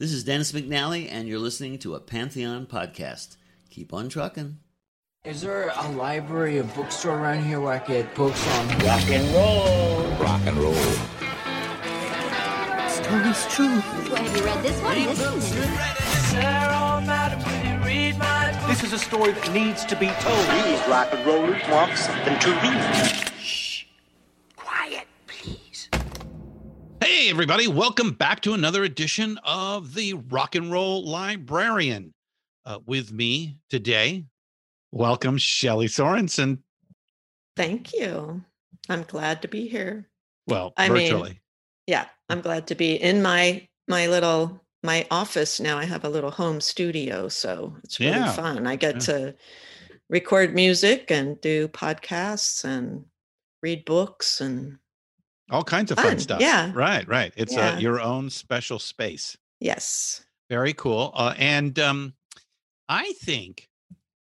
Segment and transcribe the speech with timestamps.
[0.00, 3.36] This is Dennis McNally, and you're listening to a Pantheon podcast.
[3.68, 4.56] Keep on trucking.
[5.26, 9.10] Is there a library, a bookstore around here where I could get books on rock
[9.10, 10.06] and roll?
[10.16, 10.72] Rock and roll.
[12.88, 13.66] Story's true.
[14.08, 14.94] Well, have you read this one?
[18.66, 20.46] This, this is a story that needs to be told.
[20.64, 23.30] These rock and rollers want something to read.
[27.02, 32.12] Hey, everybody, welcome back to another edition of the Rock and Roll Librarian.
[32.66, 34.26] Uh, with me today,
[34.92, 36.58] welcome Shelly Sorensen.
[37.56, 38.42] Thank you.
[38.88, 40.08] I'm glad to be here.
[40.46, 41.30] Well, I virtually.
[41.30, 41.40] Mean,
[41.86, 45.78] yeah, I'm glad to be in my my little my office now.
[45.78, 48.32] I have a little home studio, so it's really Yeah.
[48.32, 48.66] fun.
[48.66, 49.00] I get Yeah.
[49.00, 49.34] to
[50.10, 53.06] record music and do podcasts and
[53.62, 54.78] read books and
[55.50, 56.40] All kinds of fun, Fun, stuff.
[56.40, 56.70] yeah.
[56.74, 57.32] Right, right.
[57.36, 57.74] It's Yeah.
[57.74, 59.36] uh, your own special space.
[59.60, 60.24] yes.
[60.48, 61.12] Very cool.
[61.14, 62.14] Uh, and um,
[62.88, 63.68] I think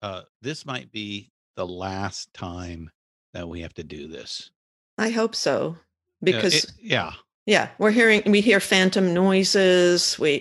[0.03, 2.91] uh, this might be the last time
[3.33, 4.51] that we have to do this.
[4.99, 5.77] I hope so.
[5.79, 5.83] Uh,
[6.23, 7.13] Because it- yeah.
[7.51, 10.17] Yeah, we're hearing we hear phantom noises.
[10.21, 10.41] We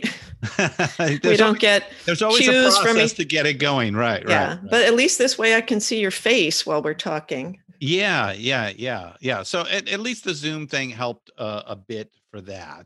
[0.60, 3.96] we don't always, get there's always a cues from process each- to get it going.
[3.96, 4.62] Right, yeah, right.
[4.62, 4.70] right.
[4.70, 7.60] but at least this way I can see your face while we're talking.
[7.80, 9.42] Yeah, yeah, yeah, yeah.
[9.42, 12.86] So at, at least the Zoom thing helped uh, a bit for that,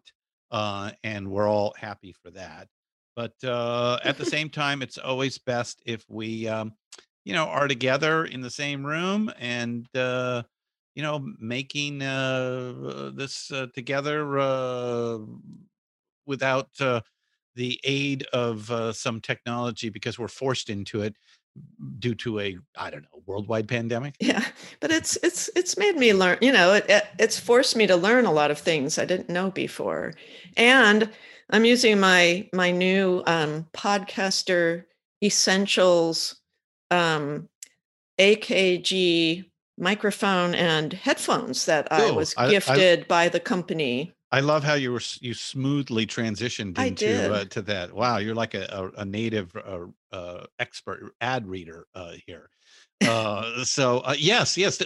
[0.52, 2.70] uh, and we're all happy for that.
[3.18, 6.72] But uh, at the same time, it's always best if we, um,
[7.26, 10.44] you know, are together in the same room and uh,
[10.96, 15.20] you know making uh, this uh, together uh,
[16.26, 16.70] without
[17.56, 21.16] the aid of some technology because we're forced into it
[22.00, 24.16] due to a I don't know worldwide pandemic.
[24.20, 24.44] Yeah,
[24.80, 26.38] but it's it's it's made me learn.
[26.42, 29.30] You know, it, it it's forced me to learn a lot of things I didn't
[29.30, 30.14] know before,
[30.58, 31.10] and
[31.50, 34.86] I'm using my my new um, podcaster
[35.24, 36.40] essentials
[36.92, 37.50] um,
[38.20, 39.46] AKG
[39.78, 44.14] microphone and headphones that I Oh, was I- I- gifted by the company.
[44.32, 47.94] I love how you were you smoothly transitioned into uh, to that.
[47.94, 52.50] Wow, you're like a, a, a native uh, uh, expert ad reader uh, here.
[53.06, 54.82] Uh, so uh, yes, yes.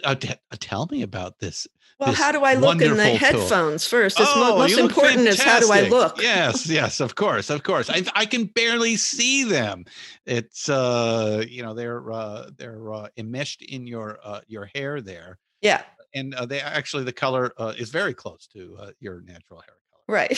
[0.60, 1.66] Tell me about this.
[2.00, 3.18] Well, how do I look in the wonderful tool.
[3.18, 4.20] headphones first?
[4.20, 6.22] It's Oh, most important is how do I look?
[6.22, 7.90] Yes, yes, of course, of course.
[7.90, 9.86] I I can barely see them.
[10.26, 15.40] It's uh, you know, they're uh, they're uh, enmeshed in your uh, your hair there,
[15.62, 19.62] Yeah, and uh, they actually the color uh, is very close to uh, your natural
[19.62, 19.76] hair
[20.08, 20.38] right.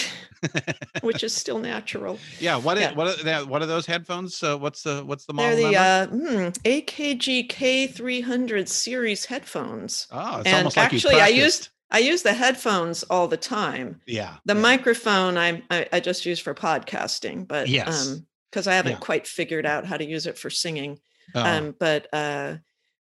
[1.02, 2.20] Which is still natural.
[2.40, 2.56] yeah.
[2.58, 2.94] What Yeah.
[2.94, 4.42] what are, that- what are those headphones?
[4.42, 10.08] Uh, what's the what's the model They're the uh, hmm, AKG K300 series headphones.
[10.12, 13.38] oh, it's and almost like you actually, I used I use the headphones all the
[13.38, 14.02] time.
[14.06, 14.36] Yeah.
[14.46, 14.62] The yeah.
[14.62, 18.08] microphone I, I I just use for podcasting, but Yes.
[18.08, 18.98] um because I haven't Yeah.
[19.00, 21.00] quite figured out how to use it for singing.
[21.36, 21.44] Oh.
[21.44, 22.56] Um, but uh,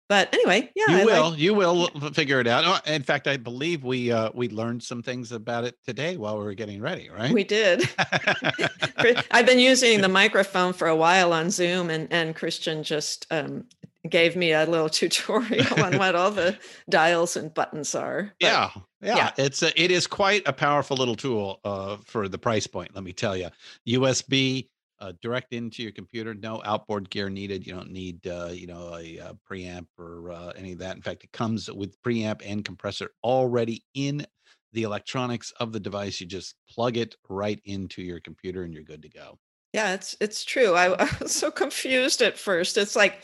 [0.07, 3.27] but anyway, yeah, you I will like- you will figure it out Oh, in fact
[3.27, 6.81] i believe we uh we learned some things about it today while we were getting
[6.81, 7.83] ready right we did.
[9.31, 13.65] I've been using the microphone for a while on Zoom, and and Christian just um,
[14.09, 16.57] gave me a little tutorial on what all the
[16.89, 18.33] dials and buttons are.
[18.39, 18.69] But- yeah,
[19.01, 19.31] yeah yeah.
[19.37, 23.03] it's a, it is quite a powerful little tool uh for the price point let
[23.03, 23.49] me tell you
[23.87, 24.67] usb
[24.99, 28.95] uh, direct into your computer no outboard gear needed you don't need uh you know
[28.95, 32.63] a, uh preamp or uh, any of that in fact it comes with preamp and
[32.65, 34.25] compressor already in
[34.73, 38.83] the electronics of the device you just plug it right into your computer and you're
[38.83, 39.37] good to go
[39.73, 40.73] Yeah, it's it's true.
[40.73, 42.77] I, I was so confused at first.
[42.77, 43.23] It's like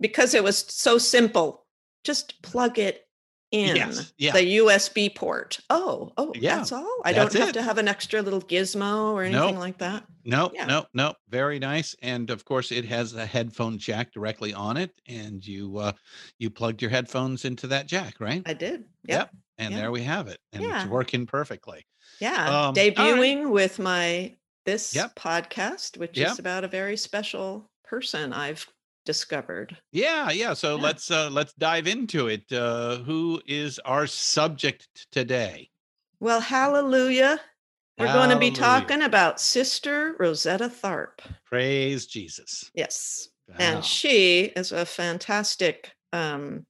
[0.00, 1.64] because it was so simple,
[2.02, 3.03] just plug it
[3.54, 4.32] in Yes, yeah.
[4.32, 5.58] the USB port.
[5.70, 6.98] Oh, oh, Yeah, that's all.
[7.04, 7.52] I that's don't have it.
[7.54, 9.56] to have an extra little gizmo or anything Nope.
[9.58, 10.04] like that.
[10.24, 10.66] No, Yeah.
[10.66, 11.14] no, no.
[11.28, 11.94] Very nice.
[12.02, 15.92] And of course, it has a headphone jack directly on it, and you uh,
[16.38, 18.42] you plugged your headphones into that jack, right?
[18.46, 18.80] I did.
[19.06, 19.18] Yep.
[19.18, 19.30] Yep.
[19.58, 19.80] And yeah.
[19.80, 20.82] there we have it, and Yeah.
[20.82, 21.86] it's working perfectly.
[22.20, 22.32] Yeah.
[22.44, 22.94] Um, all right.
[22.94, 24.34] Debuting with my
[24.66, 25.14] this Yep.
[25.14, 26.32] podcast, which Yep.
[26.32, 28.66] is about a very special person I've
[29.04, 29.76] discovered.
[29.92, 30.54] Yeah, yeah.
[30.54, 30.82] So Yeah.
[30.82, 32.50] let's uh, let's dive into it.
[32.52, 35.70] Uh, who is our subject today?
[36.20, 37.40] Well, hallelujah.
[37.98, 41.20] We're going to be talking about Sister Rosetta Tharpe.
[41.44, 42.70] Praise Jesus.
[42.74, 43.28] Yes.
[43.48, 43.54] Wow.
[43.60, 46.66] And she is a fantastic um,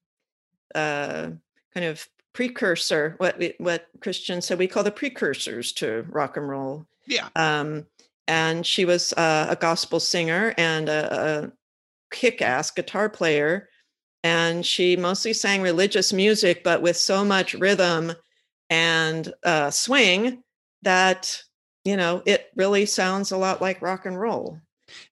[0.74, 1.30] uh,
[1.72, 6.46] kind of precursor, what we, what Christians said we call the precursors to rock and
[6.48, 6.84] roll.
[7.06, 7.86] yeah, Um,
[8.28, 11.52] and she was uh, a gospel singer and a,
[12.14, 13.68] a kick-ass guitar player.
[14.22, 18.12] And she mostly sang religious music, but with so much rhythm
[18.70, 20.42] and uh, swing
[20.82, 21.42] that
[21.84, 24.58] you know it really sounds a lot like rock and roll.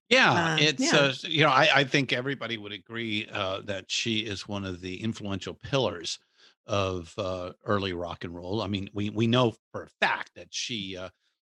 [0.09, 0.55] yeah.
[0.55, 0.99] uh, it's yeah.
[0.99, 4.81] Uh, you know I, I think everybody would agree uh, that she is one of
[4.81, 6.19] the influential pillars
[6.65, 8.61] of uh, early rock and roll.
[8.61, 11.09] I mean, we we know for a fact that she, uh,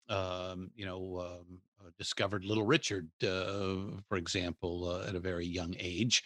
[0.08, 1.60] um, you know, um,
[1.98, 6.24] discovered Little Richard, uh, for example, uh, at a very young age,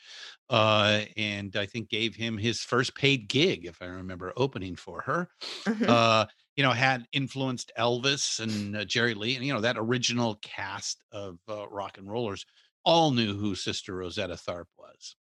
[0.50, 5.01] uh, and I think gave him his first paid gig, if I remember, opening for
[5.01, 5.30] her.
[5.68, 5.88] Mhm.
[5.89, 6.25] uh,
[6.56, 11.04] you know, had influenced Elvis and uh, Jerry Lee, and you know that original cast
[11.12, 12.45] of uh, rock and rollers
[12.86, 15.15] all knew who Sister Rosetta Tharpe was.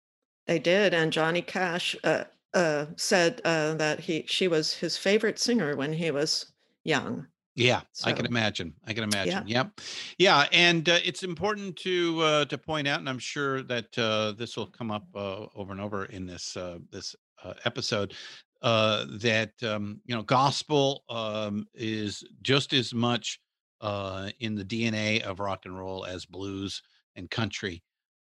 [0.45, 5.39] They did, and Johnny Cash uh, uh, said uh, that he she was his favorite
[5.39, 6.53] singer when he was
[6.83, 7.27] young.
[7.55, 8.75] Yeah, I can imagine.
[8.85, 9.47] I can imagine.
[9.47, 9.81] Yep.
[10.17, 14.31] Yeah, and uh, it's important to uh, to point out, and I'm sure that uh,
[14.37, 18.13] this will come up uh, over and over in this uh, this uh, episode.
[18.61, 23.39] Uh, that um, you know, gospel um, is just as much
[23.81, 26.81] uh, in the DNA of rock and roll as blues
[27.15, 27.83] and country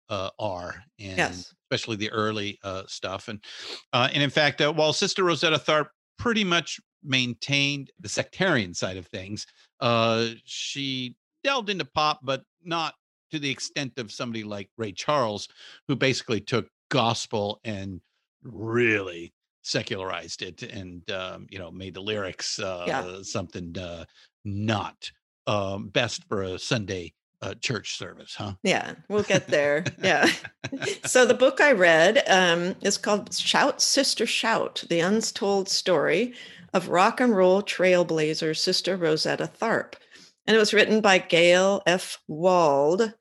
[0.10, 1.54] uh, are, and Yes.
[1.66, 3.28] especially the early uh, stuff.
[3.28, 3.44] And
[3.94, 8.98] uh, and in fact, uh, while Sister Rosetta Tharpe pretty much maintained the sectarian side
[8.98, 9.46] of things,
[9.80, 12.94] uh, she delved into pop, but not
[13.32, 15.48] to the extent of somebody like Ray Charles,
[15.88, 18.02] who basically took gospel and
[18.44, 19.34] really
[19.64, 24.06] secularized it and um, you know made the lyrics uh, something uh,
[24.46, 25.12] not
[25.46, 28.54] um, best for a Sunday uh, church service, huh?
[28.64, 29.86] Yeah, we'll get there.
[30.04, 30.30] yeah.
[31.06, 36.34] so the book I read um, is called Shout, Sister Shout The Untold Story
[36.74, 39.96] of Rock and Roll Trailblazer Sister Rosetta Tharpe.
[40.46, 42.20] And it was written by Gayle F.
[42.28, 43.14] Wald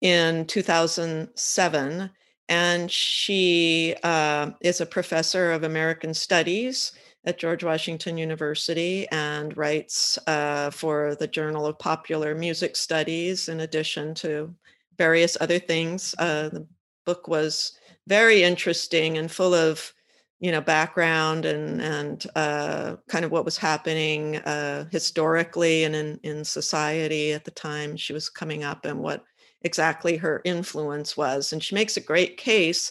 [0.00, 2.10] in 2007.
[2.48, 6.92] And she uh, is a professor of American Studies
[7.24, 13.60] at George Washington University and writes uh, for the Journal of Popular Music Studies, in
[13.60, 14.54] addition to
[14.96, 16.14] various other things.
[16.18, 16.66] Uh, the
[17.04, 17.72] book was
[18.06, 19.92] very interesting and full of,
[20.40, 26.18] you know, background and and uh, kind of what was happening uh, historically and in
[26.22, 29.24] in society at the time she was coming up and what
[29.62, 31.52] exactly her influence was.
[31.52, 32.90] And she makes a great case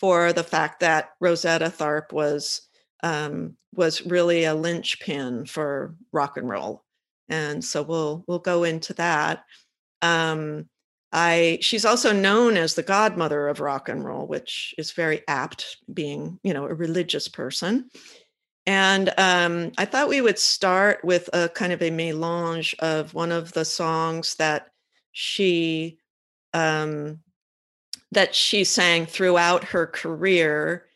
[0.00, 2.62] for the fact that Rosetta Tharpe was
[3.02, 6.84] um, was really a linchpin for rock and roll,
[7.28, 9.44] and so we'll we'll go into that.
[10.02, 10.68] Um,
[11.12, 15.78] I she's also known as the godmother of rock and roll, which is very apt,
[15.92, 17.90] being you know a religious person.
[18.66, 23.30] And um, I thought we would start with a kind of a melange of one
[23.30, 24.68] of the songs that
[25.12, 25.98] she
[26.52, 27.20] um,
[28.12, 30.86] that she sang throughout her career,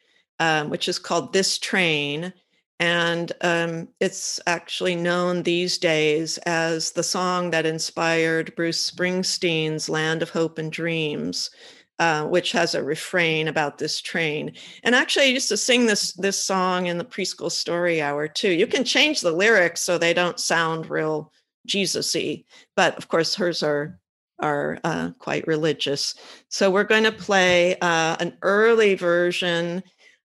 [0.40, 2.32] um, which is called "This Train."
[2.80, 10.22] And um, it's actually known these days as the song that inspired Bruce Springsteen's Land
[10.22, 11.50] of Hope and Dreams,
[11.98, 14.54] uh, which has a refrain about this train.
[14.82, 18.50] And actually, I used to sing this, this song in the preschool story hour too.
[18.50, 21.30] You can change the lyrics so they don't sound real
[21.66, 22.44] Jesus y,
[22.76, 24.00] but of course, hers are,
[24.38, 26.14] are uh, quite religious.
[26.48, 29.82] So we're going to play uh, an early version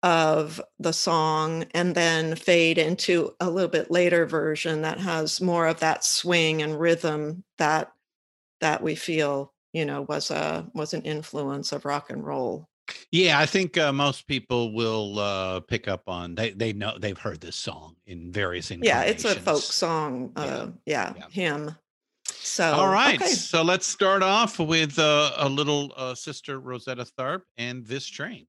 [0.04, 5.66] of the song and then fade into a little bit later version that has more
[5.66, 7.90] of that swing and rhythm that
[8.60, 12.68] that we feel you know was a was an influence of rock and roll
[13.12, 17.18] Yeah, I think uh, most people will uh, pick up on they they know they've
[17.18, 21.28] heard this song in various yeah it's a folk song uh yeah, Yeah.
[21.30, 21.76] hymn
[22.26, 23.30] so All right, okay.
[23.30, 28.46] so let's start off with uh, a little uh, Sister Rosetta Tharpe and this train.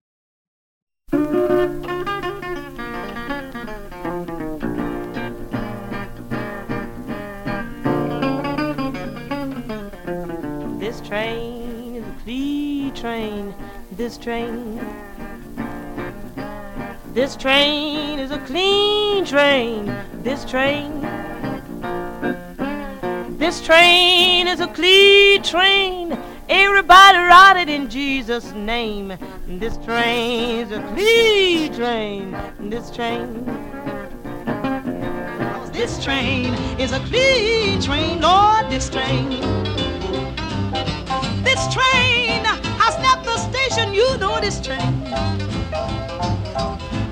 [13.05, 13.53] Train.
[13.91, 14.79] This train.
[17.13, 19.95] This train is a clean train.
[20.23, 20.89] This train.
[23.37, 26.17] This train is a clean train.
[26.49, 29.13] Everybody ride it in Jesus' name.
[29.45, 32.35] This train is a clean train.
[32.71, 33.45] This train.
[35.73, 39.74] This train is a clean train, Lord, this train.
[43.95, 45.03] You know this train.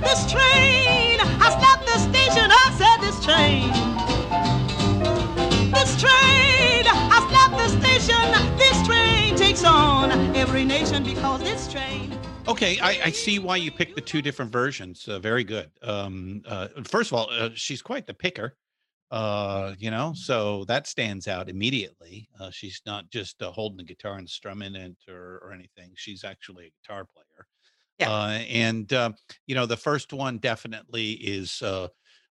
[0.02, 3.72] This train has left the station, I said this train.
[5.72, 12.20] This train has left the station, this train takes on every nation because this train.
[12.50, 15.08] Okay, I, I see why you picked the two different versions.
[15.08, 15.72] Uh, very good.
[15.82, 18.58] Um, uh, first of all, uh, she's quite the picker.
[19.12, 22.28] Uh, you know, so that stands out immediately.
[22.40, 25.94] Uh, she's not just uh, holding the guitar and strumming it or, or anything.
[25.96, 27.48] She's actually a guitar player.
[28.00, 28.12] Yeah.
[28.12, 29.12] Uh, and uh,
[29.48, 31.88] you know, the first one definitely is uh,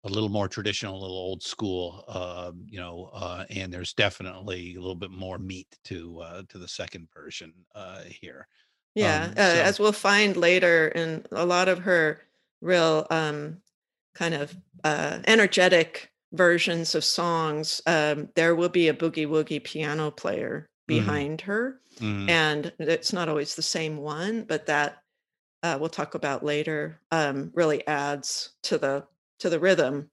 [0.04, 2.04] a little more traditional, a little old school.
[2.08, 6.58] Uh, you know, uh, and there's definitely a little bit more meat to uh, to
[6.58, 8.48] the second version uh, here.
[8.94, 12.22] Yeah, Um, uh, so- as we'll find later in a lot of her
[12.60, 13.62] real um,
[14.14, 20.10] kind of uh, energetic versions of songs, um, there will be a boogie woogie piano
[20.10, 22.28] player behind her, Mhm.
[22.28, 25.02] and it's not always the same one, but that
[25.62, 29.06] uh, we'll talk about later um, really adds to the
[29.40, 30.10] to the rhythm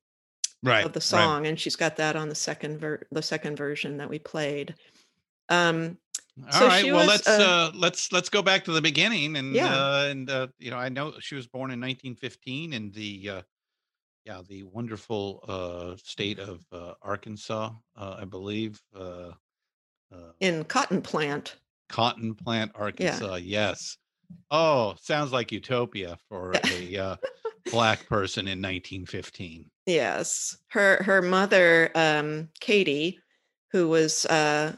[0.64, 1.32] right of the right.
[1.32, 4.76] song, and she's got that on the second ver- the second version that we played.
[5.50, 6.00] Um,
[6.42, 6.90] All So right.
[6.90, 9.68] Well, was, let's uh, uh, let's let's go back to the beginning, and Yeah.
[9.68, 13.42] uh, and uh, you know, I know she was born in 1915 in the uh,
[14.26, 18.82] yeah the wonderful uh, state of uh, Arkansas, uh, I believe.
[18.96, 19.32] Uh,
[20.12, 21.58] uh, in Cotton Plant,
[21.90, 23.36] cotton plant, Arkansas.
[23.36, 23.98] Yes.
[24.52, 27.16] Oh, sounds like utopia for a uh,
[27.72, 29.70] black person in 1915.
[29.86, 33.20] Yes, her her mother, um, Katie,
[33.72, 34.76] who was uh,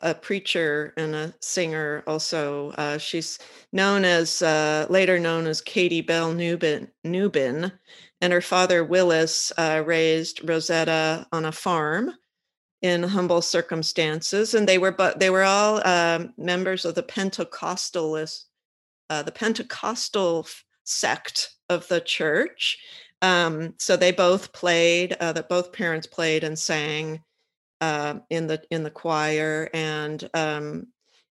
[0.00, 2.04] a preacher and a singer.
[2.06, 3.38] Also, uh, she's
[3.72, 6.88] known as uh, later known as Katie Bell Nubin.
[7.04, 7.72] Nubin,
[8.20, 12.12] and her father Willis uh, raised Rosetta on a farm
[12.82, 18.44] in humble circumstances, and they were but they were all um, members of the Pentecostalist,
[19.10, 20.46] uh, the Pentecostal
[20.84, 22.78] sect of the church.
[23.20, 25.16] Um, so they both played.
[25.18, 27.22] Uh, that both parents played and sang
[27.80, 30.86] uh, in the in the choir, and um,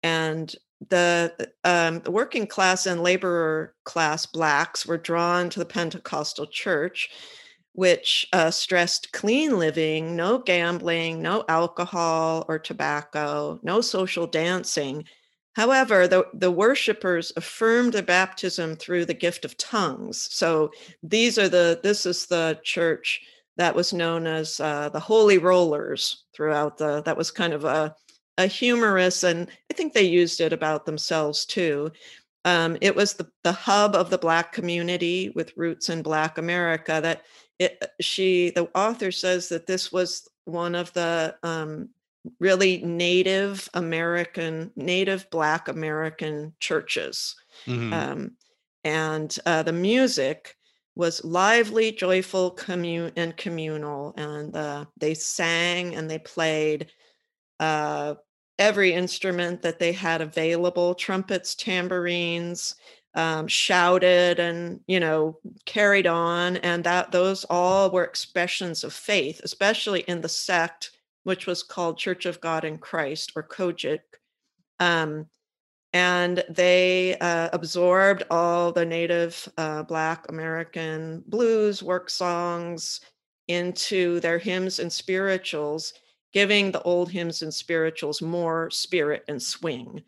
[0.02, 0.54] and
[0.88, 7.10] the um, working class and laborer class blacks were drawn to the Pentecostal church,
[7.72, 15.04] which uh, stressed clean living, no gambling, no alcohol or tobacco, no social dancing.
[15.52, 20.28] However, the, the worshipers affirmed the baptism through the gift of tongues.
[20.30, 20.70] So
[21.02, 23.20] these are the this is the church
[23.56, 27.02] that was known as uh, the Holy Rollers throughout the.
[27.02, 27.94] That was kind of a
[28.40, 31.92] a humorous, and I think they used it about themselves too.
[32.44, 37.00] Um, it was the the hub of the Black community with roots in Black America.
[37.02, 37.22] That
[37.58, 41.90] it, she the author says that this was one of the um,
[42.38, 47.36] really Native American, Native Black American churches.
[47.66, 47.92] Mhm.
[47.92, 48.30] Um,
[48.84, 50.56] and uh, the music
[50.96, 54.14] was lively, joyful, commun- and communal.
[54.16, 56.90] And uh, they sang and they played
[57.58, 58.14] uh,
[58.60, 62.76] every instrument that they had available trumpets, tambourines,
[63.14, 69.40] um, shouted and you know carried on and that those all were expressions of faith
[69.42, 70.92] especially in the sect
[71.24, 74.00] which was called church of god in christ or COGIC.
[74.78, 75.26] Um,
[75.92, 83.00] and they uh, absorbed all the native uh, black american blues work songs
[83.48, 85.94] into their hymns and spirituals
[86.32, 90.02] giving the old hymns and spirituals more spirit and swing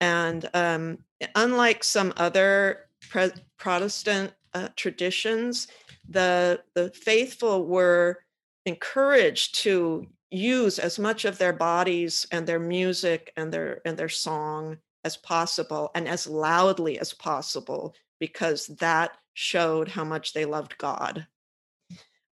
[0.00, 0.98] and um,
[1.34, 5.68] unlike some other pre- protestant uh, traditions
[6.08, 8.18] the the faithful were
[8.66, 14.08] encouraged to use as much of their bodies and their music and their and their
[14.08, 20.76] song as possible and as loudly as possible because that showed how much they loved
[20.78, 21.26] God.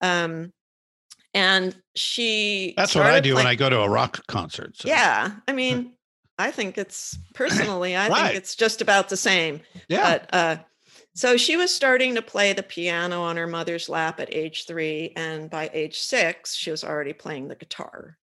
[0.00, 0.52] Um,
[1.34, 4.76] and she That's what I do when I go to a rock concert.
[4.76, 5.92] so- Yeah, I mean,
[6.38, 8.22] I think it's personally, I Right.
[8.26, 9.60] think it's just about the same.
[9.88, 10.18] Yeah.
[10.18, 10.56] But uh,
[11.14, 15.12] so she was starting to play the piano on her mother's lap at age three,
[15.16, 18.16] and by age six, she was already playing the guitar,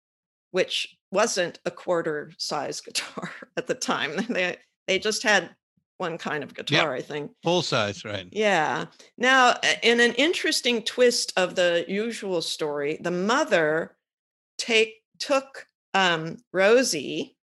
[0.51, 4.13] which wasn't a quarter size guitar at the time.
[4.29, 4.57] They
[4.89, 5.55] they just had
[6.03, 7.31] one kind of guitar, I think.
[7.45, 8.27] Full size, right?
[8.33, 8.87] Yeah.
[9.17, 9.55] Now,
[9.85, 13.97] in an interesting twist of the usual story, the mother
[14.59, 17.37] take took um, Rosie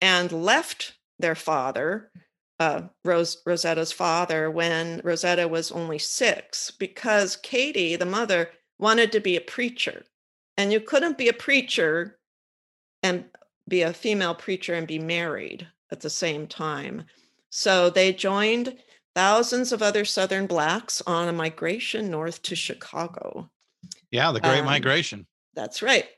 [0.00, 2.10] and left their father,
[2.58, 8.50] uh, Rose, Rosetta's father, when Rosetta was only six, because Katie, the mother,
[8.80, 10.02] wanted to be a preacher.
[10.56, 12.18] And you couldn't be a preacher
[13.04, 13.24] and
[13.68, 17.04] be a female preacher and be married at the same time.
[17.54, 18.78] So they joined
[19.14, 23.50] thousands of other Southern Blacks on a migration north to Chicago.
[24.10, 25.26] Yeah, the Great Um, Migration.
[25.54, 26.08] That's right.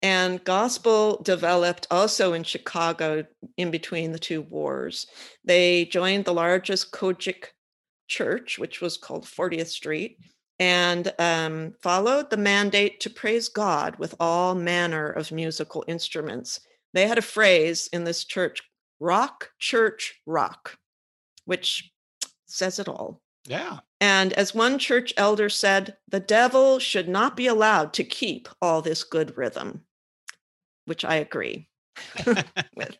[0.00, 3.26] And gospel developed also in Chicago
[3.58, 5.06] in between the two wars.
[5.44, 7.48] They joined the largest COGIC
[8.08, 10.16] church, which was called 40th Street,
[10.58, 16.60] and um, followed the mandate to praise God with all manner of musical instruments.
[16.94, 18.62] They had a phrase in this church
[19.00, 20.78] rock, church, rock,
[21.46, 21.90] which
[22.46, 23.20] says it all.
[23.46, 23.80] Yeah.
[24.00, 28.82] And as one church elder said, the devil should not be allowed to keep all
[28.82, 29.82] this good rhythm,
[30.84, 31.68] which I agree
[32.26, 32.96] with.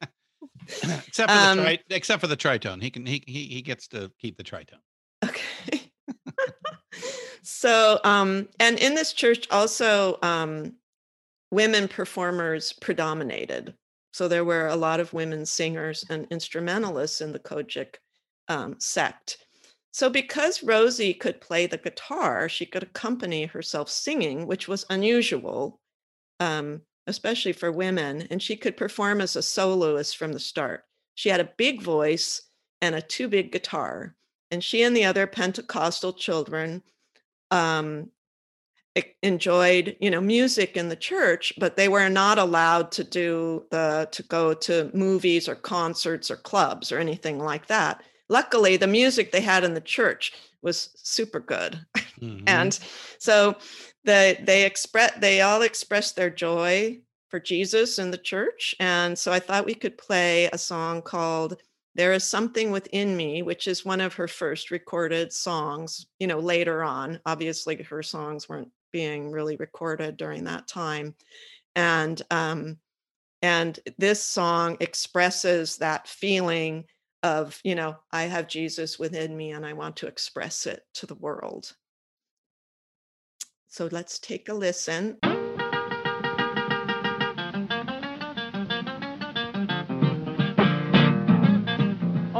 [1.06, 2.82] except for Um, the tri- except for the tritone.
[2.82, 4.80] He can he he he gets to keep the tritone.
[5.24, 5.90] Okay.
[7.42, 10.74] so, um, and in this church also, um,
[11.50, 13.74] women performers predominated.
[14.12, 17.96] So there were a lot of women singers and instrumentalists in the COGIC
[18.48, 19.38] um, sect.
[19.92, 25.80] So because Rosie could play the guitar, she could accompany herself singing, which was unusual,
[26.38, 28.26] um, especially for women.
[28.30, 30.84] And she could perform as a soloist from the start.
[31.14, 32.42] She had a big voice
[32.80, 34.16] and a two big guitar
[34.50, 36.82] and she and the other Pentecostal children
[37.50, 38.10] um,
[39.22, 44.08] enjoyed, you know, music in the church, but they were not allowed to do the
[44.12, 48.02] to go to movies or concerts or clubs or anything like that.
[48.28, 51.84] Luckily, the music they had in the church was super good,
[52.20, 52.42] Mhm.
[52.46, 52.78] and
[53.18, 53.56] so
[54.04, 59.32] the they express they all expressed their joy for Jesus in the church, and so
[59.32, 61.60] I thought we could play a song called
[61.96, 66.38] there is something within me which is one of her first recorded songs you know
[66.38, 71.14] later on obviously her songs weren't being really recorded during that time
[71.76, 72.76] and um
[73.42, 76.84] and this song expresses that feeling
[77.22, 81.06] of you know i have jesus within me and i want to express it to
[81.06, 81.74] the world
[83.68, 85.16] so let's take a listen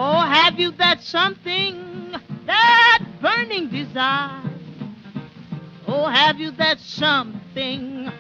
[0.03, 2.15] Oh, have you that something,
[2.47, 4.50] that burning desire?
[6.07, 8.11] Have you that something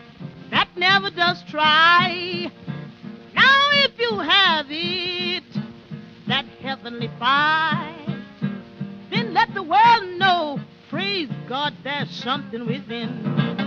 [0.50, 2.50] that never does try?
[3.34, 5.44] Now, if you have it,
[6.26, 7.94] that heavenly fire,
[9.10, 13.59] then let the world know, praise God, there's something within.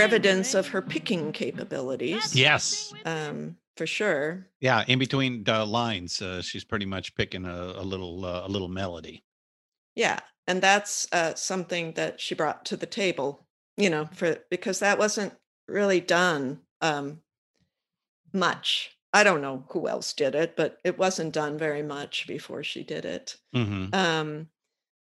[0.00, 2.92] Evidence of her picking capabilities Yes.
[3.04, 4.84] um for sure Yeah.
[4.88, 8.68] In between the lines, uh, she's pretty much picking a, a little uh, a little
[8.68, 9.24] melody.
[9.96, 14.78] Yeah, and that's uh, something that she brought to the table, you know, for because
[14.80, 15.32] that wasn't
[15.66, 17.20] really done um,
[18.32, 18.96] much.
[19.12, 22.84] I don't know who else did it, but it wasn't done very much before she
[22.84, 23.36] did it.
[23.52, 24.48] hmm Um,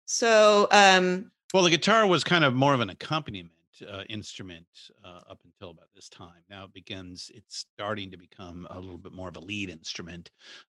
[0.05, 4.67] so um, Well, the guitar was kind of more of an accompaniment uh, instrument
[5.03, 6.43] uh, up until about this time.
[6.49, 10.31] Now it begins; it's starting to become a little bit more of a lead instrument,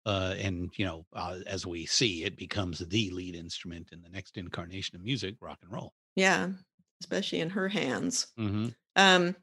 [0.07, 4.09] uh, and you know, uh, as we see, it becomes the lead instrument in the
[4.11, 5.93] next incarnation of music, rock and roll.
[6.17, 6.51] yeah,
[7.01, 8.29] especially in her hands.
[8.37, 9.35] hmm Um,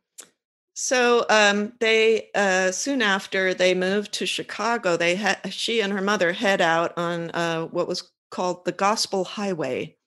[0.76, 6.02] so um, they uh, soon after they moved to Chicago, they had she and her
[6.02, 9.98] mother head out on uh, what was called the Gospel Highway,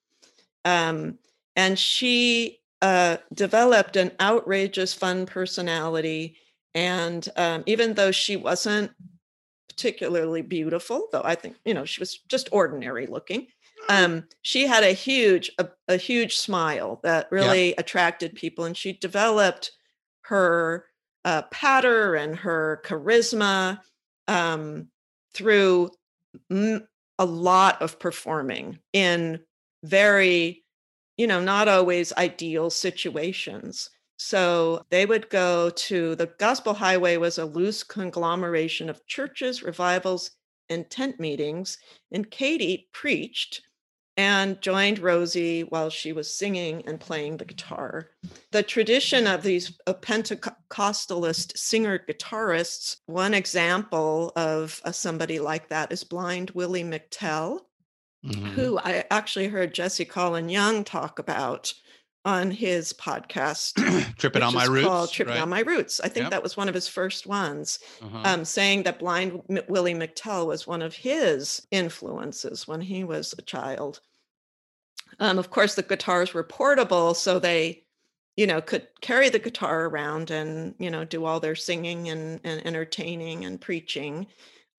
[0.65, 1.19] um,
[1.57, 6.37] and she uh, developed an outrageous, fun personality.
[6.75, 8.91] And um, even though she wasn't
[9.69, 13.47] particularly beautiful, though I think you know she was just ordinary looking,
[13.89, 18.93] um, she had a huge a, a huge smile that really attracted people, and she
[18.93, 19.73] developed
[20.23, 20.87] her
[21.25, 23.81] uh, patter and her charisma
[24.29, 24.89] um,
[25.35, 25.91] through
[26.51, 26.87] m-
[27.19, 29.41] a lot of performing in
[29.85, 30.62] very,
[31.23, 33.89] you know, not always ideal situations.
[34.17, 40.33] So they would go to the Gospel Highway was a loose conglomeration of churches, revivals,
[40.69, 41.79] and tent meetings.
[42.11, 43.63] And Katie preached
[44.17, 48.09] and joined Rosie while she was singing and playing the guitar.
[48.51, 56.03] The tradition of these Pentecostalist singer guitarists, one example of uh, somebody like that is
[56.03, 57.61] blind Willie McTell,
[58.25, 58.47] mm-hmm.
[58.47, 61.75] who I actually heard Jesse Colin Young talk about
[62.25, 63.75] on his podcast
[64.17, 65.43] tripping on my roots tripping right?
[65.43, 66.31] on my roots i think yep.
[66.31, 68.23] that was one of his first ones uh-huh.
[68.25, 73.35] um, saying that blind M- willie mctell was one of his influences when he was
[73.37, 74.01] a child
[75.19, 77.83] um, of course the guitars were portable so they
[78.37, 82.41] you know could carry the guitar around and you know do all their singing and,
[82.45, 84.29] and entertaining and preaching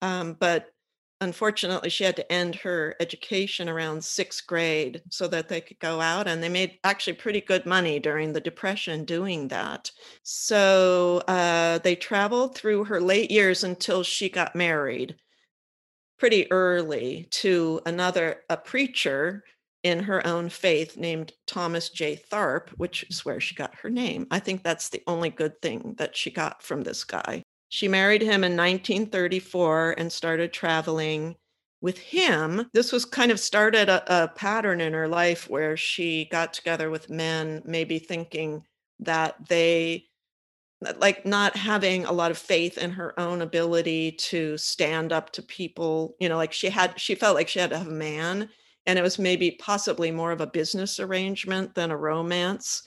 [0.00, 0.73] um, but
[1.20, 6.00] unfortunately she had to end her education around sixth grade so that they could go
[6.00, 9.90] out and they made actually pretty good money during the depression doing that.
[10.22, 15.16] So uh, they traveled through her late years until she got married
[16.18, 19.44] pretty early to another a preacher
[19.82, 22.18] in her own faith named thomas j.
[22.30, 24.26] Tharp which is where she got her name.
[24.30, 27.42] I think that's the only good thing that she got from this guy
[27.74, 31.34] she married him in 1934 and started traveling
[31.80, 32.70] with him.
[32.72, 36.88] This was kind of started a, a pattern in her life where she got together
[36.88, 38.62] with men, maybe thinking
[39.00, 40.06] that they
[41.00, 45.42] like not having a lot of faith in her own ability to stand up to
[45.42, 48.50] people you know like she had she felt like she had to have a man
[48.84, 52.82] and it was maybe possibly more of a business arrangement than a romance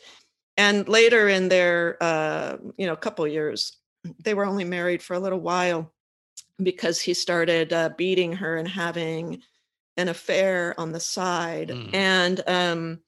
[0.57, 3.77] and later in their uh you know couple years
[4.23, 5.91] they were only married for a little while
[6.61, 9.41] because he started uh, beating her and having
[9.97, 11.69] an affair on the side.
[11.69, 11.93] Mm.
[11.93, 12.99] And um,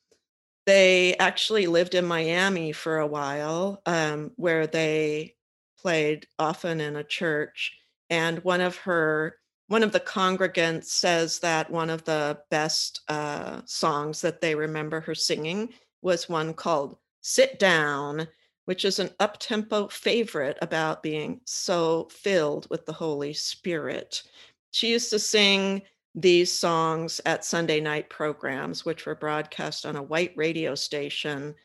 [0.66, 5.36] they actually lived in Miami for a while, um, where they
[5.80, 7.76] played often in a church.
[8.10, 9.36] And one of her,
[9.68, 15.00] one of the congregants says that one of the best uh, songs that they remember
[15.02, 15.70] her singing
[16.02, 18.28] was one called "Sit Down."
[18.70, 24.22] Which is an uptempo favorite about being so filled with the Holy Spirit.
[24.70, 25.82] She used to sing
[26.14, 31.56] these songs at Sunday night programs, which were broadcast on a white radio station,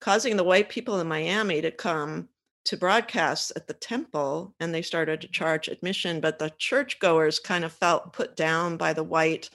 [0.00, 2.30] causing the white people in Miami to come
[2.64, 7.62] to broadcast at the temple and they started to charge admission but the churchgoers kind
[7.66, 9.50] of felt put down by the white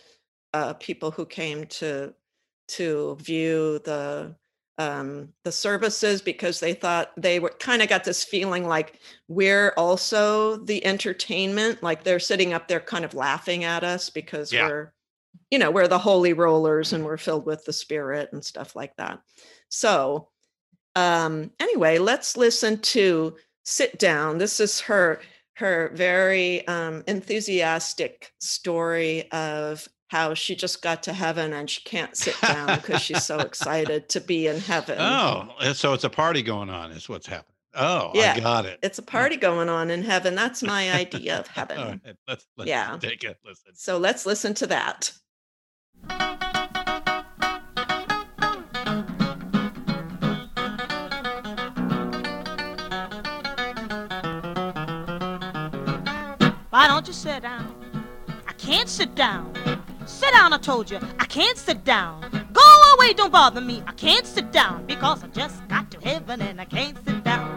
[0.54, 2.14] uh, people who came to
[2.68, 4.36] to view the
[4.80, 9.74] um, the services because they thought they were kind of got this feeling like we're
[9.76, 14.68] also the entertainment like they're sitting up there kind of laughing at us because yeah.
[14.68, 14.94] we're
[15.52, 18.96] you know we're the holy rollers and we're filled with the spirit and stuff like
[18.96, 19.20] that
[19.68, 20.30] so
[20.96, 25.20] um anyway let's listen to sit down this is her
[25.56, 32.18] her very um, enthusiastic story of how she just got to heaven and she can't
[32.18, 34.98] sit down because she's so excited to be in heaven.
[35.00, 37.56] Oh, so it's a party going on, is what's happening.
[37.76, 38.80] Oh, yeah, I got it.
[38.82, 40.34] It's a party going on in heaven.
[40.34, 41.78] That's my idea of heaven.
[41.78, 42.98] All right, let's, let's yeah.
[43.00, 43.38] take it.
[43.46, 43.76] Listen.
[43.76, 45.14] So let's listen to that.
[56.72, 57.76] Why don't you sit down?
[58.48, 59.54] I can't sit down.
[60.30, 61.00] Sit down, I told you.
[61.18, 62.22] I can't sit down.
[62.54, 62.62] Go
[62.94, 63.82] away, don't bother me.
[63.88, 67.56] I can't sit down because I just got to heaven and I can't sit down.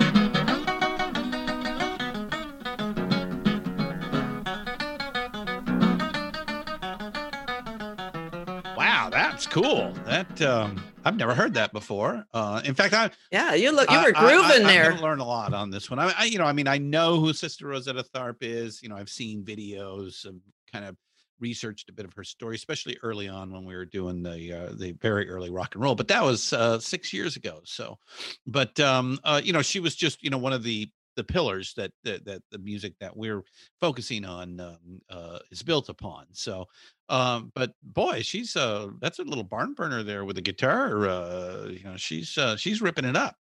[8.75, 9.93] Wow, that's cool.
[10.07, 12.25] That um, I've never heard that before.
[12.33, 14.93] Uh, in fact, I yeah, you look you were grooving I, I, there.
[14.93, 15.99] I'm learn a lot on this one.
[15.99, 18.83] I, I, you know, I mean, I know who Sister Rosetta Tharpe is.
[18.83, 20.37] You know, I've seen videos of
[20.73, 20.97] kind of
[21.43, 24.73] researched a bit of her story, especially early on when we were doing the uh,
[24.75, 25.95] the very early rock and roll.
[25.95, 27.61] But that was uh, six years ago.
[27.65, 27.99] So,
[28.47, 31.75] but um, uh, you know, she was just you know one of the the pillars
[31.75, 33.43] that that, that the music that we're
[33.81, 36.27] focusing on um, uh, is built upon.
[36.33, 36.67] So,
[37.11, 41.07] um, but boy, she's uh that's a little barn burner there with the guitar.
[41.07, 43.37] Uh, you know, she's uh, she's ripping it up.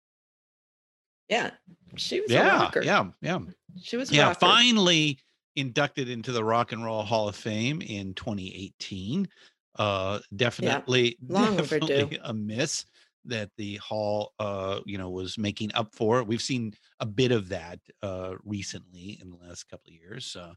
[1.29, 1.51] Yeah,
[1.97, 2.31] she was.
[2.31, 3.39] Yeah, yeah, yeah.
[3.83, 4.11] She was.
[4.11, 5.19] Yeah, finally
[5.59, 9.29] inducted into the Rock and Roll Hall of Fame in 2018.
[9.79, 12.18] Uh, definitely, yeah, long definitely overdue.
[12.25, 12.85] a miss
[13.25, 16.23] that the hall, uh, you know, was making up for.
[16.25, 20.55] We've seen a bit of that uh, recently in the last couple of years, uh,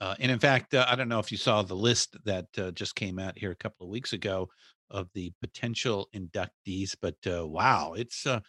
[0.00, 2.70] uh, and in fact, uh, I don't know if you saw the list that uh,
[2.70, 4.48] just came out here a couple of weeks ago
[4.90, 6.96] of the potential inductees.
[7.00, 8.40] But uh, wow, it's uh,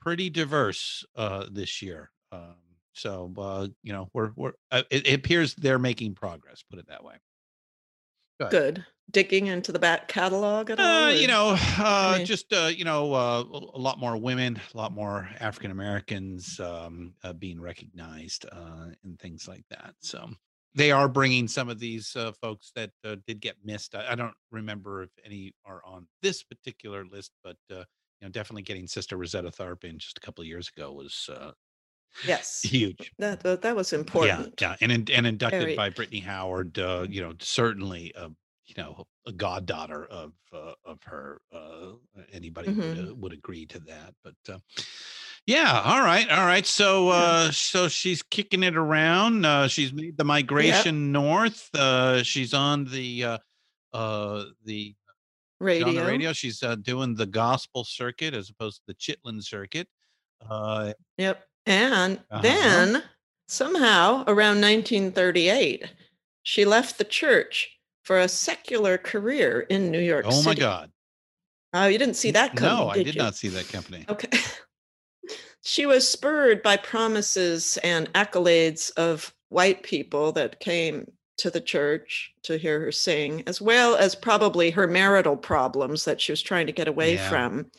[0.00, 2.10] pretty diverse uh, this year.
[2.32, 2.56] Um,
[2.98, 6.62] so uh, you know, we're we're uh, it, it appears they're making progress.
[6.68, 7.14] Put it that way.
[8.40, 8.48] Go.
[8.48, 8.84] Good.
[9.10, 10.86] Digging into the back catalog at all?
[10.86, 13.42] Uh, you know, uh, mean- just uh, you know, uh,
[13.74, 19.18] a lot more women, a lot more African Americans um, uh, being recognized uh, and
[19.18, 19.94] things like that.
[20.00, 20.28] So
[20.74, 23.94] they are bringing some of these uh, folks that uh, did get missed.
[23.94, 27.84] I, I don't remember if any are on this particular list, but uh,
[28.20, 31.28] you know, definitely getting Sister Rosetta Tharpe in just a couple of years ago was
[31.32, 31.52] uh,
[32.26, 32.60] yes.
[32.62, 33.12] huge.
[33.18, 34.54] That, that that was important.
[34.60, 36.78] Yeah, yeah, and in- and inducted Very- by Brittany Howard.
[36.78, 38.28] Uh, you know, certainly, uh,
[38.66, 41.40] you know, a goddaughter of uh, of her.
[41.52, 41.92] Uh,
[42.32, 43.10] anybody would Mhm.
[43.10, 44.14] uh, would agree to that.
[44.24, 44.58] But uh,
[45.46, 46.66] yeah, all right, all right.
[46.66, 49.46] So uh, so she's kicking it around.
[49.46, 51.68] Uh, she's made the migration north.
[51.74, 53.38] Uh, she's on the uh,
[53.94, 54.94] uh, the she's
[55.60, 55.88] Radio.
[55.88, 56.32] on the radio.
[56.34, 59.88] She's uh, doing the gospel circuit as opposed to the Chitlin circuit.
[60.48, 61.42] Uh, Yep.
[61.68, 62.40] And Uh-huh.
[62.42, 63.02] then
[63.46, 65.84] somehow around 1938,
[66.42, 70.46] she left the church for a secular career in New York oh City.
[70.46, 70.90] my God!
[71.74, 73.20] Oh, you didn't see that coming, No, I did you?
[73.22, 74.06] not see that company.
[74.08, 74.30] Okay.
[75.62, 82.32] she was spurred by promises and accolades of white people that came to the church
[82.44, 86.66] to hear her sing, as well as probably her marital problems that she was trying
[86.66, 87.28] to get away Yeah.
[87.28, 87.70] from,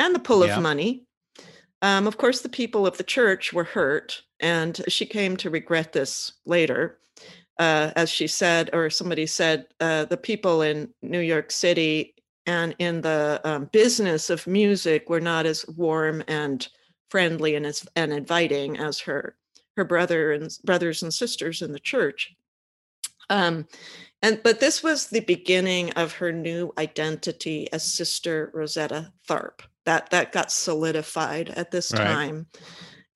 [0.00, 0.56] and the pull Yeah.
[0.56, 1.04] of money.
[1.82, 5.92] Um, of course, the people of the church were hurt, and she came to regret
[5.92, 6.98] this later.
[7.58, 12.14] Uh, as she said, or somebody said, uh, the people in New York City
[12.46, 16.68] and in the um, business of music were not as warm and
[17.10, 19.36] friendly and as and inviting as her
[19.76, 22.34] her brother and brothers and sisters in the church.
[23.30, 23.66] Um,
[24.22, 29.62] and but this was the beginning of her new identity as Sister Rosetta Tharpe.
[29.88, 32.04] That that got solidified at this Right.
[32.04, 32.46] time,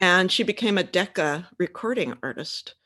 [0.01, 2.77] and she became a Decca recording artist.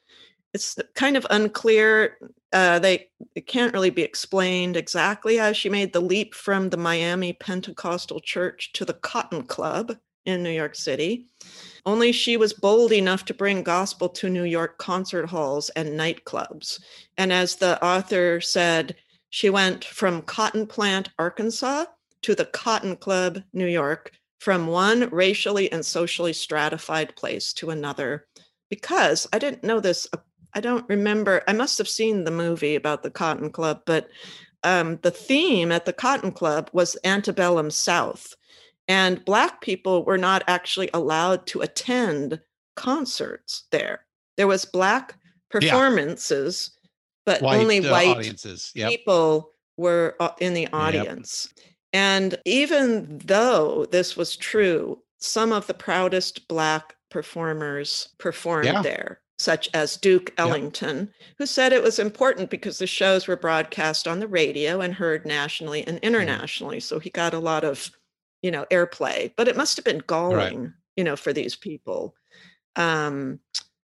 [0.53, 2.18] It's kind of unclear.
[2.53, 6.77] Uh, they it can't really be explained exactly how she made the leap from the
[6.77, 11.29] Miami Pentecostal Church to the Cotton Club in New York City.
[11.85, 16.81] Only she was bold enough to bring gospel to New York concert halls and nightclubs.
[17.16, 18.96] And as the author said,
[19.31, 21.85] she went from Cotton Plant, Arkansas
[22.26, 24.10] to the Cotton Club, New York,
[24.40, 28.26] from one racially and socially stratified place to another.
[28.68, 30.16] Because I didn't know this, uh,
[30.52, 34.08] I don't remember, I must have seen the movie about the Cotton Club, but
[34.64, 38.34] um, the theme at the Cotton Club was antebellum South.
[38.88, 42.40] And Black people were not actually allowed to attend
[42.74, 44.00] concerts there.
[44.36, 45.14] There was Black
[45.48, 46.72] performances,
[47.24, 48.72] but only uh, white audiences.
[48.74, 48.90] Yep.
[48.90, 51.54] people were uh, in the audience.
[51.92, 58.83] And even though this was true, some of the proudest Black performers performed Yeah.
[58.83, 64.07] there, such as Duke Ellington, who said it was important because the shows were broadcast
[64.07, 66.81] on the radio and heard nationally and internationally.
[66.81, 67.90] So he got a lot of,
[68.42, 72.14] you know, airplay, but it must have been galling, you know, for these people.
[72.75, 73.40] Um,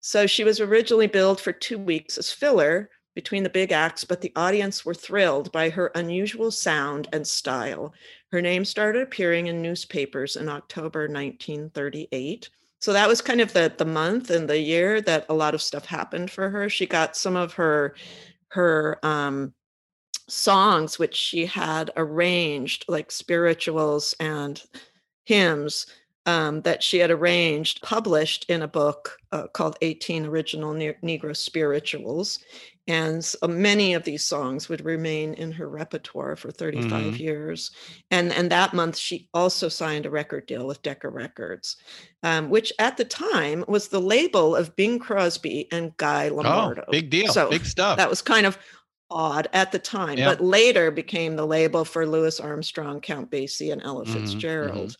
[0.00, 4.20] so she was originally billed for two weeks as filler between the big acts, but
[4.20, 7.94] the audience were thrilled by her unusual sound and style.
[8.30, 12.50] Her name started appearing in newspapers in October 1938.
[12.78, 15.62] So that was kind of the the month and the year that a lot of
[15.62, 16.68] stuff happened for her.
[16.68, 17.96] She got some of her
[18.48, 19.54] her um,
[20.28, 24.62] songs, which she had arranged, like spirituals and
[25.24, 25.86] hymns
[26.26, 31.34] um, that she had arranged, published in a book uh, called 18 Original Ne- Negro
[31.34, 32.40] Spirituals.
[32.88, 37.18] And s- uh, many of these songs would remain in her repertoire for 35 Mhm.
[37.18, 37.70] years.
[38.10, 41.76] And, and that month, she also signed a record deal with Decca Records,
[42.22, 46.84] um, which at the time was the label of Bing Crosby and Guy Lombardo.
[46.86, 47.32] Oh, big deal.
[47.32, 47.96] So big stuff.
[47.96, 48.56] that was kind of
[49.10, 50.26] odd at the time, Yeah.
[50.30, 54.96] but later became the label for Louis Armstrong, Count Basie, and Ella Mhm, Fitzgerald.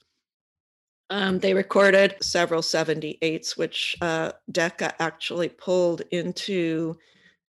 [1.10, 6.96] Um, they recorded several 78s, which uh, Decca actually pulled into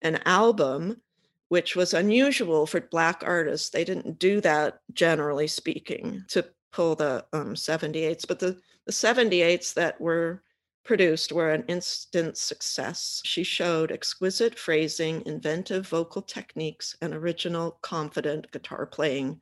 [0.06, 1.00] an album,
[1.48, 3.70] which was unusual for Black artists.
[3.70, 9.74] They didn't do that, generally speaking, to pull the um, 78s, but the, the 78s
[9.74, 10.42] that were
[10.84, 13.20] produced were an instant success.
[13.24, 19.40] She showed exquisite phrasing, inventive vocal techniques, and original, confident guitar playing,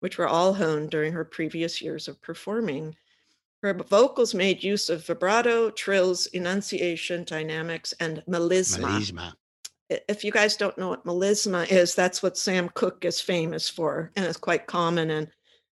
[0.00, 2.94] which were all honed during her previous years of performing.
[3.62, 9.00] Her vocals made use of vibrato, trills, enunciation, dynamics, and melisma.
[9.00, 9.32] Melisma.
[10.08, 14.10] If you guys don't know what melisma is, that's what Sam Cooke is famous for,
[14.16, 15.28] and it's quite common in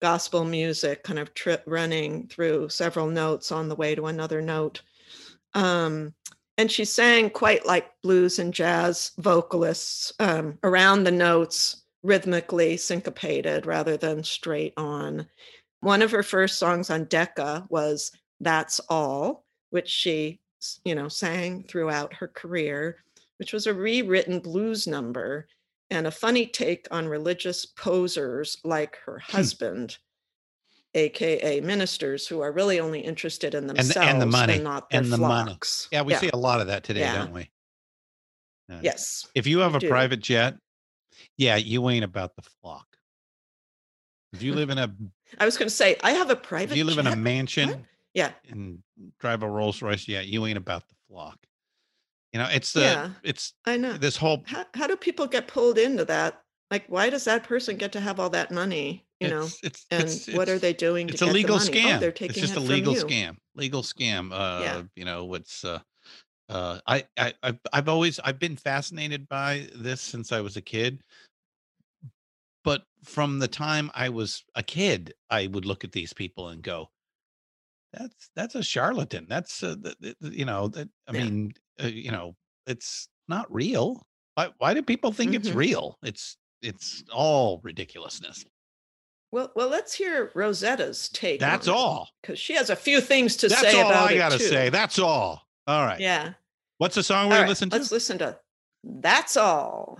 [0.00, 4.82] gospel music, kind of trip running through several notes on the way to another note.
[5.54, 6.14] Um,
[6.58, 13.66] and she sang quite like blues and jazz vocalists um, around the notes, rhythmically syncopated
[13.66, 15.26] rather than straight on.
[15.80, 20.40] One of her first songs on Decca was That's All, which she,
[20.84, 23.02] you know, sang throughout her career,
[23.38, 25.46] which was a rewritten blues number
[25.90, 29.98] and a funny take on religious posers like her husband,
[30.94, 34.58] aka ministers who are really only interested in themselves the, and the money.
[34.58, 35.50] not their and the money.
[35.50, 35.88] flocks.
[35.92, 37.18] Yeah, we see a lot of that today, Yeah.
[37.18, 37.50] don't we?
[38.70, 39.26] Uh, Yes.
[39.34, 39.88] If you have a do.
[39.88, 40.54] private jet,
[41.36, 42.86] yeah, you ain't about the flock.
[44.32, 44.92] If you live in a
[45.38, 46.72] I was going to say, I have a private.
[46.72, 47.18] if you live in a jet.
[47.18, 48.32] mansion Yeah.
[48.48, 48.78] and
[49.20, 51.38] drive a Rolls Royce, yeah, you ain't about the flock.
[52.34, 53.10] You know, it's the Yeah.
[53.22, 53.92] it's I know.
[53.96, 56.42] this whole How, how do people get pulled into that?
[56.70, 59.06] Like, why does that person get to have all that money?
[59.20, 61.08] You know, it's, it's, and it's, what are they doing?
[61.08, 61.70] It's to a get the legal money?
[61.70, 61.96] scam.
[61.96, 63.36] Oh, they're taking it's just it a legal scam.
[63.54, 64.32] Legal scam.
[64.32, 64.82] Uh, Yeah.
[64.96, 65.80] you know, what's uh
[66.48, 70.62] uh I, I I've, I've always I've been fascinated by this since I was a
[70.62, 71.02] kid.
[72.64, 76.62] But from the time I was a kid, I would look at these people and
[76.62, 76.90] go,
[77.92, 79.26] "That's that's a charlatan.
[79.28, 81.24] That's uh, th- th- th- you know that I Yeah.
[81.24, 82.34] mean, uh, you know,
[82.66, 84.06] it's not real.
[84.34, 85.54] Why why do people think it's Mhm.
[85.56, 85.98] real?
[86.02, 88.44] It's it's all ridiculousness.
[89.32, 91.40] Well, well, let's hear Rosetta's take.
[91.40, 92.08] That's all.
[92.22, 94.38] because she has a few things to say That's say all about I it gotta
[94.38, 94.44] too.
[94.44, 94.68] say.
[94.70, 95.42] That's all.
[95.66, 95.98] All right.
[96.00, 96.34] Yeah.
[96.78, 97.76] What's the song we're right, gonna listen to?
[97.76, 98.38] Let's listen to
[98.84, 99.98] That's All.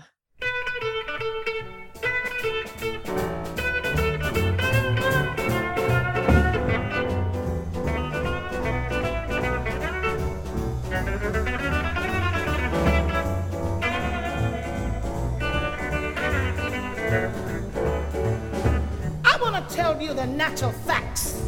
[19.74, 21.42] Tell you the natural facts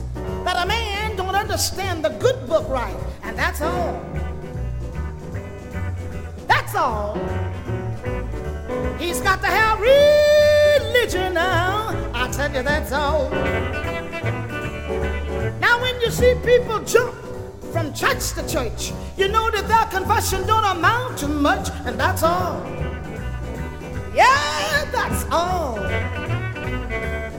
[0.44, 4.02] that a man don't understand the good book right, and that's all.
[6.48, 7.14] That's all.
[8.98, 11.90] He's got to have religion now.
[12.12, 13.30] I tell you, that's all.
[15.60, 17.14] Now, when you see people jump
[17.72, 22.24] from church to church, you know that their confession don't amount to much, and that's
[22.24, 22.60] all.
[24.12, 25.78] Yeah, that's all.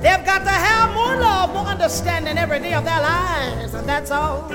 [0.01, 4.11] They've got to have more love, more understanding every day of their lives, and that's
[4.11, 4.51] all.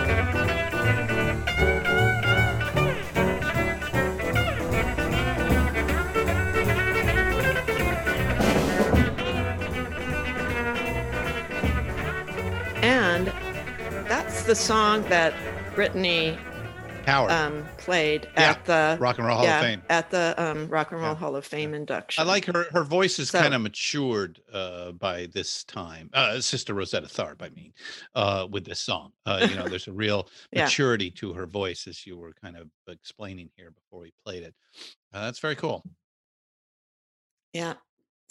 [12.83, 13.27] And
[14.09, 15.35] that's the song that
[15.75, 16.39] Brittany
[17.07, 17.31] Howard.
[17.33, 19.83] um, played Yeah, at the Rock and Roll Hall of Fame.
[19.91, 22.23] At the um, Rock and Roll Yeah, Hall of Fame induction.
[22.23, 22.67] I like her.
[22.73, 26.11] Her voice is So- kind of matured uh, by this time.
[26.13, 27.73] Uh, Sister Rosetta Tharpe, I mean,
[28.15, 29.13] uh, with this song.
[29.27, 30.65] Uh, you know, there's a real Yeah.
[30.65, 34.55] maturity to her voice, as you were kind of explaining here before we played it.
[35.13, 35.85] Uh, that's very cool.
[37.53, 37.75] Yeah.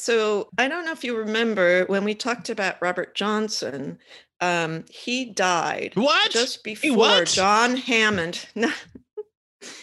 [0.02, 4.00] So I don't know if you remember when we talked about Robert Johnson,
[4.40, 6.32] um, he died What?
[6.32, 7.28] just before what?
[7.28, 8.48] John Hammond.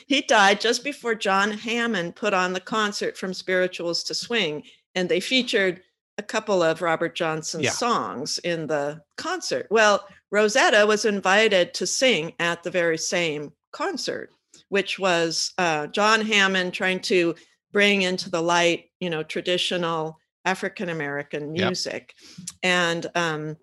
[0.09, 4.65] He died just before John Hammond put on the concert from Spirituals to Swing,
[4.97, 5.83] and they featured
[6.17, 7.71] a couple of Robert Johnson's Yeah.
[7.71, 9.69] songs in the concert.
[9.71, 14.31] Well, Rosetta was invited to sing at the very same concert,
[14.69, 17.37] which was uh, John Hammond trying to
[17.73, 21.67] bring into the light, you know, traditional African American Yep.
[21.67, 22.15] music,
[22.63, 23.57] and um,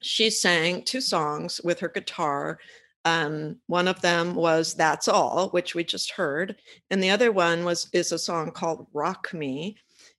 [0.00, 2.58] she sang two songs with her guitar.
[3.04, 6.56] Um, one of them was "That's All," which we just heard,
[6.90, 9.76] and the other one was is a song called "Rock Me."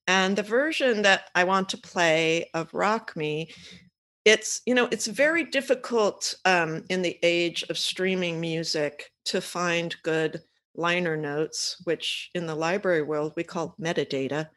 [0.08, 3.52] And the version that I want to play of "Rock Me,"
[4.26, 9.96] it's you know it's very difficult um, in the age of streaming music to find
[10.04, 10.42] good
[10.80, 14.50] liner notes, which in the library world we call metadata,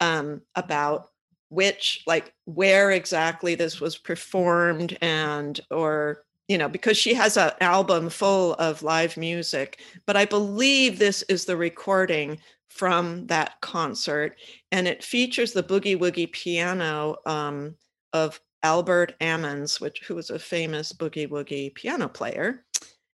[0.00, 1.10] um, about
[1.48, 7.52] which like where exactly this was performed and or you know because she has an
[7.60, 14.36] album full of live music but i believe this is the recording from that concert
[14.72, 17.74] and it features the boogie woogie piano um,
[18.12, 22.64] of albert ammons which who was a famous boogie woogie piano player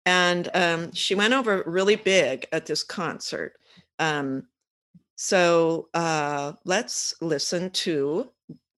[0.06, 3.54] and um, she went over really big at this concert.
[4.00, 4.48] Um,
[5.16, 8.30] so uh, let's listen to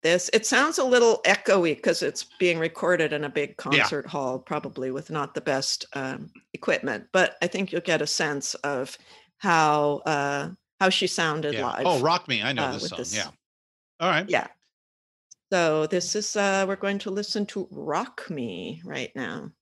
[0.02, 0.28] this.
[0.32, 4.10] It sounds a little echoey because it's being recorded in a big concert yeah.
[4.10, 7.06] hall, probably with not the best um, equipment.
[7.12, 8.98] But I think you'll get a sense of
[9.38, 10.50] how uh,
[10.80, 11.66] how she sounded yeah.
[11.66, 11.86] live.
[11.86, 12.42] Oh, rock me!
[12.42, 12.98] I know uh, this song.
[12.98, 13.16] This.
[13.16, 13.28] Yeah.
[14.00, 14.28] All right.
[14.28, 14.48] Yeah.
[15.52, 19.52] So this is uh, we're going to listen to "Rock Me" right now.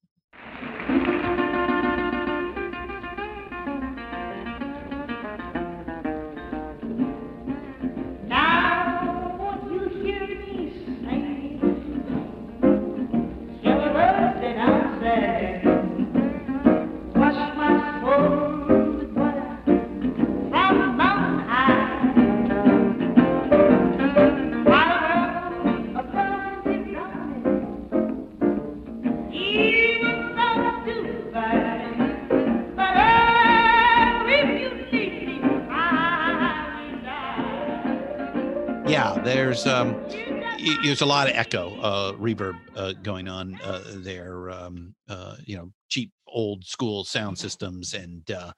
[40.82, 44.50] There's a lot of echo, uh, reverb uh, going on uh, there.
[44.50, 48.52] Um, uh, you know, cheap old school sound systems and uh,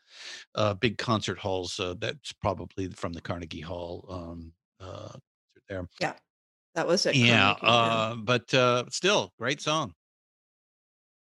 [0.55, 1.78] uh, big concert halls.
[1.78, 5.12] Uh, that's probably from the Carnegie Hall um, uh,
[5.68, 5.88] there.
[6.00, 6.14] Yeah,
[6.74, 7.14] that was it.
[7.14, 9.94] Yeah, uh, but uh, still, great song.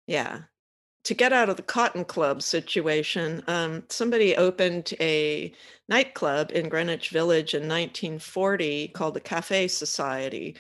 [0.07, 0.43] Yeah,
[1.05, 5.53] to get out of the cotton club situation, um, somebody opened a
[5.89, 10.57] nightclub in Greenwich Village in 1940 called the Cafe Society,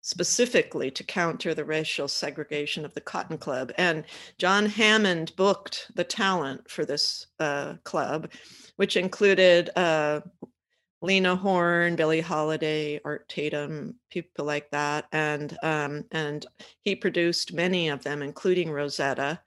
[0.00, 3.72] specifically to counter the racial segregation of the Cotton Club.
[3.78, 4.04] And
[4.36, 8.30] John Hammond booked the talent for this uh, club,
[8.76, 10.22] which included uh,
[11.04, 16.46] Lena Horne, Billie Holiday, Art Tatum, people like that, and um, and
[16.80, 19.38] he produced many of them, including Rosetta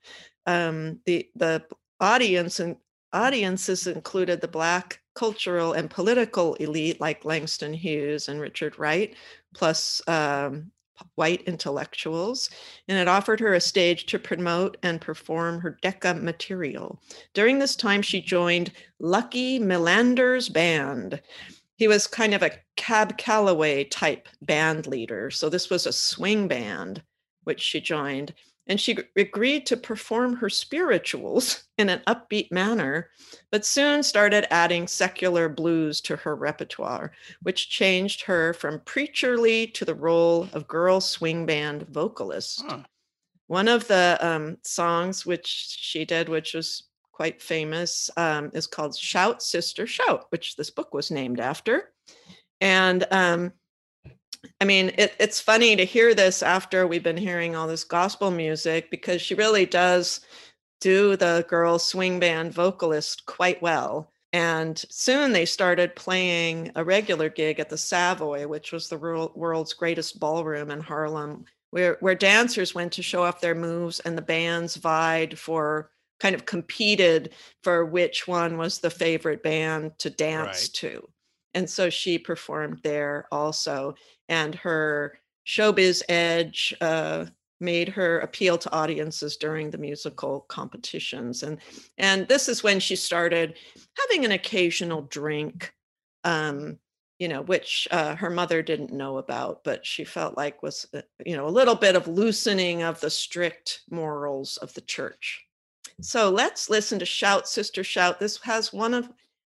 [0.48, 1.62] um, the the
[2.00, 2.76] audience and
[3.12, 9.14] audiences included the black cultural and political elite like Langston Hughes and Richard Wright,
[9.54, 10.70] plus um,
[11.16, 12.48] white intellectuals,
[12.88, 17.00] and it offered her a stage to promote and perform her Decca material.
[17.34, 21.20] During this time, she joined Lucky Millinder's band.
[21.76, 25.30] He was kind of a Cab Calloway type band leader.
[25.30, 27.02] So this was a swing band,
[27.44, 28.34] which she joined
[28.68, 33.08] and she agreed to perform her spirituals in an upbeat manner,
[33.50, 37.12] but soon started adding secular blues to her repertoire,
[37.42, 42.62] which changed her from preacherly to the role of girl swing band vocalist.
[42.66, 42.82] Huh.
[43.46, 48.94] One of the um, songs which she did, which was quite famous, um, is called
[48.96, 51.92] Shout, Sister, Shout, which this book was named after.
[52.60, 53.52] And um,
[54.60, 58.30] I mean, it, it's funny to hear this after we've been hearing all this gospel
[58.30, 60.20] music because she really does
[60.80, 64.12] do the girl swing band vocalist quite well.
[64.32, 68.98] And soon they started playing a regular gig at the Savoy, which was the
[69.34, 74.16] world's greatest ballroom in Harlem, where, where dancers went to show off their moves and
[74.16, 77.32] the bands vied for kind of competed
[77.62, 80.70] for which one was the favorite band to dance right.
[80.74, 81.08] to.
[81.54, 83.94] And so she performed there also
[84.28, 87.26] and her showbiz edge uh,
[87.60, 91.58] made her appeal to audiences during the musical competitions and
[91.96, 93.56] and this is when she started
[93.98, 95.74] having an occasional drink
[96.24, 96.78] um,
[97.18, 101.00] you know which uh, her mother didn't know about but she felt like was uh,
[101.26, 105.44] you know a little bit of loosening of the strict morals of the church.
[106.00, 108.20] So let's listen to shout sister shout.
[108.20, 109.08] This has one of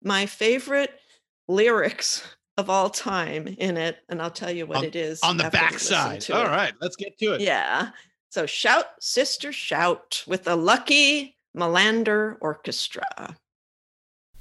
[0.04, 1.00] my favorite
[1.48, 2.24] lyrics
[2.58, 5.50] of all time in it, and I'll tell you what on, it is on the
[5.50, 6.30] backside.
[6.32, 6.50] All it.
[6.50, 7.42] right, let's get to it.
[7.42, 7.90] Yeah.
[8.30, 13.36] So shout, sister, shout with the Lucky Millinder Orchestra.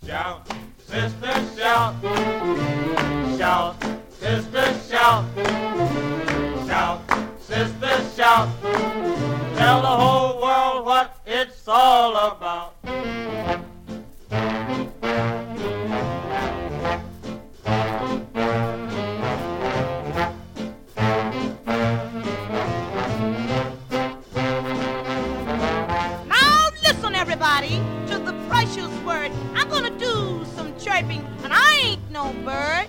[0.07, 1.95] Shout, sister, shout,
[3.39, 3.77] shout,
[4.11, 5.25] sister, shout,
[6.67, 7.01] shout,
[7.39, 8.49] sister, shout.
[9.57, 12.75] Tell the whole world what it's all about.
[30.93, 32.87] And I ain't no bird.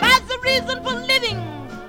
[0.00, 1.38] That's a reason for living,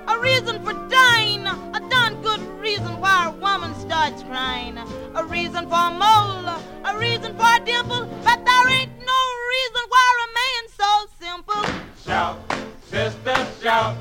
[0.06, 5.68] a reason for dying, a darn good reason why a woman starts crying, a reason
[5.68, 6.46] for a mole,
[6.84, 11.64] a reason for a dimple, but there ain't no reason why a man's so simple.
[12.04, 12.38] Shout,
[12.82, 13.96] sister, shout.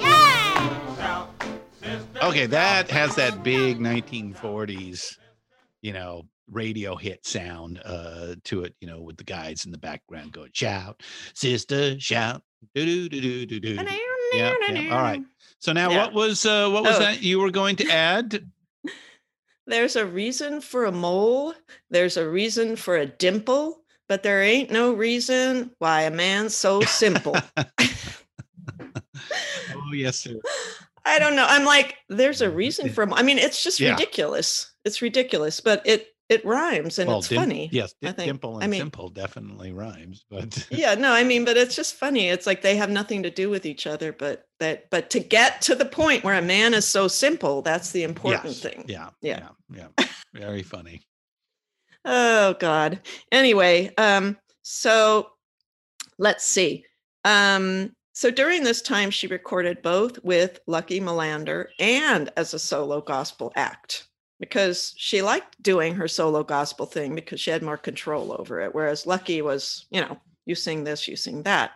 [0.00, 0.96] Yeah!
[0.96, 1.28] Shout,
[1.82, 2.18] sister.
[2.22, 5.18] Okay, that has that big 1940s,
[5.82, 9.78] you know, radio hit sound uh to it, you know, with the guys in the
[9.78, 11.02] background going, shout,
[11.34, 12.42] sister, shout.
[12.74, 13.74] Do do do do do do.
[14.32, 14.94] Yeah, yeah.
[14.94, 15.22] All right.
[15.60, 16.04] So now Yeah.
[16.04, 17.00] what was uh what was Oh.
[17.00, 18.46] that you were going to add?
[19.68, 21.54] There's a reason for a mole,
[21.90, 26.80] there's a reason for a dimple, but there ain't no reason why a man's so
[26.82, 27.36] simple.
[29.74, 30.34] Oh yes, sir.
[31.04, 31.46] I don't know.
[31.48, 33.08] I'm like, there's a reason for.
[33.12, 33.92] I mean, it's just Yeah.
[33.92, 34.72] ridiculous.
[34.84, 37.68] It's ridiculous, but it it rhymes and well, it's dim- funny.
[37.72, 38.26] Yes, I think.
[38.26, 41.94] dimple and I mean- simple definitely rhymes, but yeah, no, I mean, but it's just
[41.94, 42.28] funny.
[42.28, 45.60] It's like they have nothing to do with each other, but that but to get
[45.62, 48.84] to the point where a man is so simple, that's the important yes, thing.
[48.88, 49.48] Yeah, Yeah.
[49.72, 50.06] yeah, yeah.
[50.34, 51.02] Very funny.
[52.04, 53.00] Oh God.
[53.32, 55.30] Anyway, um, so
[56.18, 56.84] let's see.
[57.24, 63.00] Um, so during this time, she recorded both with Lucky Millinder and as a solo
[63.00, 64.08] gospel act
[64.38, 68.74] because she liked doing her solo gospel thing because she had more control over it.
[68.74, 71.72] Whereas Lucky was, you know, you sing this, you sing that.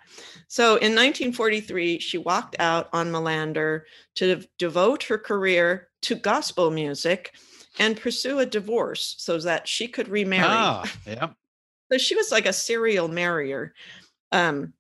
[0.49, 3.83] So in 1943, she walked out on Millinder
[4.17, 7.35] to dev- devote her career to gospel music
[7.79, 10.47] and pursue a divorce so that she could remarry.
[10.49, 11.31] Ah, yeah.
[11.93, 13.75] So she was like a serial marrier.
[14.31, 14.75] Um,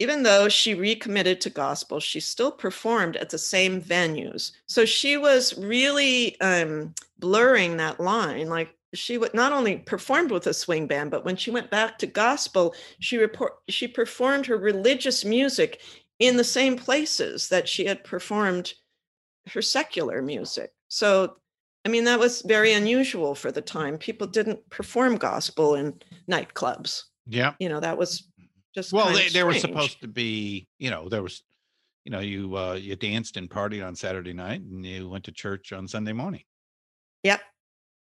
[0.00, 4.52] even though she recommitted to gospel, she still performed at the same venues.
[4.66, 8.48] So she was really um, blurring that line.
[8.48, 11.98] Like she would not only performed with a swing band, but when she went back
[11.98, 15.82] to gospel, she report she performed her religious music
[16.18, 18.72] in the same places that she had performed
[19.52, 20.72] her secular music.
[20.88, 21.36] So
[21.84, 23.98] I mean, that was very unusual for the time.
[23.98, 25.94] People didn't perform gospel in
[26.30, 27.04] nightclubs.
[27.26, 27.54] Yeah.
[27.58, 28.29] You know, that was
[28.74, 31.42] just Well, they, they were supposed to be, you know, there was,
[32.04, 35.32] you know, you uh you danced and partied on Saturday night and you went to
[35.32, 36.42] church on Sunday morning.
[37.24, 37.40] Yep.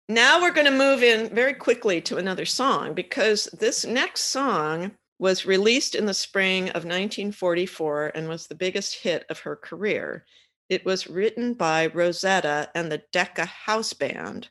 [0.09, 4.91] Now we're going to move in very quickly to another song because this next song
[5.19, 10.25] was released in the spring of 1944 and was the biggest hit of her career.
[10.69, 14.49] It was written by Rosetta and the Decca House Band,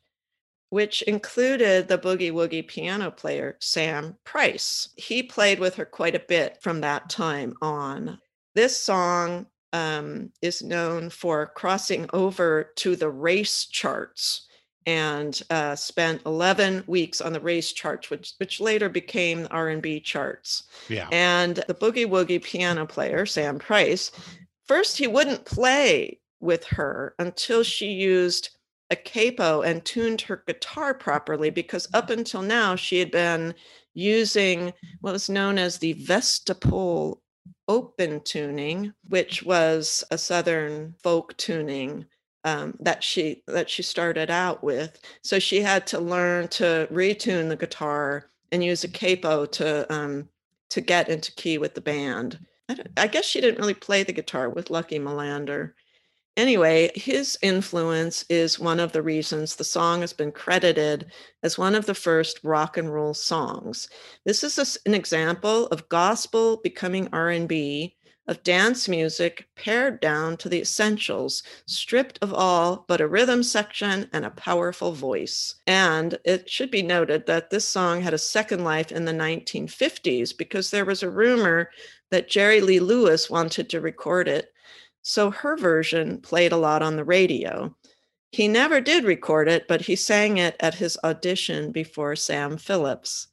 [0.70, 4.88] which included the boogie woogie piano player Sam Price.
[4.96, 8.18] He played with her quite a bit from that time on.
[8.54, 14.46] This song um, is known for crossing over to the race charts
[14.86, 20.64] and uh, spent 11 weeks on the race charts, which, which later became R&B charts.
[20.88, 21.08] Yeah.
[21.10, 24.12] And the boogie woogie piano player, Sam Price,
[24.66, 28.55] first he wouldn't play with her until she used
[28.90, 33.54] a capo and tuned her guitar properly, because up until now she had been
[33.94, 37.18] using what was known as the Vastopol
[37.68, 42.06] open tuning, which was a Southern folk tuning
[42.44, 45.00] um, that she that she started out with.
[45.22, 50.28] So she had to learn to retune the guitar and use a capo to um,
[50.70, 52.38] to get into key with the band.
[52.68, 55.72] I, don't- I guess she didn't really play the guitar with Lucky Millinder.
[56.36, 61.10] Anyway, his influence is one of the reasons the song has been credited
[61.42, 63.88] as one of the first rock and roll songs.
[64.24, 67.96] This is a an example of gospel becoming R&B,
[68.28, 74.08] of dance music pared down to the essentials, stripped of all but a rhythm section
[74.12, 75.54] and a powerful voice.
[75.66, 80.32] And it should be noted that this song had a second life in the 1950s
[80.32, 81.70] because there was a rumor
[82.10, 84.52] that Jerry Lee Lewis wanted to record it.
[85.08, 87.72] So her version played a lot on the radio.
[88.32, 93.28] He never did record it, but he sang it at his audition before Sam Phillips.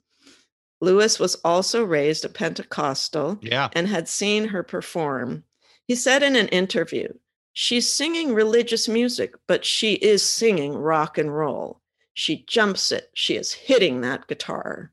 [0.81, 3.69] Lewis was also raised a Pentecostal Yeah.
[3.73, 5.45] and had seen her perform.
[5.87, 7.07] He said in an interview,
[7.53, 11.81] She's singing religious music, but she is singing rock and roll.
[12.13, 13.09] She jumps it.
[13.15, 14.91] She is hitting that guitar.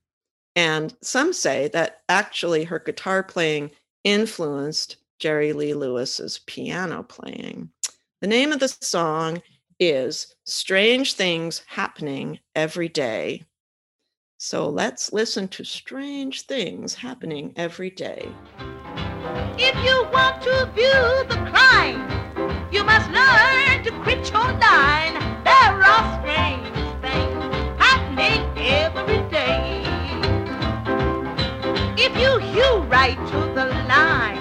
[0.56, 3.70] And some say that actually her guitar playing
[4.02, 7.68] influenced Jerry Lee Lewis's piano playing.
[8.22, 9.42] The name of the song
[9.78, 13.44] is Strange Things Happening Every Day.
[14.38, 18.30] So let's listen to Strange Things Happening Every Day.
[19.58, 22.00] If you want to view the crime,
[22.72, 25.14] you must learn to quit your line.
[25.44, 29.82] There are strange things happening every day.
[31.98, 34.39] If you hew right to the line,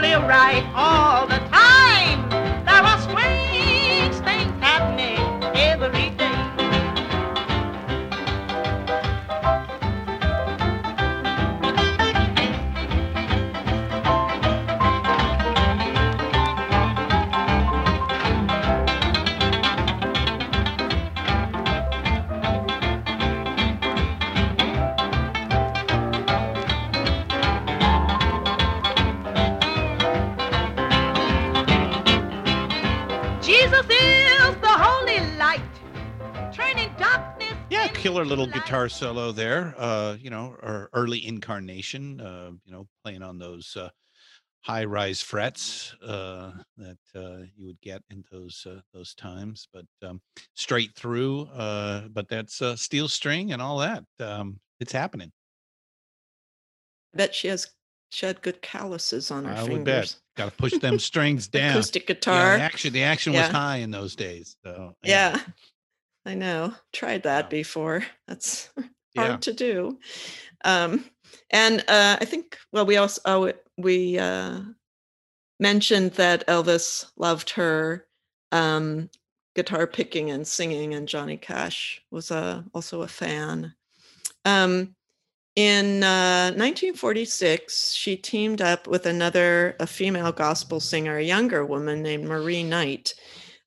[0.00, 1.51] live right all the time.
[38.02, 39.74] Killer little guitar solo there.
[39.78, 42.20] Uh, you know, or early incarnation.
[42.20, 43.90] Uh, you know, playing on those uh,
[44.62, 49.86] high rise frets uh, that uh, you would get in those uh, those times, but
[50.02, 50.22] um,
[50.54, 51.42] straight through.
[51.46, 54.04] Uh, but that's uh, steel string and all that.
[54.20, 55.32] Um, it's happening.
[57.14, 57.74] I bet she has
[58.10, 60.16] she had good calluses on her I would fingers.
[60.16, 60.22] bet.
[60.36, 61.78] Got to push them strings down.
[61.78, 62.56] Acoustic Yeah, guitar.
[62.56, 64.56] the action, the action was high in those days.
[64.64, 65.40] So Yeah,
[66.24, 66.74] I know.
[66.92, 68.04] Tried that before.
[68.28, 68.70] That's
[69.16, 69.36] hard Yeah.
[69.38, 69.98] to do.
[70.64, 71.04] Um,
[71.50, 74.60] and uh, I think, well, we also oh, we uh,
[75.60, 78.06] mentioned that Elvis loved her
[78.52, 79.10] um,
[79.54, 83.74] guitar picking and singing, and Johnny Cash was uh, also a fan.
[84.44, 84.94] Um,
[85.56, 92.02] in uh, 1946, she teamed up with another a female gospel singer, a younger woman
[92.02, 93.14] named Marie Knight,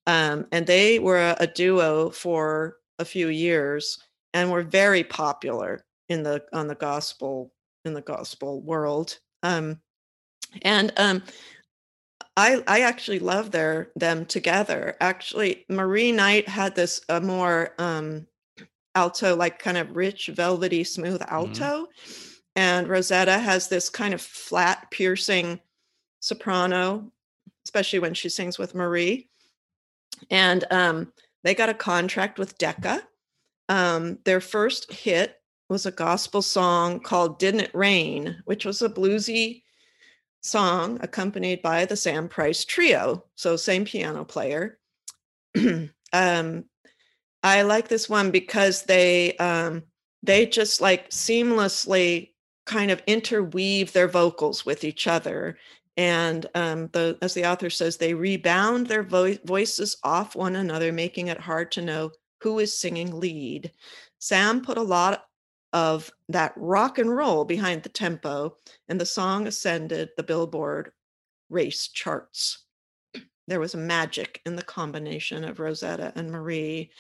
[0.08, 4.00] um, and they were a, a duo for a few years
[4.34, 7.52] and were very popular in the on the gospel
[7.84, 9.18] in the gospel world.
[9.44, 9.80] Um,
[10.62, 11.24] and um,
[12.38, 14.96] I I actually love their them together.
[15.00, 18.28] Actually, Marie Knight had this a more um,
[18.94, 21.88] alto, like kind of rich, velvety, smooth alto,
[22.56, 25.60] and Rosetta has this kind of flat, piercing
[26.20, 27.12] soprano,
[27.66, 29.28] especially when she sings with Marie.
[30.30, 31.12] And um,
[31.44, 33.02] they got a contract with Decca.
[33.70, 38.90] Um, their first hit was a gospel song called Didn't It Rain, which was a
[38.90, 39.64] bluesy
[40.42, 43.26] song accompanied by the Sam Price Trio.
[43.36, 44.78] So, same piano player.
[46.14, 46.66] um,
[47.44, 49.84] I like this one because they um,
[50.24, 52.32] they just like seamlessly
[52.66, 55.58] kind of interweave their vocals with each other
[55.98, 60.92] and um, the as the author says they rebound their vo- voices off one another
[60.92, 63.72] making it hard to know who is singing lead.
[64.20, 65.26] Sam put a lot
[65.74, 68.56] of that rock and roll behind the tempo
[68.88, 70.92] and the song ascended the billboard
[71.50, 72.64] race charts.
[73.48, 76.92] There was magic in the combination of rosetta and marie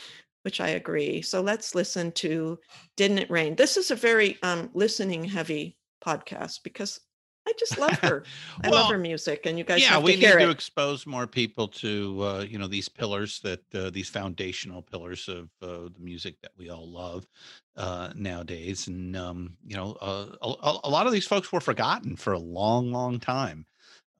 [0.45, 1.23] which i agree.
[1.23, 2.59] So let's listen to
[2.95, 3.55] didn't it rain?
[3.55, 5.75] This is a very um, listening heavy
[6.05, 6.99] podcast because
[7.47, 8.29] I just love her.
[8.63, 10.51] I love her music, and you guys yeah, we need to it.
[10.51, 15.49] expose more people to uh, you know these pillars that uh, these foundational pillars of
[15.61, 17.27] uh, the music that we all love
[17.75, 22.15] uh, nowadays, and um, you know uh, a, a lot of these folks were forgotten
[22.15, 23.65] for a long, long time.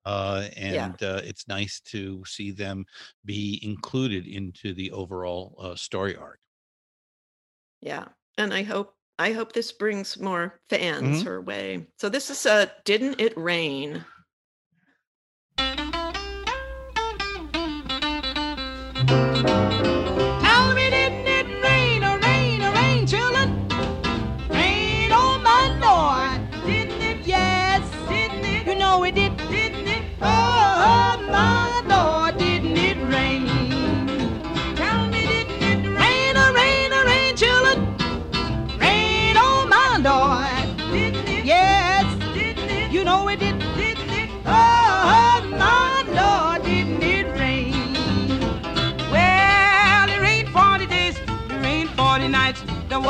[0.05, 0.97] Uh, Yeah.
[0.97, 2.85] and uh, it's nice to see them
[3.25, 6.39] be included into the overall uh, story arc.
[7.81, 11.25] Yeah, and I hope I hope this brings more fans Mhm.
[11.25, 11.87] her way.
[11.97, 14.05] So this is uh, "Didn't It Rain."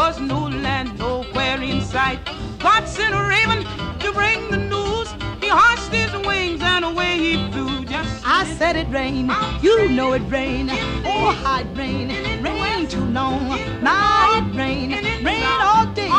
[0.05, 2.19] Was no land nowhere in sight.
[2.59, 3.63] God sent a raven
[4.01, 5.09] to bring the news.
[5.41, 7.83] He hushed his wings and away he flew.
[7.85, 9.31] Just I said it rained,
[9.63, 10.69] you know it rained.
[10.71, 12.11] Oh, it rained,
[12.43, 13.47] rain too long.
[13.81, 14.93] My, it rained,
[15.25, 16.09] rain all day,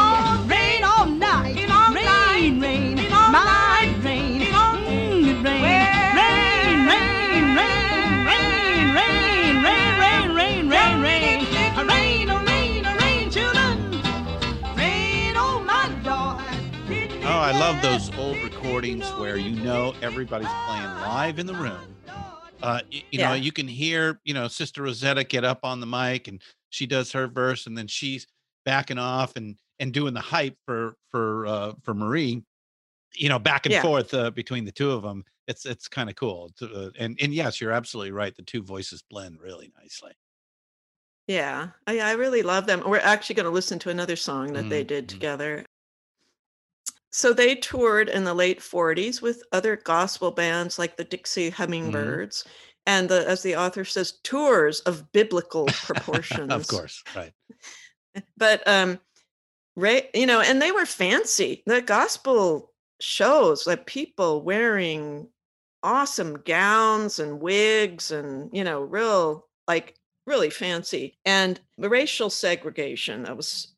[17.67, 21.97] love those old recordings where you know everybody's playing live in the room.
[22.63, 23.35] Uh, you know, Yeah.
[23.35, 26.41] you can hear, you know, Sister Rosetta get up on the mic and
[26.71, 28.25] she does her verse, and then she's
[28.65, 32.45] backing off and and doing the hype for for uh, for Marie.
[33.17, 33.83] You know, back and Yeah.
[33.83, 35.25] forth uh, between the two of them.
[35.49, 36.53] It's it's kind of cool.
[36.63, 38.33] Uh, and and yes, you're absolutely right.
[38.33, 40.13] The two voices blend really nicely.
[41.27, 42.85] Yeah, I, I really love them.
[42.87, 45.09] We're actually going to listen to another song that they Mhm, did mhm.
[45.09, 45.65] together.
[47.17, 52.45] So they toured in the late 40s with other gospel bands like the Dixie Hummingbirds.
[52.85, 56.53] And the, as the author says, tours of biblical proportions.
[56.53, 57.33] of course, right?
[58.37, 59.01] But um,
[59.77, 61.63] Ray, you know, and they were fancy.
[61.65, 65.29] The gospel shows like people wearing
[65.83, 69.97] awesome gowns and wigs and you know, real like
[70.27, 71.17] really fancy.
[71.25, 73.75] And the racial segregation that was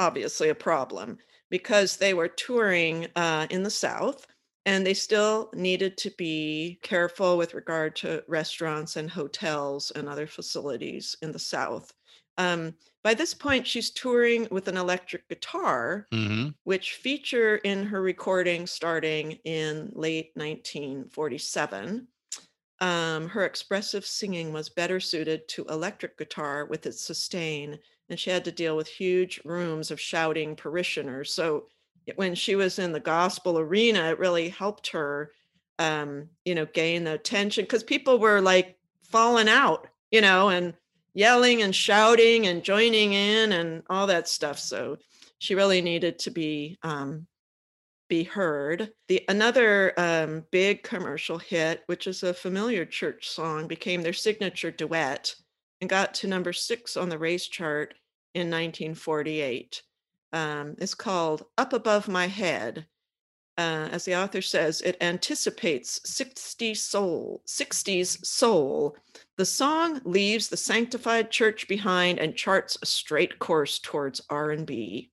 [0.00, 1.18] obviously a problem
[1.50, 4.26] because they were touring uh, in the South
[4.66, 10.26] and they still needed to be careful with regard to restaurants and hotels and other
[10.26, 11.92] facilities in the South.
[12.38, 16.54] Um, by this point, she's touring with an electric guitar, Mhm.
[16.64, 22.08] which feature in her recording starting in late 1947.
[22.80, 27.78] Um, her expressive singing was better suited to electric guitar with its sustain,
[28.10, 31.32] and she had to deal with huge rooms of shouting parishioners.
[31.32, 31.66] So
[32.16, 35.30] when she was in the gospel arena, it really helped her,
[35.78, 40.74] um, you know, gain the attention because people were like falling out, you know, and
[41.14, 44.58] yelling and shouting and joining in and all that stuff.
[44.58, 44.98] So
[45.38, 47.26] she really needed to be um,
[48.08, 48.90] be heard.
[49.06, 54.72] The another um, big commercial hit, which is a familiar church song, became their signature
[54.72, 55.34] duet
[55.80, 57.94] and got to number six on the race chart
[58.34, 59.82] in 1948.
[60.32, 62.86] Um, it's called "Up Above My Head."
[63.60, 68.96] Uh, as the author says, it anticipates 60 soul, 60s soul.
[69.36, 75.10] The song leaves the sanctified church behind and charts a straight course towards R&B.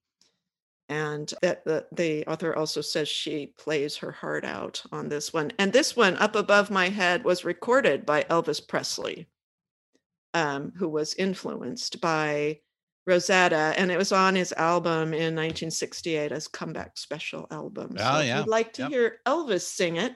[0.88, 5.52] And that the, the author also says she plays her heart out on this one.
[5.58, 9.28] And this one, Up Above My Head, was recorded by Elvis Presley,
[10.32, 12.60] um, who was influenced by
[13.08, 17.96] Rosetta, and it was on his album in 1968 as comeback special album.
[17.98, 18.38] Oh, if yeah.
[18.38, 18.90] you'd like to Yep.
[18.90, 20.14] hear Elvis sing it,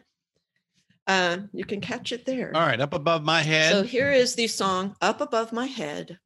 [1.06, 2.52] uh, you can catch it there.
[2.54, 3.72] All right, up above my head.
[3.72, 6.18] So here is the song Up Above My Head.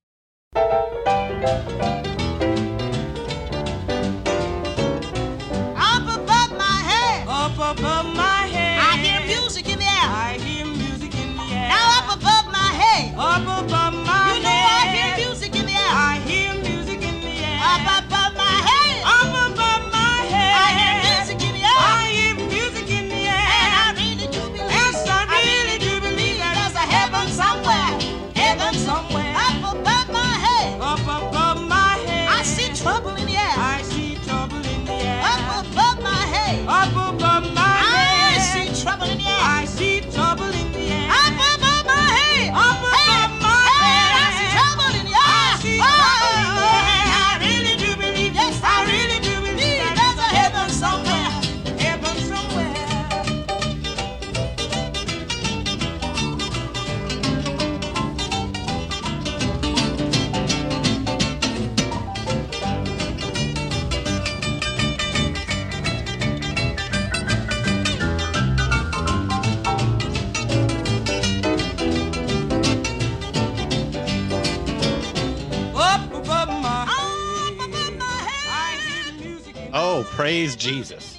[80.17, 81.19] Praise Jesus.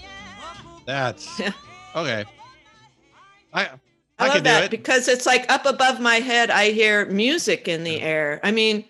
[0.85, 1.39] That's
[1.95, 2.25] okay.
[3.53, 3.69] I I,
[4.17, 4.71] I love can do that it.
[4.71, 8.39] because it's like up above my head, I hear music in the air.
[8.43, 8.85] I mean,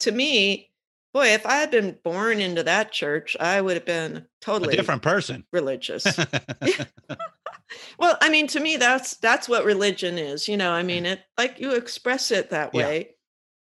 [0.00, 0.70] to me,
[1.12, 4.76] boy, if I had been born into that church, I would have been A totally
[4.76, 5.44] different person.
[5.52, 6.16] religious.
[7.98, 10.46] well, I mean, to me, that's that's what religion is.
[10.46, 12.86] You know, I mean, it like you express it that Yeah.
[12.86, 13.16] way,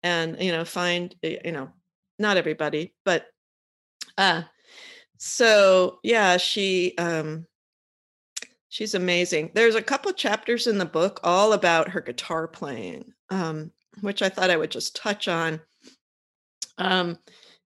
[0.03, 1.69] and you know, find you know,
[2.19, 3.25] not everybody, but
[4.17, 4.43] uh,
[5.23, 7.45] so yeah, she um,
[8.69, 9.51] she's amazing.
[9.53, 14.29] There's a couple chapters in the book all about her guitar playing, um, which I
[14.29, 15.61] thought I would just touch on.
[16.79, 17.19] Um,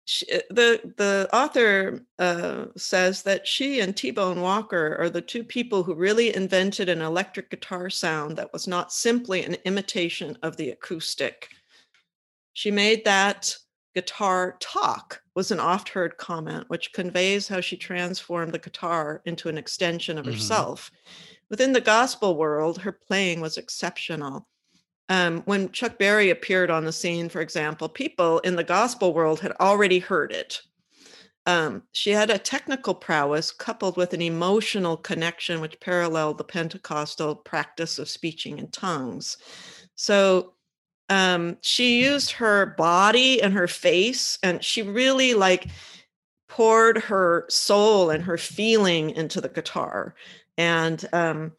[0.04, 5.44] she, uh, the the author uh, says that she and T-Bone Walker are the two
[5.44, 10.56] people who really invented an electric guitar sound that was not simply an imitation of
[10.56, 11.50] the acoustic.
[12.52, 13.56] She made that
[13.94, 19.48] guitar talk was an oft heard comment which conveys how she transformed the guitar into
[19.48, 20.32] an extension of Mhm.
[20.32, 20.90] herself.
[21.50, 24.48] Within the gospel world, her playing was exceptional.
[25.08, 29.40] Um, when Chuck Berry appeared on the scene, for example, people in the gospel world
[29.40, 30.62] had already heard it.
[31.46, 37.36] Um, she had a technical prowess coupled with an emotional connection which paralleled the Pentecostal
[37.36, 39.36] practice of speaking in tongues.
[39.94, 40.53] So
[41.08, 45.66] um, she used her body and her face, and she really like
[46.48, 50.14] poured her soul and her feeling into the guitar.
[50.56, 51.52] And um,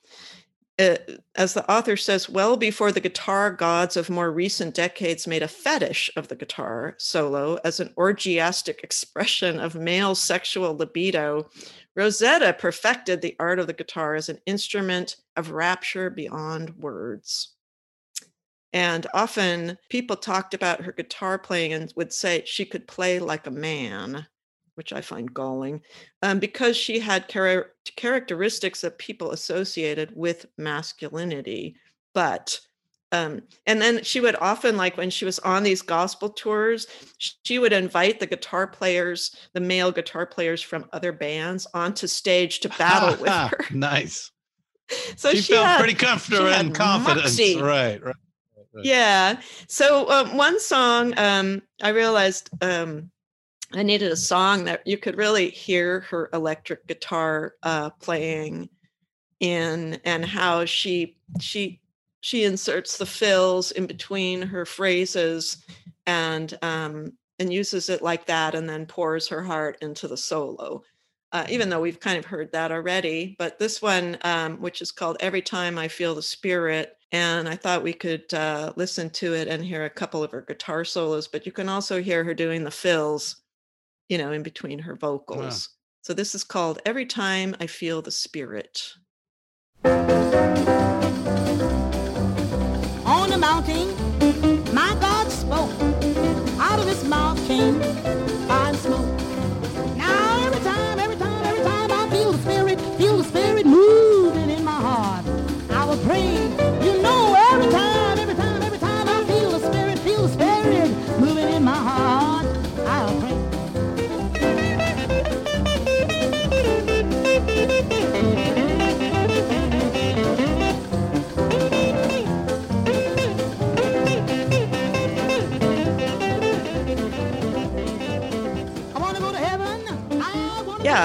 [0.78, 5.44] it, as the author says, well before the guitar gods of more recent decades made
[5.44, 11.50] a fetish of the guitar solo as an orgiastic expression of male sexual libido,
[11.96, 17.55] Rosetta perfected the art of the guitar as an instrument of rapture beyond words.
[18.76, 23.48] And often people talked about her guitar playing and would say she could play like
[23.48, 24.28] a man.
[24.76, 25.82] which I find galling,
[26.22, 31.78] um, because she had char- characteristics that people associated with masculinity.
[32.14, 32.60] But
[33.14, 36.88] um, and then she would often like when she was on these gospel tours
[37.44, 42.60] she would invite the guitar players the male guitar players from other bands onto stage
[42.62, 44.32] to battle with her nice
[45.16, 47.62] so she, she, felt had- pretty comfortable and confident moxie.
[47.62, 48.02] right
[48.76, 48.86] right.
[48.86, 49.42] Yeah.
[49.68, 53.10] So um, one song um, i realized um,
[53.74, 58.70] i needed a song that you could really hear her electric guitar uh, playing
[59.40, 61.82] in and how she she
[62.22, 65.64] she inserts the fills in between her phrases
[66.08, 70.82] and um, and uses it like that and then pours her heart into the solo
[71.32, 73.36] uh, even though we've kind of heard that already.
[73.38, 77.56] But this one um, which is called every time i feel the spirit and i
[77.56, 81.28] thought we could uh, listen to it and hear a couple of her guitar solos
[81.28, 83.38] but you can also hear her doing the fills
[84.10, 85.70] you know in between her vocals.
[86.02, 88.82] So this is called every time i feel the spirit.
[89.84, 90.08] On
[93.30, 93.94] the mountain,
[94.74, 95.72] my God spoke.
[96.60, 97.80] Out of his mouth came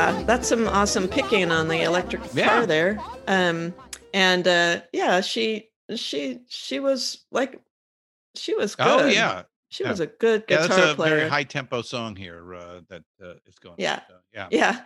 [0.01, 2.67] yeah that's some awesome picking on the electric guitar Yeah.
[2.67, 3.75] there um
[4.15, 7.61] and uh yeah she she she was like
[8.35, 9.91] she was good oh yeah she yeah.
[9.91, 13.03] was a good guitar yeah that's a player very high tempo song here uh, that
[13.23, 13.79] uh, is going on.
[13.79, 14.01] Yeah.
[14.09, 14.81] So, yeah yeah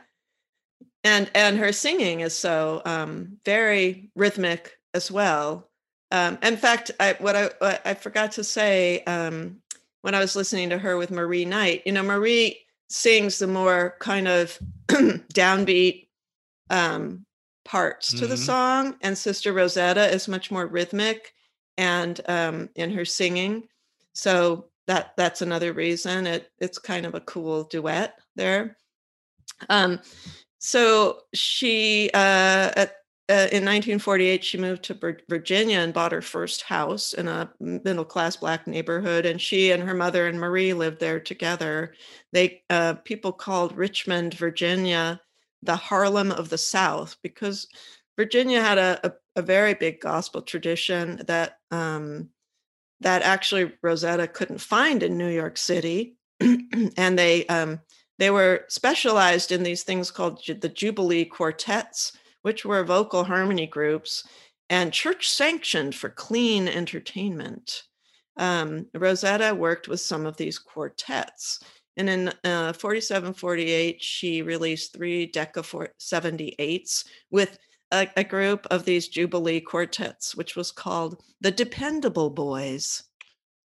[1.05, 5.71] and and her singing is so um very rhythmic as well
[6.11, 9.61] um in fact i what i what i forgot to say um
[10.03, 13.97] when i was listening to her with marie knight you know marie sings the more
[14.01, 14.59] kind of
[14.89, 16.09] downbeat
[16.70, 17.24] um
[17.64, 18.39] parts to the Mhm.
[18.39, 21.32] song and sister rosetta is much more rhythmic
[21.78, 23.68] and um in her singing
[24.12, 28.76] so that that's another reason it it's kind of a cool duet there
[29.68, 30.01] um,
[30.59, 32.97] so she uh, at,
[33.31, 38.05] uh, in 1948 she moved to Virginia and bought her first house in a middle
[38.05, 41.95] class black neighborhood, and she and her mother and Marie lived there together.
[42.33, 45.20] They uh, people called Richmond, Virginia,
[45.62, 47.66] the Harlem of the South because
[48.16, 52.29] Virginia had a, a, a very big gospel tradition that um,
[53.01, 57.81] that actually Rosetta couldn't find in New York City, and they um,
[58.18, 62.12] they were specialized in these things called the Jubilee quartets,
[62.45, 64.22] which were vocal harmony groups
[64.68, 67.84] and church sanctioned for clean entertainment.
[68.36, 71.59] Um, Rosetta worked with some of these quartets.
[71.97, 77.57] And in uh, 47 48, she released three Decca four- 78s with
[77.92, 83.05] a, a group of these Jubilee quartets, which was called the Dependable Boys,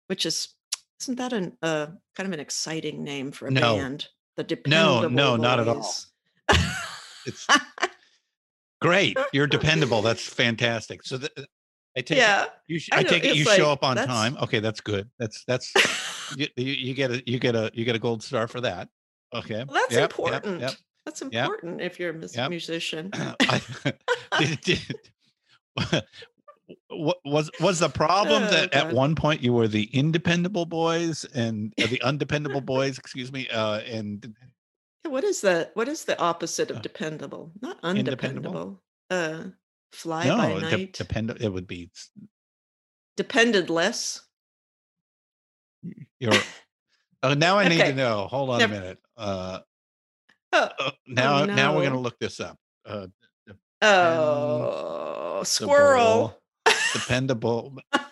[0.07, 0.55] which is,
[1.01, 3.75] isn't that an, uh, kind of an exciting name for a No.
[3.75, 4.07] band?
[4.37, 5.95] The no Dependable no no, not at all
[7.25, 7.47] it's
[8.81, 11.29] great you're dependable that's fantastic so the,
[11.97, 12.43] i take Yeah.
[12.43, 14.59] it, you sh- I i, take it you like, show up on that's- time okay
[14.59, 15.71] that's good that's that's
[16.37, 18.89] you, you, get a you get a you get a gold star for that
[19.33, 20.61] okay Well, that's Yep, important.
[20.61, 20.73] yep.
[21.05, 21.31] That's Yep.
[21.33, 23.11] important if you're a musician.
[23.13, 23.61] I,
[24.39, 24.79] did, did,
[26.89, 31.25] wa- was was the problem Oh, that at one point you were the independable boys
[31.35, 34.33] and uh, the undependable boys excuse me uh and
[35.05, 37.51] What is the what is the opposite Uh, of dependable?
[37.61, 38.81] Not undependable.
[39.09, 39.45] Uh
[39.91, 41.89] fly by no de- depend it would be
[43.15, 44.21] Depended less.
[46.19, 46.33] your
[47.23, 47.91] oh now i need Okay.
[47.91, 49.59] to know hold on Never- a minute uh
[50.51, 53.07] Oh, uh, now now we're gonna look this up uh
[53.81, 56.37] oh squirrel.
[56.93, 57.77] dependable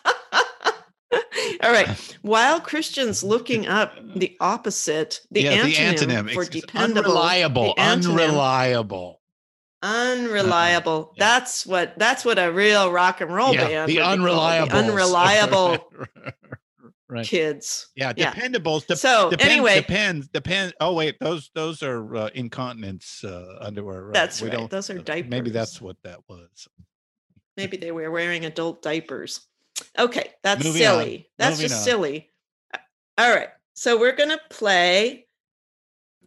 [1.63, 1.87] All right.
[2.21, 5.65] While Christian's looking up the opposite, the yeah antonym,
[5.99, 9.21] the antonym for dependable, unreliable antonym- unreliable
[9.81, 11.13] unreliable.
[11.17, 14.19] That's what that's what a real rock and roll yeah, band the would be called,
[14.19, 15.93] unreliable the unreliable
[17.09, 17.89] right kids.
[17.95, 18.31] yeah Yeah.
[18.33, 24.03] dependables So, depend- anyway- depends depend oh wait those those are uh, incontinence uh, underwear
[24.05, 24.13] right?
[24.13, 24.57] That's We right.
[24.59, 26.67] don't- Those are uh, maybe that's what that was
[27.57, 29.41] Maybe they were wearing adult diapers.
[29.97, 31.29] Okay, that's Moving on, silly.
[31.37, 31.83] That's moving just on.
[31.83, 32.31] silly.
[33.17, 33.49] All right.
[33.73, 35.27] So we're going to play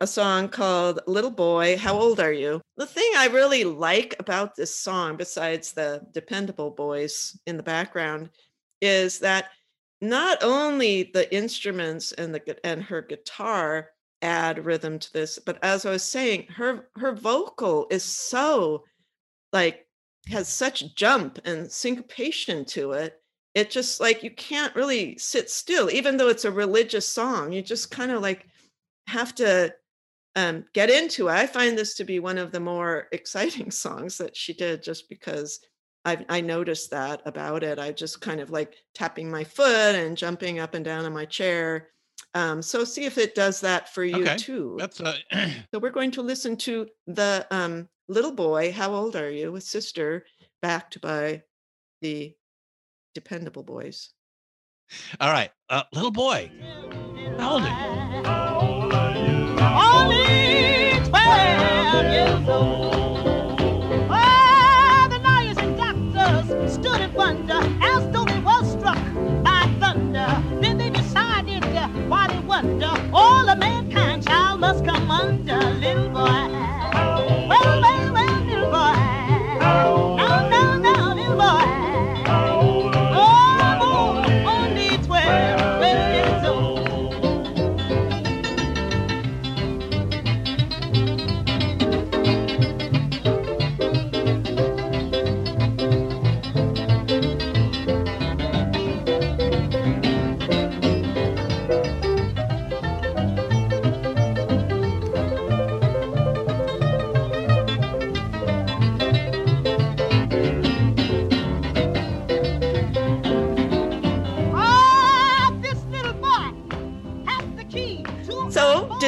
[0.00, 2.61] a song called Little Boy, How Old Are You?
[2.76, 8.30] The thing I really like about this song, besides the dependable boys in the background,
[8.80, 9.46] is that
[10.00, 13.90] not only the instruments and the and her guitar
[14.22, 18.84] add rhythm to this, but as I was saying, her her vocal is so
[19.52, 19.86] like
[20.28, 23.22] has such jump and syncopation to it.
[23.57, 27.52] It just like you can't really sit still, even though it's a religious song.
[27.52, 28.46] You just kind of like
[29.07, 29.74] have to
[30.36, 31.32] um, get into it.
[31.32, 35.09] I find this to be one of the more exciting songs that she did, just
[35.09, 35.61] because
[36.04, 37.78] I I noticed that about it.
[37.78, 41.24] I just kind of like tapping my foot and jumping up and down in my
[41.24, 41.88] chair.
[42.34, 44.36] Um, so see if it does that for you Okay.
[44.36, 44.76] too.
[44.78, 45.16] That's uh,
[45.72, 48.70] So we're going to listen to the um, little boy.
[48.72, 49.52] How old are you?
[49.52, 50.26] With sister,
[50.61, 51.42] backed by
[52.02, 52.36] the
[53.16, 54.10] dependable boys.
[55.20, 55.50] all right.
[55.70, 56.50] Uh, little boy,
[57.38, 59.56] how old are you?
[59.90, 62.94] Only 12 years old.
[64.10, 69.02] Oh, the lawyers and doctors stood in wonder as though they were struck
[69.42, 70.28] by thunder.
[70.60, 76.10] Then they decided uh, why they wonder all of mankind child must come under little
[76.10, 76.65] boy.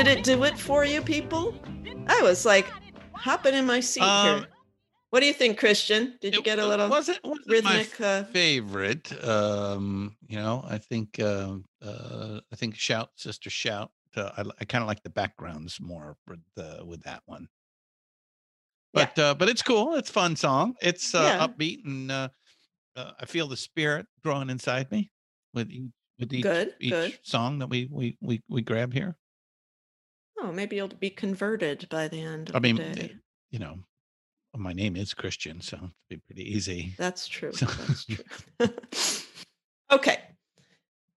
[0.08, 1.54] Did it do it for you, people?
[2.06, 2.66] I was like
[3.12, 4.48] hopping in my seat Um, here.
[5.10, 6.16] What do you think, Christian?
[6.20, 8.00] Did you get a little wasn't, wasn't rhythmic?
[8.00, 9.12] Uh, favorite.
[9.24, 13.90] Um, you know, I think um uh, I think shout, sister, shout.
[14.16, 17.48] Uh, I, I kind of like the backgrounds more with the with that one.
[18.94, 19.10] Yeah.
[19.14, 19.94] But uh, but it's cool.
[19.94, 20.74] It's fun song.
[20.80, 21.46] It's uh, Yeah.
[21.46, 22.28] upbeat and uh,
[22.96, 25.10] uh, I feel the spirit growing inside me
[25.52, 27.18] with each, with each Good, each good.
[27.22, 29.16] song that we we we we grab here.
[30.40, 33.08] Oh, maybe you'll be converted by the end of I mean, the eh,
[33.50, 33.78] you know,
[34.56, 36.94] my name is Christian, so it'd be pretty easy.
[36.98, 37.52] That's true.
[37.52, 38.24] So- That's true.
[39.92, 40.18] okay.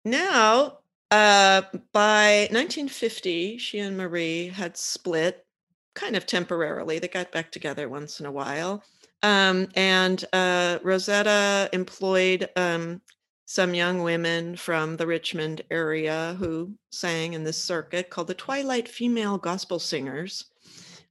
[0.05, 0.79] Now,
[1.11, 1.61] uh,
[1.93, 5.45] by 1950, she and Marie had split
[5.93, 6.99] kind of temporarily.
[6.99, 8.83] They got back together once in a while.
[9.23, 13.01] Um, and uh, Rosetta employed um,
[13.45, 18.87] some young women from the Richmond area who sang in this circuit called the Twilight
[18.87, 20.45] Female Gospel Singers.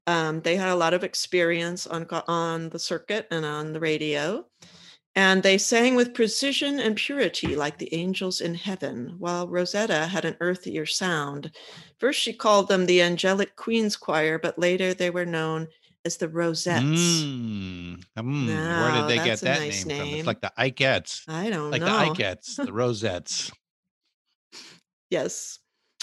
[0.07, 4.47] Um, they had a lot of experience on on the circuit and on the radio,
[5.15, 9.17] and they sang with precision and purity like the angels in heaven.
[9.19, 11.51] While Rosetta had an earthier sound.
[11.99, 15.69] First, she called them the Angelic Queen's Choir, but later they were known
[16.05, 16.83] as the Rosettes.
[16.85, 20.09] Mm, mm, where did they get that nice name, from?
[20.09, 21.87] It's like the Ikettes, I don't like know.
[22.15, 23.51] the Ikettes, the Rosettes.
[25.11, 25.59] Yes.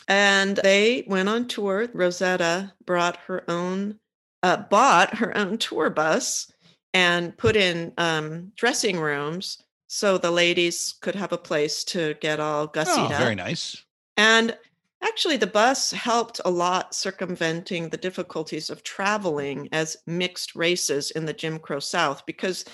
[0.10, 1.88] And they went on tour.
[1.94, 4.00] Rosetta brought her own,
[4.44, 6.52] uh, bought her own tour bus
[6.94, 12.40] and put in um, dressing rooms so the ladies could have a place to get
[12.42, 13.18] all gussied Oh, up.
[13.18, 13.82] very nice.
[14.18, 14.58] And
[15.02, 21.26] actually, the bus helped a lot circumventing the difficulties of traveling as mixed races in
[21.26, 22.66] the Jim Crow South because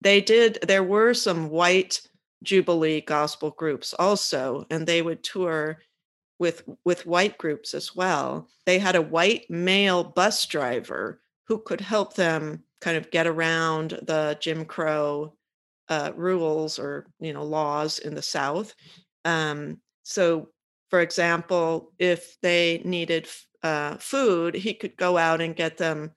[0.00, 2.00] they did, there were some white
[2.42, 5.78] Jubilee gospel groups also, and they would tour
[6.38, 8.48] with with white groups as well.
[8.66, 13.90] They had a white male bus driver who could help them kind of get around
[14.02, 15.34] the Jim Crow
[15.88, 18.74] uh, rules or you know laws in the South.
[19.24, 20.48] Um, so,
[20.92, 23.26] for example, if they needed
[23.62, 26.10] uh, food, he could go out and get them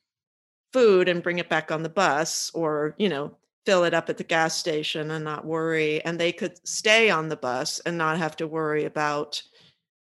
[0.73, 4.17] food and bring it back on the bus, or you know fill it up at
[4.17, 6.03] the gas station and not worry.
[6.03, 9.41] And they could stay on the bus and not have to worry about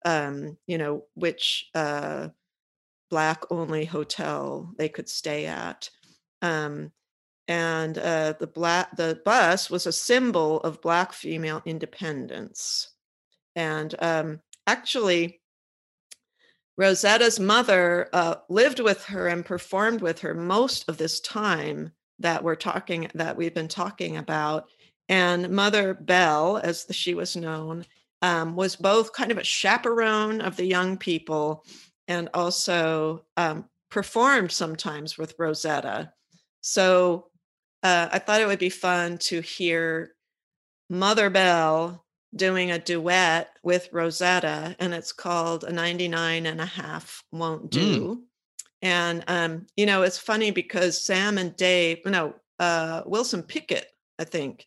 [0.06, 2.28] um, you know, which uh,
[3.10, 5.90] black only hotel they could stay at.
[6.40, 6.92] Um,
[7.46, 12.88] and uh, the black the bus was a symbol of black female independence.
[13.54, 15.40] And um, actually,
[16.76, 22.42] Rosetta's mother uh, lived with her and performed with her most of this time that
[22.42, 24.66] we're talking that we've been talking about.
[25.08, 27.84] And Mother Bell, as the, she was known,
[28.22, 31.64] um, was both kind of a chaperone of the young people
[32.08, 36.12] and also um, performed sometimes with Rosetta.
[36.60, 37.26] So
[37.82, 40.14] uh, I thought it would be fun to hear
[40.88, 42.01] Mother Bell
[42.34, 48.16] doing a duet with Rosetta, and it's called A 99 and a Half Won't Do.
[48.16, 48.22] Mm.
[48.82, 53.86] And, um, you know, it's funny because Sam and Dave, no, uh, Wilson Pickett,
[54.18, 54.66] I think,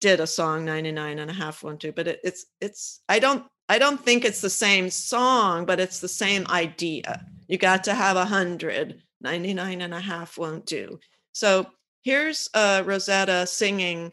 [0.00, 3.44] did a song 99 and a half won't do, but it, it's, it's, I don't,
[3.68, 7.24] I don't think it's the same song, but it's the same idea.
[7.48, 11.00] You got to have a hundred, 99 and a half won't do.
[11.32, 11.66] So
[12.02, 14.12] here's uh, Rosetta singing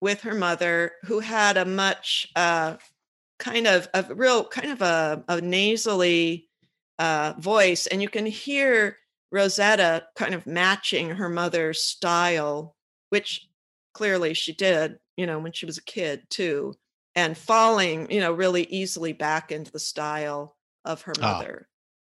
[0.00, 2.76] with her mother, who had a much uh,
[3.38, 6.48] kind of a real kind of a, a nasally
[6.98, 8.98] uh, voice, and you can hear
[9.30, 12.76] Rosetta kind of matching her mother's style,
[13.10, 13.48] which
[13.94, 16.74] clearly she did, you know, when she was a kid too,
[17.14, 21.32] and falling, you know, really easily back into the style of her ah.
[21.32, 21.68] mother.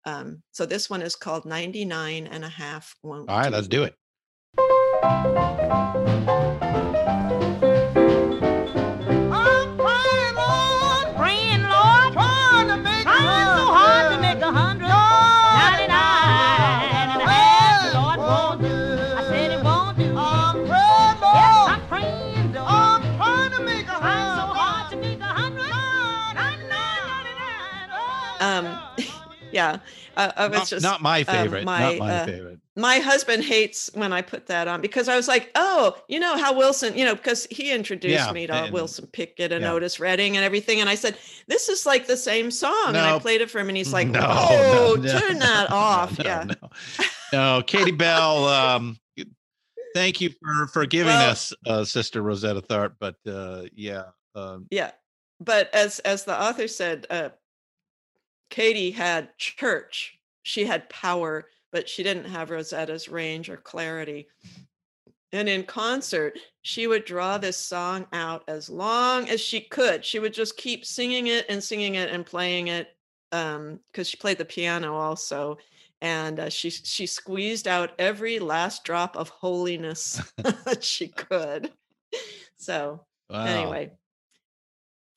[0.07, 0.13] Oh.
[0.13, 2.97] Um, so this one is called 99 and a half.
[3.05, 3.95] All right, let's do it.
[29.53, 29.79] Yeah.
[30.17, 31.61] Uh, I was not, just not my um, favorite.
[31.61, 32.59] Um, my, not my uh, favorite.
[32.77, 36.37] My husband hates when I put that on because I was like, oh, you know
[36.37, 39.73] how Wilson, you know, because he introduced yeah, me to and, Wilson Pickett and yeah.
[39.73, 42.89] Otis Redding and everything, and I said, this is like the same song, no.
[42.89, 46.19] and I played it for him, and he's like, no, oh, no, turn that off,
[46.19, 46.47] yeah.
[47.33, 48.47] No, Katie Bell.
[48.47, 48.99] Um,
[49.95, 54.67] thank you for for giving well, us uh, Sister Rosetta Tharpe, but uh, yeah, um,
[54.71, 54.93] yeah.
[55.41, 57.31] But as as the author said, uh,
[58.51, 64.27] Katie had church, she had power, but she didn't have Rosetta's range or clarity.
[65.33, 70.05] And in concert, she would draw this song out as long as she could.
[70.05, 72.97] She would just keep singing it and singing it and playing it
[73.31, 75.59] because um, she played the piano also.
[76.03, 81.71] And uh, she she squeezed out every last drop of holiness that she could.
[82.57, 83.45] So wow.
[83.45, 83.93] anyway,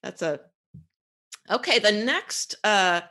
[0.03, 0.41] that's a
[1.49, 1.79] okay.
[1.79, 3.01] The next uh,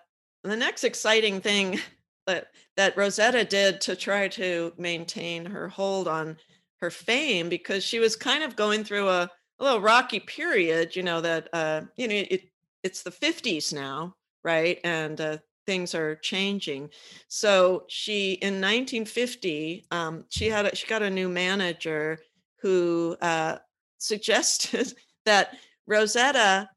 [0.43, 1.79] the next exciting thing
[2.27, 6.37] that that Rosetta did to try to maintain her hold on
[6.81, 11.03] her fame because she was kind of going through a, a little rocky period, you
[11.03, 12.49] know, that uh, you know, it
[12.83, 14.79] it's the 50s now, right?
[14.83, 16.91] And uh, things are changing.
[17.29, 22.19] So she in 1950, um, she had a, she got a new manager
[22.61, 23.59] who uh,
[23.99, 24.93] suggested
[25.25, 26.69] that Rosetta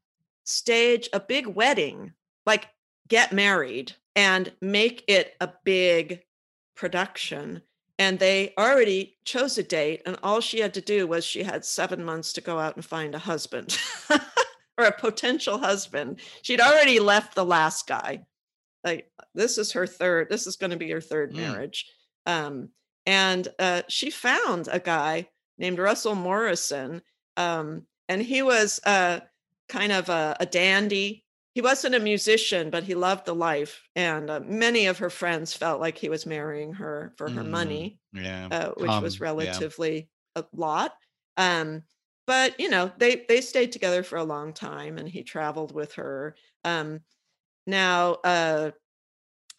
[0.44, 2.12] stage a big wedding,
[2.44, 2.68] like
[3.08, 6.22] get married and make it a big
[6.74, 7.62] production.
[7.98, 11.64] And they already chose a date, and all she had to do was she had
[11.64, 13.78] seven months to go out and find a husband
[14.78, 16.20] or a potential husband.
[16.42, 18.26] She'd already left the last guy.
[18.84, 21.36] Like, this is her third, this is going to be her third mm.
[21.36, 21.90] marriage.
[22.26, 22.68] Um,
[23.06, 25.28] and uh, she found a guy
[25.58, 27.02] named Russell Morrison.
[27.36, 29.20] Um, and he was uh,
[29.68, 31.24] kind of a, a dandy
[31.56, 33.88] he wasn't a musician, but he loved the life.
[33.96, 37.48] And uh, many of her friends felt like he was marrying her for her mm,
[37.48, 40.42] money, yeah, uh, which um, was relatively yeah.
[40.42, 40.92] a lot.
[41.38, 41.84] Um,
[42.26, 45.94] but you know, they they stayed together for a long time, and he traveled with
[45.94, 46.36] her.
[46.62, 47.00] Um,
[47.66, 48.72] now, uh,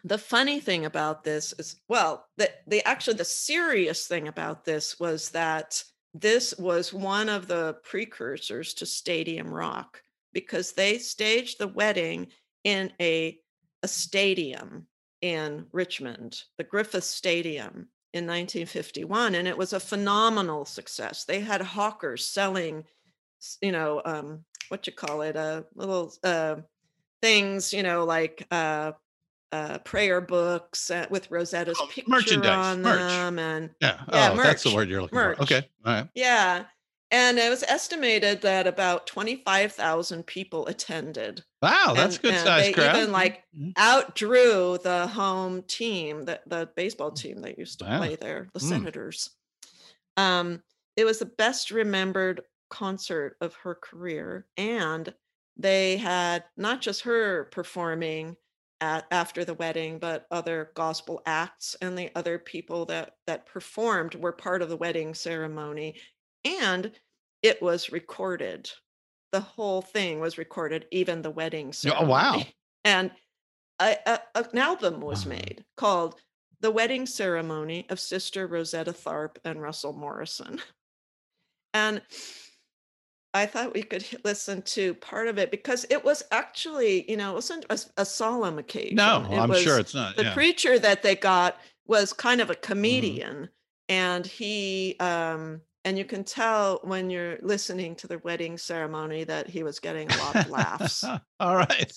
[0.04, 5.00] the funny thing about this is, well, the the actually the serious thing about this
[5.00, 5.84] was that
[6.14, 10.04] this was one of the precursors to Stadium Rock
[10.38, 12.28] because they staged the wedding
[12.64, 13.40] in a,
[13.82, 14.86] a stadium
[15.24, 19.34] in Richmond, the Griffith Stadium in 1951.
[19.34, 21.26] And it was a phenomenal success.
[21.26, 22.84] They had hawkers selling,
[23.64, 26.58] you know, um, what you call it, uh, little uh,
[27.24, 28.92] things, you know, like uh,
[29.52, 33.00] uh, prayer books uh, with Rosetta's oh, picture on merch.
[33.00, 35.38] them, and yeah, yeah, oh, merch, that's the word you're looking merch.
[35.38, 35.44] for.
[35.44, 36.66] Okay, all right, yeah,
[37.12, 41.44] and it was estimated that about 25,000 people attended.
[41.62, 42.96] Wow, that's and, good and size they crowd.
[42.96, 43.72] even like mm-hmm.
[43.78, 47.98] outdrew the home team, the, the baseball team that used to wow.
[47.98, 48.70] play there, the mm.
[48.70, 49.30] Senators.
[50.18, 50.62] Um,
[50.98, 54.46] it was the best remembered concert of her career.
[54.58, 55.14] And
[55.56, 58.36] they had not just her performing
[58.82, 64.16] at, after the wedding, but other gospel acts and the other people that that performed
[64.16, 65.96] were part of the wedding ceremony
[66.48, 66.92] and
[67.44, 68.70] it was recorded.
[69.32, 72.06] The whole thing was recorded, even the wedding ceremony.
[72.06, 72.42] Oh wow!
[72.86, 73.12] And
[73.82, 76.16] a, a, an album was made called
[76.62, 80.62] "The Wedding Ceremony of Sister Rosetta Tharpe and Russell Morrison,"
[81.74, 82.02] and
[83.34, 87.32] I thought we could listen to part of it because it was actually, you know,
[87.32, 88.96] it wasn't a, a solemn occasion.
[88.96, 90.16] No, It I'm was- sure it's not.
[90.16, 90.34] the yeah.
[90.34, 92.72] preacher that they got was kind of a Mm-hmm.
[92.72, 93.50] comedian
[93.90, 99.48] and he um and you can tell when you're listening to the wedding ceremony that
[99.48, 101.02] he was getting a lot of laughs.
[101.40, 101.94] All right.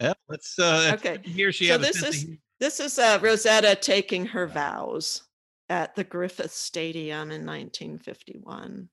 [0.00, 3.20] Yeah, let's uh Okay, here she so had this sense of is this is uh,
[3.22, 5.22] rosetta taking her vows
[5.68, 8.88] at the griffith stadium in 1951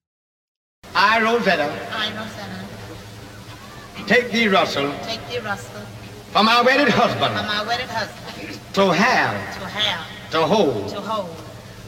[0.94, 2.66] I, Rosetta, I, Rosetta.
[4.06, 5.82] take thee, Russell, take thee, Russell,
[6.32, 7.20] for my wedded husband.
[7.20, 11.36] for husband, my wedded husband, to have, to have, to hold, to hold,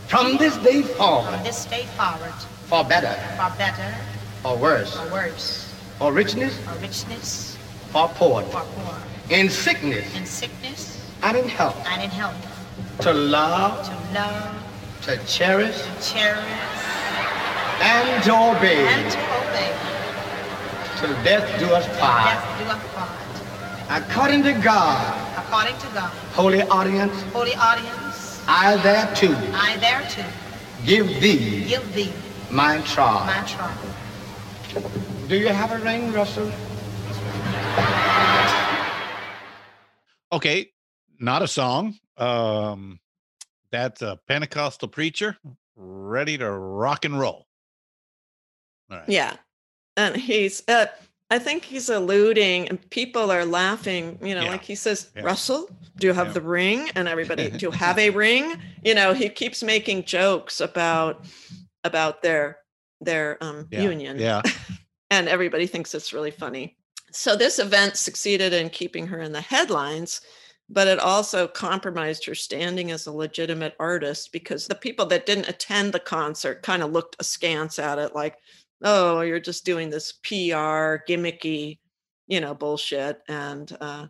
[0.07, 1.35] from this day forward.
[1.35, 2.33] from this day forward,
[2.67, 3.13] for better.
[3.35, 3.95] For better.
[4.45, 7.57] Or worse, or worse, for richness, for richness,
[7.91, 8.41] for poor.
[8.43, 8.95] for poor,
[9.29, 10.05] in sickness.
[10.15, 12.35] In sickness, and in health, and in health,
[13.01, 14.55] to love, to love,
[15.03, 16.45] to cherish, to cherish,
[17.81, 19.71] and to obey, and to obey.
[20.99, 22.25] till death do us part.
[22.31, 24.01] Death do us part.
[24.01, 28.06] According to God, According to God, holy audience, holy audience,
[28.47, 30.23] I thereto I thereto
[30.85, 32.13] give thee give thee
[32.49, 33.25] my trial.
[33.25, 33.77] my trial.
[35.27, 36.49] Do you have a ring, Russell?
[40.31, 40.71] Okay,
[41.19, 41.95] not a song.
[42.17, 42.99] Um
[43.71, 45.37] that's a Pentecostal preacher
[45.75, 47.47] ready to rock and roll.
[48.89, 49.09] All right.
[49.09, 49.35] yeah
[49.97, 50.85] and he's uh
[51.29, 54.51] i think he's alluding and people are laughing you know Yeah.
[54.51, 55.23] like he says Yeah.
[55.23, 56.33] russell do you have Yeah.
[56.33, 60.61] the ring and everybody do you have a ring you know he keeps making jokes
[60.61, 61.25] about
[61.83, 62.59] about their
[63.01, 64.41] their um union Yeah.
[65.09, 66.75] and everybody thinks it's really funny.
[67.11, 70.19] So this event succeeded in keeping her in the headlines,
[70.69, 75.47] but it also compromised her standing as a legitimate artist because the people that didn't
[75.47, 78.35] attend the concert kind of looked askance at it like,
[78.83, 81.79] "Oh, you're just doing this PR gimmicky,
[82.27, 84.07] you know, bullshit." And uh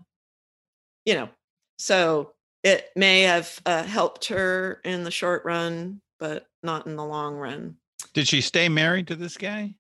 [1.06, 1.30] you know,
[1.78, 2.34] so
[2.64, 7.36] it may have uh, helped her in the short run, but not in the long
[7.36, 7.78] run.
[8.14, 9.74] Did she stay married to this guy?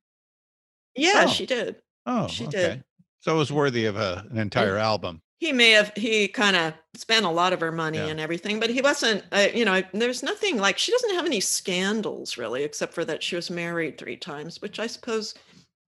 [0.95, 1.29] Yeah, Oh.
[1.29, 1.81] she did.
[2.05, 2.57] Oh, She okay.
[2.61, 2.83] did.
[3.19, 5.21] So it was worthy of a, an entire album.
[5.39, 8.07] He may have he kind of spent a lot of her money Yeah.
[8.07, 11.39] and everything but he wasn't uh, you know there's nothing like she doesn't have any
[11.39, 15.33] scandals really except for that she was married three times which i suppose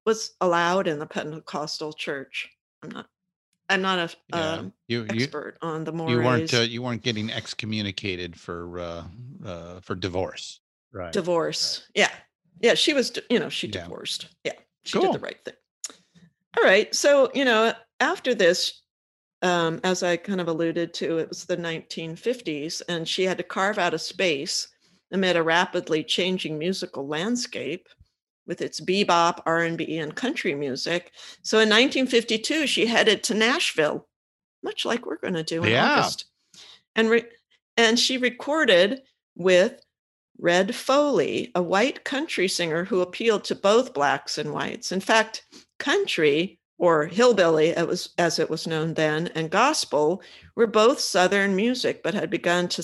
[0.05, 2.49] was allowed in the pentecostal church
[2.83, 3.07] i'm not
[3.69, 4.53] i'm not a Yeah.
[4.53, 8.79] um, You you expert on the mores you weren't uh, you weren't getting excommunicated for
[8.79, 9.03] uh,
[9.45, 10.61] uh, for divorce.
[10.91, 11.13] Right.
[11.13, 12.09] divorce yeah
[12.61, 13.83] yeah she was you know she Yeah.
[13.83, 14.53] divorced yeah
[14.85, 15.11] she Cool.
[15.11, 15.53] did the right thing
[16.57, 18.81] all right so you know after this
[19.41, 23.43] um, as i kind of alluded to it was the 1950s and she had to
[23.43, 24.67] carve out a space
[25.11, 27.87] amid a rapidly changing musical landscape
[28.47, 31.11] with its bebop r&b and country music
[31.41, 34.07] so in 1952 she headed to nashville
[34.63, 35.93] much like we're going to do in Yeah.
[35.93, 36.25] august
[36.95, 37.25] and re-
[37.77, 39.01] and she recorded
[39.37, 39.79] with
[40.41, 44.91] Red Foley, a white country singer who appealed to both blacks and whites.
[44.93, 45.43] In fact,
[45.79, 50.23] country or hillbilly, as it was known then, and gospel
[50.55, 52.81] were both Southern music, but had begun to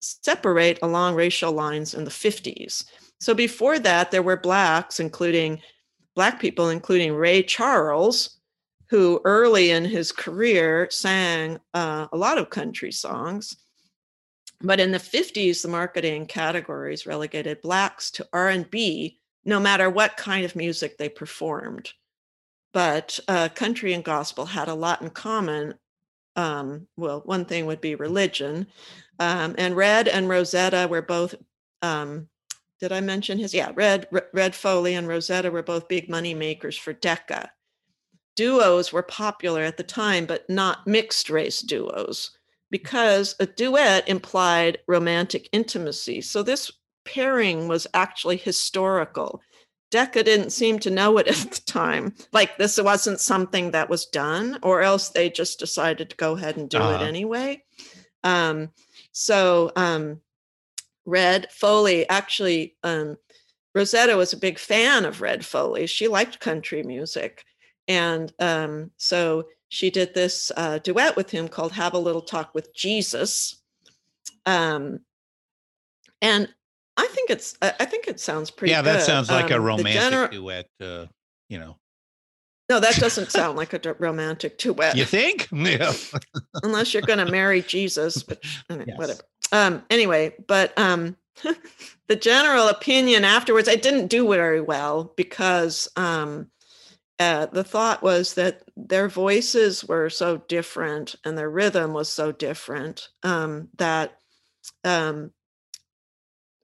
[0.00, 2.84] separate along racial lines in the 50s.
[3.18, 5.60] So before that, there were blacks, including
[6.14, 8.38] black people, including Ray Charles,
[8.90, 13.56] who early in his career sang uh, a lot of country songs.
[14.60, 20.44] But in the 50s, the marketing categories relegated blacks to R&B, no matter what kind
[20.44, 21.94] of music they performed.
[22.72, 25.74] But uh, country and gospel had a lot in common.
[26.36, 28.66] Um, well, one thing would be religion.
[29.18, 31.34] Um, and Red and Rosetta were both,
[31.82, 32.28] um,
[32.80, 33.52] did I mention his?
[33.52, 37.50] Yeah, Red, Red Foley and Rosetta were both big money makers for Decca.
[38.34, 42.30] Duos were popular at the time, but not mixed race duos
[42.70, 46.22] because a duet implied romantic intimacy.
[46.22, 46.72] So this
[47.04, 49.42] pairing was actually historical.
[49.92, 52.14] Decca didn't seem to know it at the time.
[52.32, 56.56] Like this wasn't something that was done, or else they just decided to go ahead
[56.56, 57.04] and do Uh-huh.
[57.04, 57.62] it anyway.
[58.24, 58.70] Um,
[59.12, 60.20] so um,
[61.04, 63.16] Red Foley actually, um,
[63.74, 65.86] Rosetta was a big fan of Red Foley.
[65.86, 67.44] She liked country music.
[67.88, 72.54] And um, so she did this uh, duet with him called Have a Little Talk
[72.54, 73.60] with Jesus.
[74.46, 75.00] Um,
[76.20, 76.48] and
[77.02, 79.02] I think it's, I think it sounds pretty yeah, that good.
[79.06, 80.68] sounds like a Um, the romantic gener- duet.
[80.80, 81.06] Uh,
[81.48, 81.76] you know.
[82.70, 84.96] No, that doesn't sound like a d- romantic duet.
[84.96, 85.48] You think?
[85.52, 85.92] Yeah.
[86.62, 88.38] unless you're going to marry Jesus, but
[88.70, 88.86] Yes.
[88.96, 89.20] whatever.
[89.50, 91.16] Um, anyway, but um,
[92.08, 96.50] the general opinion afterwards, I didn't do very well because um,
[97.18, 102.30] uh, the thought was that their voices were so different and their rhythm was so
[102.32, 104.18] different um, that
[104.84, 105.32] um,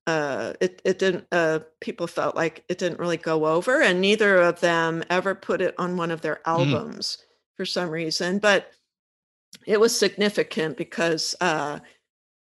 [0.09, 1.27] uh, it it didn't.
[1.31, 5.61] Uh, people felt like it didn't really go over, and neither of them ever put
[5.61, 7.19] it on one of their albums
[7.57, 8.39] for some reason.
[8.39, 8.73] But
[9.67, 11.81] it was significant because uh,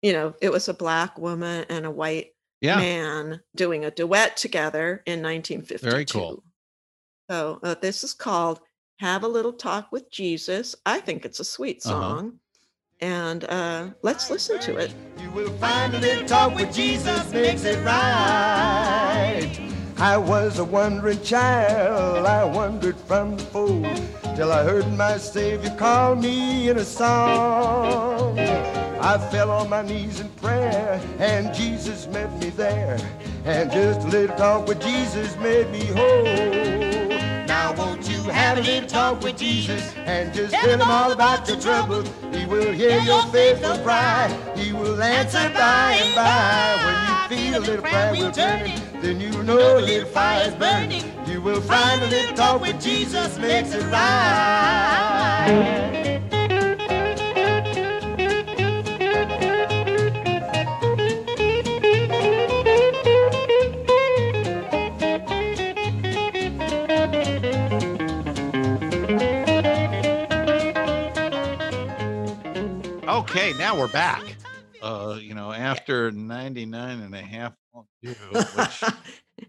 [0.02, 2.32] you know it was a black woman and a white
[2.62, 2.78] Yeah.
[2.78, 5.86] man doing a duet together in 1952.
[5.90, 6.44] Very cool.
[7.30, 8.62] So uh, this is called
[9.00, 12.30] "Have a Little Talk with Jesus." I think it's a sweet Uh-huh.
[13.00, 14.94] And uh, let's listen to it.
[15.22, 19.50] You will find a little talk with Jesus makes it right.
[20.00, 24.02] I was a wandering child, I wandered from the fold
[24.36, 28.38] till I heard my Savior call me in a song.
[28.40, 33.00] I fell on my knees in prayer, and Jesus met me there.
[33.46, 36.97] And just a little talk with Jesus made me whole.
[38.30, 42.10] Have a little talk with Jesus and just tell him all about your troubles?
[42.32, 44.28] He will hear your faithful cry.
[44.56, 46.76] He will answer by and by.
[46.86, 50.56] When you feel a little prayer will turning, then you know a little fire is
[50.56, 51.04] burning.
[51.28, 55.18] You will find a little talk with Jesus makes it right.
[73.30, 74.24] Okay, now we're back.
[74.82, 77.54] Uh, you know, after 99 and a half
[78.02, 78.84] do, which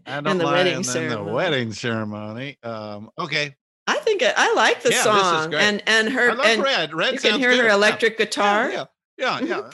[0.04, 1.32] I don't the like, wedding and then the ceremony.
[1.32, 2.58] wedding ceremony.
[2.64, 3.54] Um, okay.
[3.86, 6.92] I think it, I like the Yeah, song and and her I love and Red.
[6.92, 7.58] Red you can hear good.
[7.60, 7.74] her Yeah.
[7.74, 8.68] electric guitar.
[8.68, 8.84] Yeah,
[9.16, 9.70] yeah, yeah.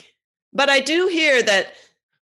[0.53, 1.73] But I do hear that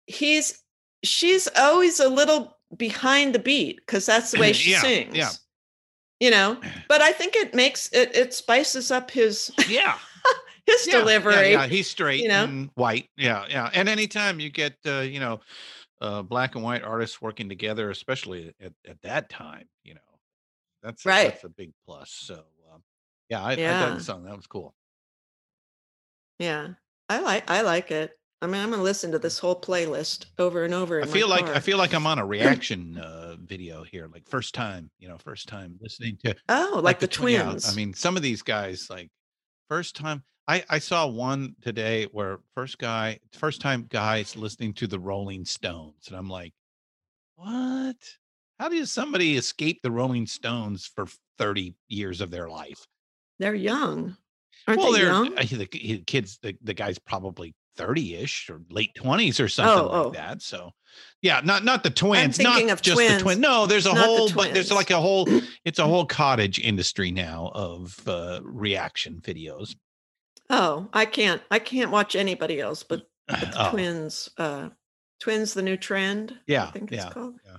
[0.06, 0.60] he's
[1.04, 5.14] she's always a little behind the beat because that's the way she Yeah, sings.
[5.16, 5.30] yeah.
[6.18, 9.96] You know, but I think it makes it it spices up his yeah
[10.70, 11.34] his Yeah, delivery.
[11.34, 12.46] Yeah, yeah, he's straight you know?
[12.46, 13.10] and white.
[13.16, 13.70] Yeah, yeah.
[13.74, 15.40] And anytime you get uh, you know,
[16.00, 20.00] uh black and white artists working together, especially at, at that time, you know,
[20.82, 21.22] that's Right.
[21.22, 22.10] that's a big plus.
[22.12, 22.82] So um,
[23.30, 23.74] yeah, I, I Yeah.
[23.74, 24.24] dug the song.
[24.24, 24.74] That was cool.
[26.38, 26.74] Yeah,
[27.08, 28.18] I like I like it.
[28.42, 31.00] I mean, I'm gonna listen to this whole playlist over and over.
[31.02, 34.54] I feel like I feel like I'm on a reaction uh, video here, like first
[34.54, 37.64] time, you know, first time listening to Oh, like the twi- yeah, twins.
[37.64, 39.10] I mean, some of these guys, like
[39.70, 40.24] first time.
[40.50, 45.44] I I saw one today where first guy, first time guys listening to the Rolling
[45.44, 46.52] Stones, and I'm like,
[47.36, 47.96] what?
[48.58, 51.06] How does somebody escape the Rolling Stones for
[51.38, 52.84] 30 years of their life?
[53.38, 54.16] They're young,
[54.66, 55.38] aren't well, they they're young?
[55.38, 56.38] uh, the, the kids.
[56.42, 60.02] The, the guy's probably 30ish or late 20s or something Oh, oh.
[60.08, 60.42] like that.
[60.42, 60.72] So,
[61.22, 63.40] yeah, not not the twins, thinking not of just the twins, twin.
[63.40, 65.28] No, there's a not the whole, but there's like a whole.
[65.64, 69.76] It's a whole cottage industry now of uh, reaction videos.
[70.50, 71.40] Oh, I can't.
[71.50, 73.70] I can't watch anybody else but, but the Oh.
[73.70, 74.28] twins.
[74.36, 74.70] Uh,
[75.20, 76.36] twins, the new trend.
[76.46, 77.34] Yeah, I think it's yeah, called.
[77.46, 77.56] yeah.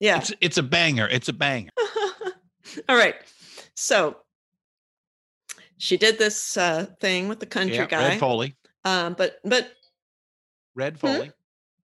[0.00, 0.16] Yeah.
[0.18, 1.06] It's it's a banger.
[1.08, 1.70] It's a banger.
[2.88, 3.14] All right.
[3.76, 4.16] So
[5.78, 8.08] she did this uh, thing with the country Yeah, guy.
[8.08, 8.56] Red Foley.
[8.84, 9.70] Um, but but
[10.74, 11.30] Red Foley.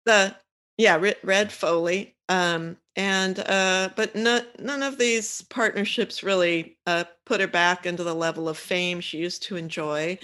[0.06, 0.34] the
[0.76, 2.16] yeah Red, Red Foley.
[2.28, 8.02] Um, and uh, but no, none of these partnerships really uh, put her back into
[8.02, 10.18] the level of fame she used to enjoy.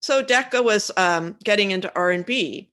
[0.00, 2.70] So Decca was um, getting into R and B,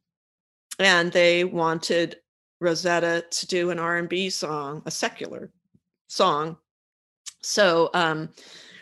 [0.80, 2.18] and they wanted
[2.60, 5.52] Rosetta to do an R and B song, a secular
[6.07, 6.57] song.
[7.41, 8.30] So um,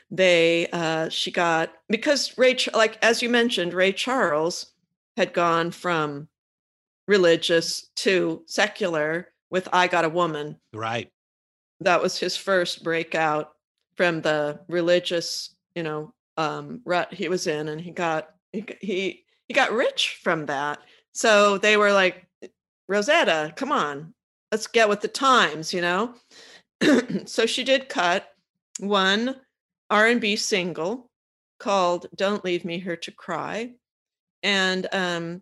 [0.10, 4.72] they uh, she got because Ray like as you mentioned, Ray Charles
[5.18, 6.28] had gone from
[7.08, 10.58] religious to secular with I Got a Woman.
[10.74, 11.12] Right.
[11.80, 13.54] That was his first breakout
[13.96, 19.26] from the religious, you know, um, rut he was in, and he got he he
[19.48, 20.80] he got rich from that.
[21.14, 22.28] So they were like,
[22.88, 24.14] Rosetta, come on,
[24.52, 26.14] let's get with the times, you know.
[27.26, 28.30] so she did cut
[28.80, 29.36] one
[29.90, 31.10] R&B single
[31.60, 33.72] called "Don't Leave Me Here to Cry,"
[34.44, 35.42] and um,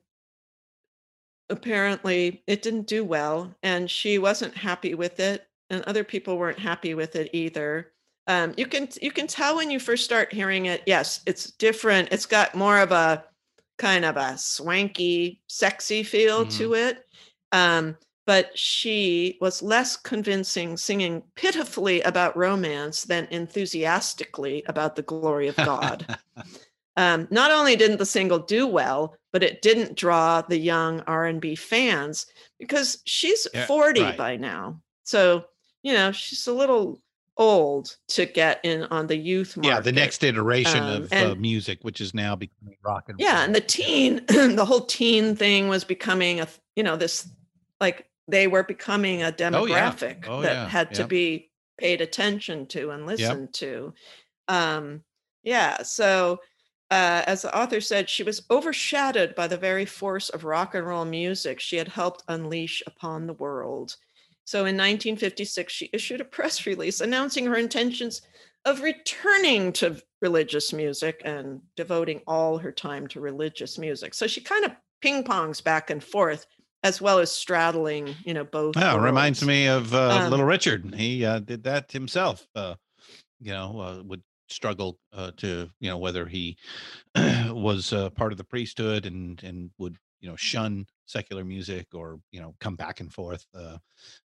[1.49, 6.59] apparently it didn't do well and she wasn't happy with it and other people weren't
[6.59, 7.91] happy with it either
[8.27, 12.09] um, you can you can tell when you first start hearing it yes it's different
[12.11, 13.23] it's got more of a
[13.77, 17.05] kind of a swanky sexy feel to it
[17.51, 17.95] um,
[18.26, 25.55] but she was less convincing singing pitifully about romance than enthusiastically about the glory of
[25.57, 26.17] God.
[26.97, 31.56] um, not only didn't the single do well, but it didn't draw the young R&B
[31.56, 32.26] fans
[32.57, 34.18] because she's Yeah, 40 right.
[34.18, 34.80] by now.
[35.03, 35.44] So,
[35.84, 37.02] you know, she's a little
[37.36, 39.76] old to get in on the youth market.
[39.76, 43.44] Yeah, the next iteration Um, of uh, music, which is now becoming rock and yeah
[43.44, 46.48] and the teen the whole teen thing was becoming a
[46.78, 47.28] you know this
[47.82, 49.91] like they were becoming a Oh, yeah.
[49.91, 50.70] demographic Oh, that yeah.
[50.70, 53.94] had to be paid attention to and listened to
[54.48, 55.03] um
[55.44, 56.40] yeah so
[56.95, 60.88] uh, as the author said, she was overshadowed by the very force of rock and
[60.88, 63.97] roll music she had helped unleash upon the world.
[64.45, 68.22] So in 1956, she issued a press release announcing her intentions
[68.63, 74.13] of returning to religious music and devoting all her time to religious music.
[74.13, 76.45] So she kind of ping pongs back and forth,
[76.84, 78.77] as well as straddling, you know, both.
[78.77, 80.95] Yeah, reminds me of uh, Um, Little Richard.
[80.95, 82.47] He uh, did that himself.
[82.55, 82.76] Uh,
[83.41, 86.57] you know, uh, would struggle uh, to you know whether he
[87.15, 92.19] was uh, part of the priesthood and and would you know shun secular music or
[92.31, 93.45] you know come back and forth.
[93.53, 93.77] Uh,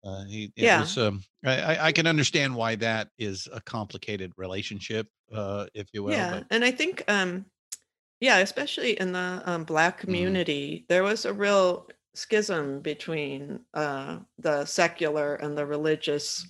[0.03, 0.75] uh, he, it Yeah.
[0.75, 6.03] was, um, I, I- can understand why that is a complicated relationship, uh, if you
[6.03, 6.25] will.
[6.25, 7.45] yeah but and i think um
[8.21, 10.39] yeah especially in the um, black Mm-hmm.
[10.39, 16.47] community there was a real schism between uh the secular and the religious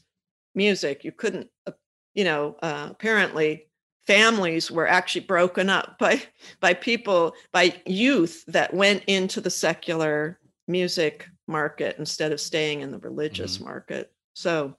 [0.56, 1.72] music you couldn't uh,
[2.20, 3.66] you know uh, apparently
[4.06, 6.22] families were actually broken up by
[6.60, 10.38] by people by youth that went into the secular
[10.68, 13.64] music market instead of staying in the religious Mm-hmm.
[13.64, 14.76] market so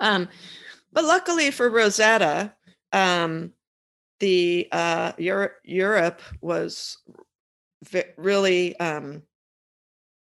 [0.00, 0.28] um
[0.92, 2.52] but luckily for rosetta
[2.92, 3.50] um
[4.20, 6.98] the uh Europe, Europe was
[7.84, 9.22] ve- really um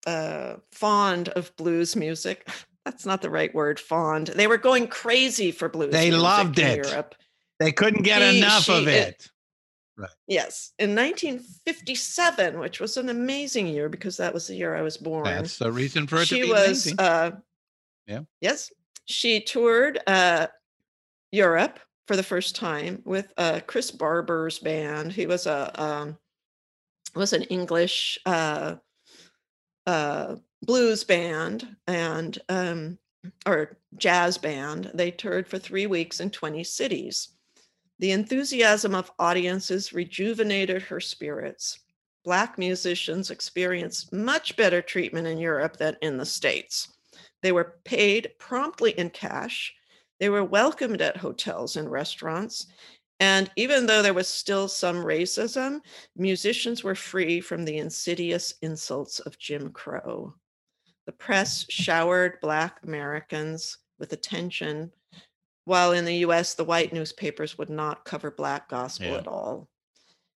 [0.08, 2.48] uh fond of blues music
[2.86, 6.60] that's not the right word fond they were going crazy for blues they music loved
[6.60, 6.86] in it.
[6.88, 7.16] Europe
[7.60, 9.30] They couldn't get She- enough she- of it- it.
[9.98, 10.10] Right.
[10.28, 14.98] Yes, in 1957, which was an amazing year because that was the year I was
[14.98, 15.24] born.
[15.24, 17.32] That's the reason for it she to be was, uh,
[18.06, 18.24] yeah.
[18.42, 18.74] yes,
[19.06, 20.48] she toured uh,
[21.32, 25.14] Europe for the first time with uh, Chris Barber's band.
[25.14, 26.18] He was a um,
[27.16, 28.76] was an English uh,
[29.88, 32.98] uh, blues band and um,
[33.46, 34.92] or jazz band.
[34.94, 37.30] They toured for three weeks in 20 cities.
[38.00, 41.80] The enthusiasm of audiences rejuvenated her spirits.
[42.24, 46.92] Black musicians experienced much better treatment in Europe than in the States.
[47.42, 49.74] They were paid promptly in cash.
[50.20, 52.68] They were welcomed at hotels and restaurants.
[53.20, 55.80] And even though there was still some racism,
[56.18, 60.34] musicians were free from the insidious insults of Jim Crow.
[61.06, 64.92] The press showered Black Americans with attention,
[65.66, 69.18] while in the US, the white newspapers would not cover Black gospel Yeah.
[69.18, 69.70] at all.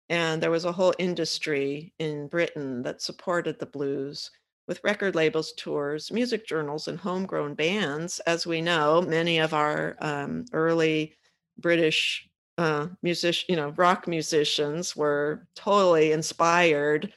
[0.09, 4.31] And there was a whole industry in Britain that supported the blues
[4.67, 8.19] with record labels, tours, music journals, and homegrown bands.
[8.21, 11.15] As we know, many of our um, early
[11.57, 17.13] British uh, music, you know, rock musicians were totally inspired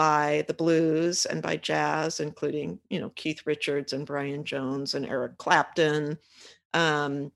[0.00, 5.04] by the blues and by jazz, including, you know, Keith Richards and Brian Jones and
[5.04, 6.16] Eric Clapton.
[6.72, 7.30] Um,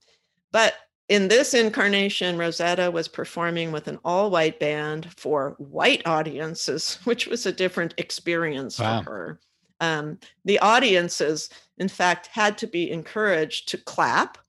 [0.51, 0.73] but
[1.07, 7.27] in this incarnation, Rosetta was performing with an all white band for white audiences, which
[7.27, 9.03] was a different experience Wow.
[9.03, 9.39] for her.
[9.79, 14.39] Um, the audiences, in fact, had to be encouraged to clap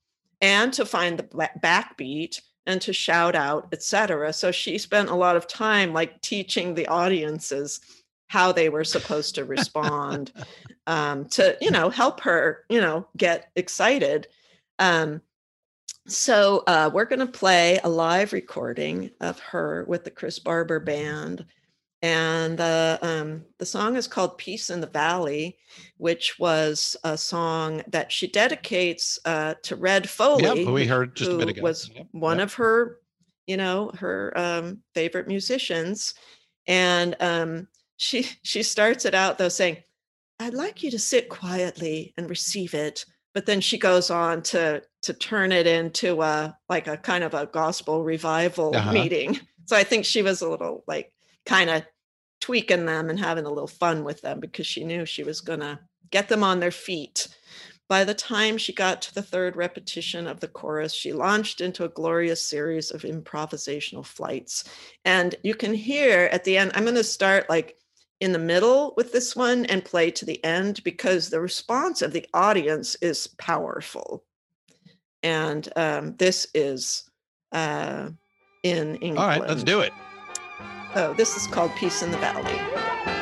[0.41, 4.33] and to find the backbeat and to shout out, etc.
[4.33, 7.81] So she spent a lot of time like teaching the audiences
[8.29, 10.33] how they were supposed to respond
[10.87, 14.27] um, to, you know, help her, you know, get excited.
[14.79, 15.21] Um,
[16.07, 20.79] so uh, we're going to play a live recording of her with the Chris Barber
[20.79, 21.45] Band,
[22.03, 25.59] and the um, the song is called "Peace in the Valley,"
[25.97, 30.65] which was a song that she dedicates uh, to Red Foley.
[30.65, 31.63] Yep, we heard just a bit ago.
[31.63, 32.47] Was Yep, one yep.
[32.47, 33.01] of her,
[33.49, 36.15] you know, her um, favorite musicians,
[36.69, 37.67] and um,
[37.97, 39.79] she she starts it out though saying,
[40.41, 43.05] "I'd like you to sit quietly and receive it."
[43.35, 47.35] but then she goes on to to turn it into a like a kind of
[47.35, 48.93] a gospel revival Uh-huh.
[48.93, 51.13] meeting so i think she was a little like
[51.45, 51.83] kind of
[52.41, 55.61] tweaking them and having a little fun with them because she knew she was going
[55.61, 55.79] to
[56.11, 57.29] get them on their feet
[57.91, 61.85] by the time she got to the third repetition of the chorus she launched into
[61.85, 64.65] a glorious series of improvisational flights
[65.05, 67.77] and you can hear at the end i'm going to start like
[68.21, 72.13] in the middle with this one and play to the end because the response of
[72.13, 74.25] the audience is powerful.
[75.23, 77.09] And um, this is
[77.53, 78.11] uh,
[78.63, 79.19] in England.
[79.19, 79.93] All right, let's do it.
[80.95, 83.16] Oh, this is called Peace in the Valley.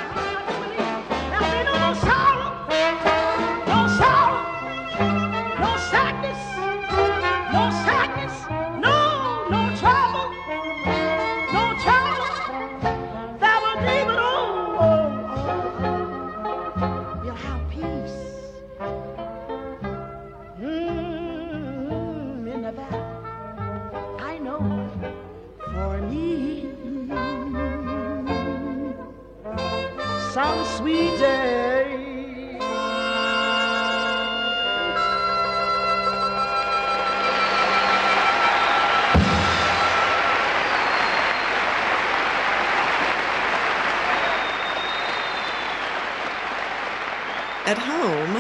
[47.74, 48.34] At home,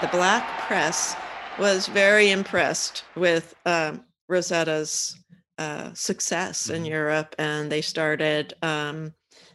[0.00, 1.14] the black press
[1.58, 5.14] was very impressed with um, Rosetta's
[5.58, 9.12] uh, success in Europe, and they started, um,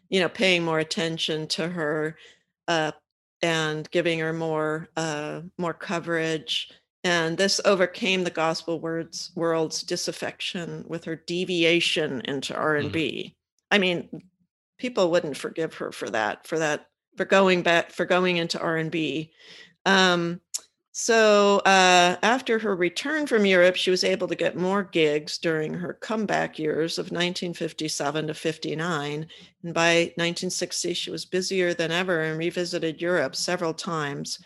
[0.10, 2.16] you know, paying more attention to her
[2.68, 2.92] uh,
[3.42, 6.70] and giving her more uh, more coverage.
[7.04, 13.36] And this overcame the gospel words world's disaffection with her deviation into R and B.
[13.72, 14.22] I mean,
[14.78, 16.86] people wouldn't forgive her for that, for that,
[17.18, 19.32] for going back, for going into R and B.
[19.86, 20.42] Um,
[20.94, 25.74] so uh, after her return from Europe, she was able to get more gigs during
[25.74, 29.28] her comeback years of 1957 to 59.
[29.64, 34.40] And by 1960, she was busier than ever and revisited Europe several times.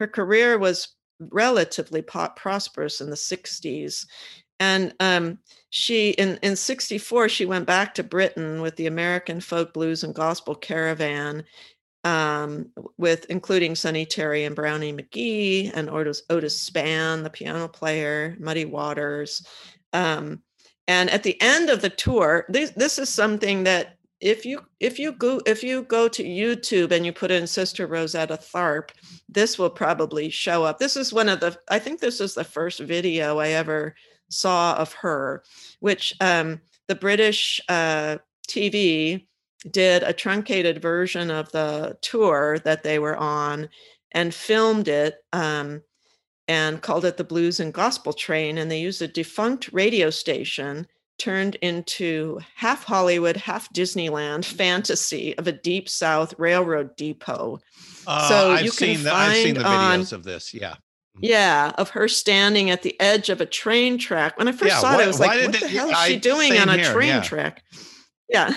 [0.00, 4.06] Her career was relatively prosperous in the 60s.
[4.58, 9.74] And um, she, in, in 64, she went back to Britain with the American Folk
[9.74, 11.44] Blues and Gospel Caravan
[12.06, 18.36] um, with including Sonny Terry and Brownie McGhee and Otis, Otis Spann, the piano player,
[18.38, 19.44] Muddy Waters.
[19.92, 20.40] Um,
[20.86, 24.98] and at the end of the tour, this, this is something that if you if
[24.98, 28.90] you go if you go to YouTube and you put in Sister Rosetta Tharpe,
[29.28, 30.78] this will probably show up.
[30.78, 33.94] This is one of the I think this is the first video I ever
[34.30, 35.42] saw of her,
[35.80, 38.18] which um, the British uh,
[38.48, 39.26] TV
[39.70, 43.68] did a truncated version of the tour that they were on
[44.12, 45.82] and filmed it um,
[46.48, 48.58] and called it the Blues and Gospel Train.
[48.58, 50.86] And they used a defunct radio station
[51.18, 57.58] turned into half Hollywood, half Disneyland fantasy of a deep South railroad depot.
[58.06, 60.54] Uh, so I've you can the, find I've seen the on, videos of this.
[60.54, 60.74] Yeah.
[61.18, 64.38] yeah, of her standing at the edge of a train track.
[64.38, 66.08] When I first Yeah, saw it, I was like, what the it- hell is I-
[66.08, 67.22] she doing on a here, train yeah.
[67.22, 67.62] track?
[68.28, 68.54] Yeah.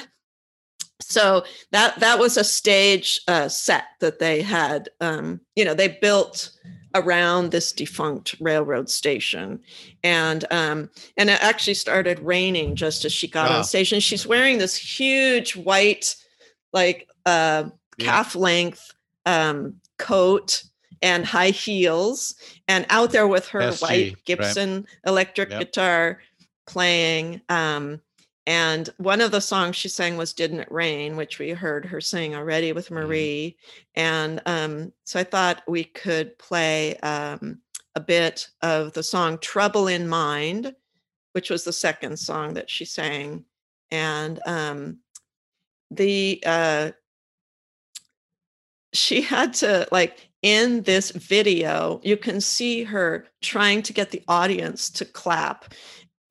[1.09, 4.89] So that that was a stage uh, set that they had.
[5.01, 6.51] Um, you know, they built
[6.95, 9.59] around this defunct railroad station,
[10.03, 13.55] and um, and it actually started raining just as she got Oh.
[13.57, 13.99] on station.
[13.99, 16.15] She's wearing this huge white,
[16.73, 17.69] like uh,
[17.99, 18.93] calf length
[19.25, 20.63] um, coat
[21.01, 22.35] and high heels,
[22.67, 25.59] and out there with her SG, white Gibson electric Yep.
[25.59, 26.19] guitar
[26.67, 27.41] playing.
[27.49, 27.99] Um,
[28.49, 32.01] and one of the songs she sang was Didn't It Rain, which we heard her
[32.01, 33.55] sing already with Marie.
[33.93, 37.59] And um, so I thought we could play um,
[37.93, 40.73] a bit of the song Trouble in Mind,
[41.33, 43.45] which was the second song that she sang.
[43.91, 44.97] And um,
[45.91, 46.91] the uh,
[48.93, 54.23] she had to like in this video you can see her trying to get the
[54.27, 55.71] audience to clap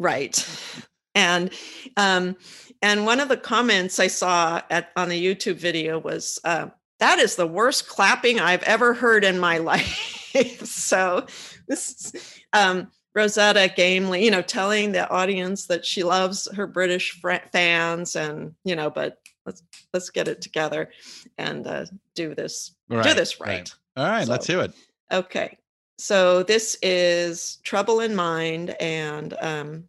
[0.01, 0.45] right
[1.15, 1.51] and
[1.97, 2.37] um
[2.83, 6.67] and one of the comments i saw at on the youtube video was uh,
[7.01, 11.27] that is the worst clapping i've ever heard in my life so
[11.69, 17.21] this is um rosetta gamely you know telling the audience that she loves her british
[17.53, 19.63] fans and you know but let's
[19.95, 20.91] let's get it together
[21.39, 23.49] and uh, do this do Right, this right.
[23.49, 24.73] right All right, let's do it.
[25.11, 25.59] Okay.
[25.99, 29.89] So this is Trouble in Mind and um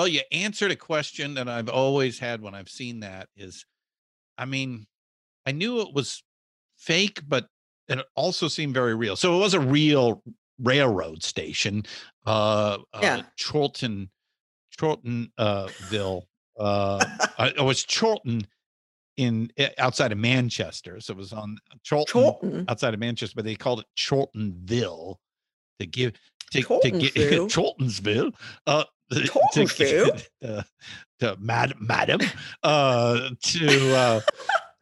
[0.00, 3.66] Well, you answered a question that I've always had when I've seen that is,
[4.38, 4.86] I mean,
[5.44, 6.22] I knew it was
[6.78, 7.48] fake, but
[7.86, 9.14] it also seemed very real.
[9.14, 10.22] So it was a real
[10.58, 11.82] railroad station,
[12.24, 13.16] uh, Yeah.
[13.16, 14.08] uh Chorlton,
[15.36, 15.68] uh.
[15.92, 17.04] Uh,
[17.38, 18.46] uh, it was Chorlton
[19.18, 20.98] in eh, outside of Manchester.
[21.02, 22.64] So it was on Chorlton, Chorlton?
[22.68, 25.16] outside of Manchester, but they called it Chorltonville
[25.78, 26.14] to give
[26.52, 27.14] to, to get?
[27.50, 28.32] Chorltonsville.
[28.66, 28.84] Uh,
[29.52, 29.62] to,
[30.44, 30.64] uh,
[31.20, 31.36] to.
[31.38, 32.20] mad, madam
[32.62, 34.20] uh to uh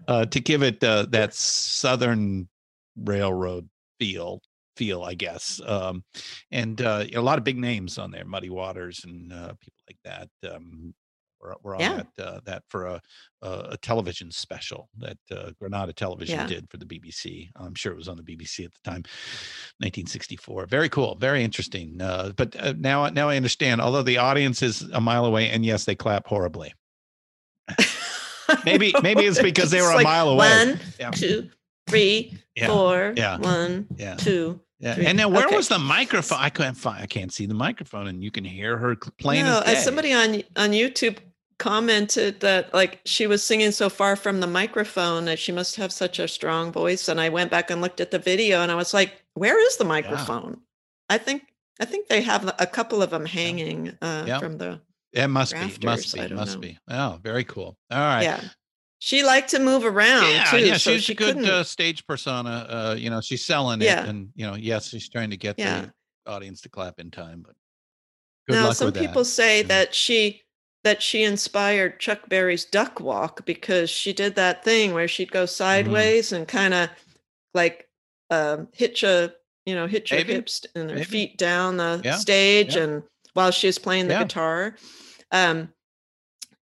[0.06, 2.48] uh to give it uh that southern
[2.96, 3.68] railroad
[3.98, 4.40] feel
[4.76, 6.04] feel i guess um
[6.52, 9.98] and uh a lot of big names on there muddy waters and uh people like
[10.04, 10.94] that um
[11.40, 12.02] we're, we're on Yeah.
[12.16, 13.00] that uh, that for a
[13.40, 16.46] a television special that uh, Granada Television Yeah.
[16.46, 17.48] did for the BBC.
[17.54, 19.02] I'm sure it was on the BBC at the time,
[19.78, 20.66] 1964.
[20.66, 22.00] Very cool, very interesting.
[22.02, 23.80] Uh, but uh, now now I understand.
[23.80, 26.72] Although the audience is a mile away, and yes, they clap horribly.
[28.64, 30.48] maybe maybe it's because they were like a mile away.
[30.66, 31.10] One, Yeah.
[31.10, 31.48] two,
[31.88, 34.16] three, Yeah, four, yeah, one, yeah.
[34.16, 34.94] two, Yeah.
[34.94, 35.06] three.
[35.06, 35.56] And then where Okay.
[35.56, 36.38] was the microphone?
[36.40, 37.02] I can't find.
[37.02, 39.44] I can't see the microphone, and you can hear her playing.
[39.44, 41.18] no, as somebody on on YouTube
[41.58, 45.92] commented that like she was singing so far from the microphone that she must have
[45.92, 47.08] such a strong voice.
[47.08, 49.76] And I went back and looked at the video, and I was like, "Where is
[49.76, 50.60] the microphone?"
[51.08, 51.42] I think
[51.80, 54.38] I think they have a couple of them hanging uh, Yeah.
[54.38, 54.80] from the.
[55.12, 55.58] It must be.
[55.60, 56.28] rafters, Must be.
[56.34, 56.60] Must know.
[56.60, 56.78] be.
[56.88, 57.76] Oh, very cool.
[57.90, 58.22] All right.
[58.22, 58.40] Yeah,
[58.98, 62.06] she liked to move around yeah, too, yeah, so she's she a good uh, stage
[62.06, 62.66] persona.
[62.68, 64.02] Uh, you know, she's selling Yeah.
[64.02, 65.86] it, and you know, yes, she's trying to get Yeah.
[66.26, 67.42] the audience to clap in time.
[67.44, 67.54] But
[68.46, 69.00] good now luck some with that.
[69.06, 70.42] people say that she
[70.84, 75.32] that she inspired chuck berry's duck walk because she did that thing where she'd Mm-hmm.
[75.32, 76.88] go sideways and kind of
[77.54, 77.88] like
[78.30, 79.32] um, hitch a
[79.66, 80.32] you know hitch Maybe.
[80.32, 81.04] her hips and her Maybe.
[81.04, 82.82] feet down the Yeah, stage yeah.
[82.84, 83.02] and
[83.34, 84.24] while she was playing the Yeah.
[84.24, 84.76] guitar
[85.32, 85.68] um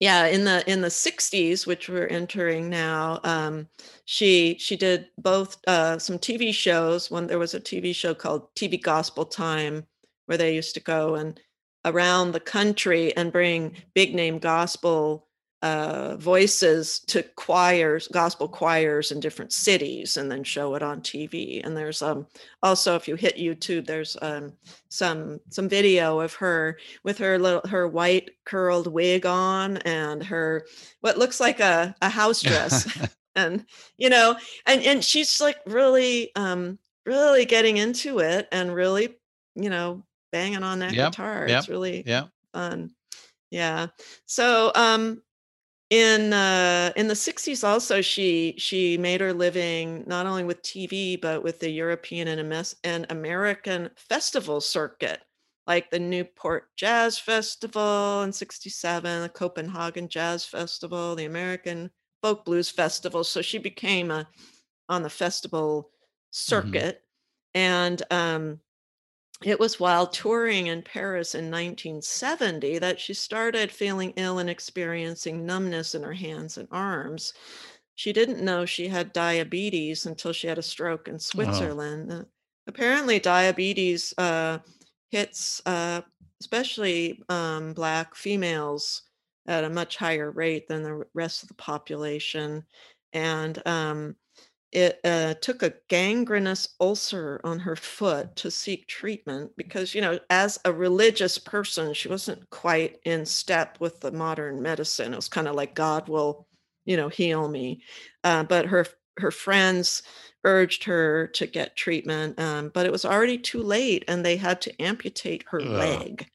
[0.01, 3.69] yeah in the in the 60s which we're entering now um
[4.05, 8.55] she she did both uh some tv shows when there was a tv show called
[8.55, 9.87] tv gospel time
[10.27, 11.41] where they used to go and
[11.87, 15.27] around the country and bring big name gospel
[15.63, 21.65] uh, voices to choirs, gospel choirs in different cities, and then show it on TV.
[21.65, 22.27] And there's um
[22.63, 24.53] also if you hit YouTube, there's um
[24.91, 30.67] some some video of her with her little her white curled wig on and her
[31.01, 32.87] what looks like a, a house dress.
[33.35, 33.67] and
[33.99, 34.37] you know,
[34.67, 39.17] and and she's like really um really getting into it and really,
[39.55, 41.47] you know, banging on that Yep, guitar.
[41.47, 42.29] yep, It's really yeah.
[42.53, 42.95] fun.
[43.51, 43.89] Yeah.
[44.27, 45.23] So um
[45.91, 51.17] in uh in the 60s also she she made her living not only with TV
[51.17, 55.23] but with the European and and American festival circuit
[55.67, 61.91] like the Newport Jazz Festival in 67, the Copenhagen Jazz Festival, the American
[62.23, 63.25] Folk Blues Festival.
[63.25, 64.29] So she became a
[64.89, 65.91] on the festival
[66.31, 67.03] circuit
[67.55, 68.61] and um
[69.45, 75.45] it was while touring in Paris in 1970 that she started feeling ill and experiencing
[75.45, 77.35] numbness in her hands and arms.
[77.95, 82.13] She didn't know she had diabetes until she had a stroke in Switzerland.
[82.13, 82.25] Uh,
[82.67, 84.59] apparently, diabetes uh,
[85.11, 86.03] hits uh,
[86.41, 89.03] especially um, Black females
[89.47, 92.65] at a much higher rate than the rest of the population.
[93.13, 94.17] And um,
[94.73, 100.19] it uh, took a gangrenous ulcer on her foot to seek treatment because, you know,
[100.31, 105.13] as a religious person, she wasn't quite in step with the modern medicine.
[105.13, 106.49] It was kind of like God will,
[106.85, 107.83] you know, heal me.
[108.25, 108.87] Uh, but her
[109.19, 110.03] her friends
[110.45, 114.61] urged her to get treatment, um, but it was already too late, and they had
[114.63, 115.67] to amputate her Ugh.
[115.67, 116.29] leg.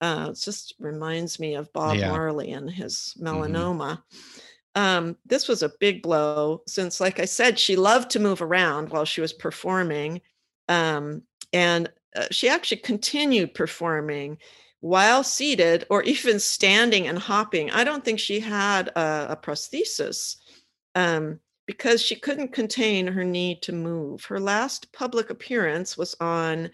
[0.00, 2.04] Uh, it just reminds me of Bob Yeah.
[2.04, 3.68] Marley and his Mhm.
[3.68, 4.02] melanoma
[4.74, 8.90] um, this was a big blow since, like I said, she loved to move around
[8.90, 10.20] while she was performing.
[10.68, 11.22] Um,
[11.52, 14.38] and uh, she actually continued performing
[14.80, 17.70] while seated or even standing and hopping.
[17.70, 20.36] I don't think she had a, a prosthesis
[20.94, 24.24] um, because she couldn't contain her need to move.
[24.24, 26.70] Her last public appearance was on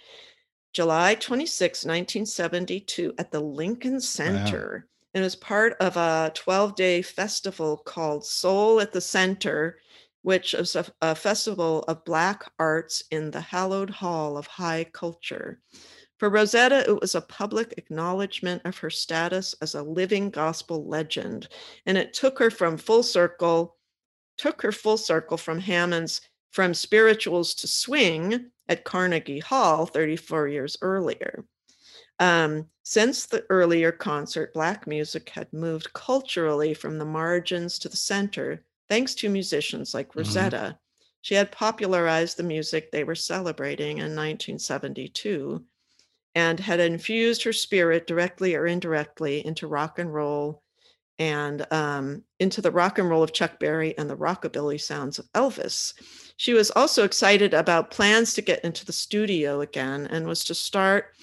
[0.73, 4.89] July 26, 1972, at the Lincoln Center.
[5.15, 9.79] And it was part of a 12 day festival called Soul at the Center,
[10.23, 15.61] which is a, a festival of Black arts in the hallowed hall of high culture.
[16.19, 21.49] For Rosetta, it was a public acknowledgement of her status as a living gospel legend.
[21.87, 23.77] And it took her from full circle,
[24.37, 26.21] took her full circle from Hammond's
[26.51, 31.45] From Spirituals to Swing at Carnegie Hall 34 years earlier.
[32.19, 37.97] Um, since the earlier concert, Black music had moved culturally from the margins to the
[37.97, 40.17] center, thanks to musicians like Mhm.
[40.17, 40.79] Rosetta.
[41.23, 45.65] She had popularized the music they were celebrating in 1972
[46.35, 50.63] and had infused her spirit directly or indirectly into rock and roll
[51.19, 55.31] and um, into the rock and roll of Chuck Berry and the rockabilly sounds of
[55.33, 55.95] Elvis.
[56.37, 60.55] She was also excited about plans to get into the studio again and was to
[60.55, 61.15] start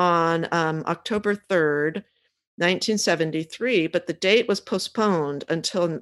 [0.00, 1.96] on um, October 3rd,
[2.56, 6.00] 1973, but the date was postponed until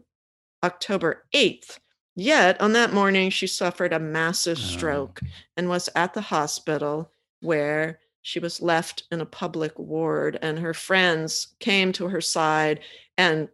[0.63, 1.81] October 8th.
[2.15, 5.21] Yet on that morning, she suffered a massive stroke
[5.57, 7.11] and was at the hospital
[7.41, 12.81] where she was left in a public ward, and her friends came to her side
[13.17, 13.49] and,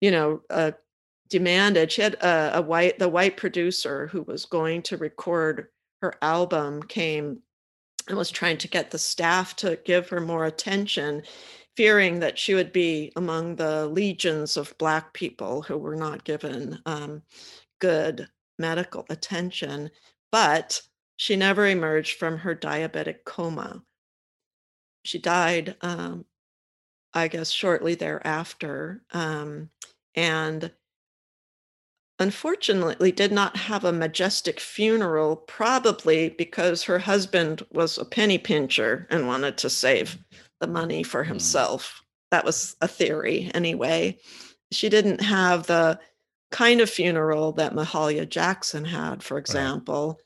[0.00, 0.72] you know, uh,
[1.28, 5.68] demanded she had a, a white the white producer who was going to record
[6.02, 7.38] her album came
[8.08, 11.22] and was trying to get the staff to give her more attention
[11.76, 16.78] fearing that she would be among the legions of black people who were not given
[16.86, 17.22] um,
[17.80, 18.28] good
[18.58, 19.90] medical attention
[20.30, 20.82] but
[21.16, 23.82] she never emerged from her diabetic coma.
[25.04, 26.24] She died um,
[27.12, 29.70] i guess shortly thereafter um,
[30.14, 30.72] and
[32.18, 39.06] unfortunately did not have a majestic funeral, probably because her husband was a penny pincher
[39.10, 40.18] and wanted to save
[40.60, 42.02] the money for himself.
[42.30, 44.18] That was a theory, anyway.
[44.72, 45.98] She didn't have the
[46.50, 50.20] kind of funeral that Mahalia Jackson had, for example.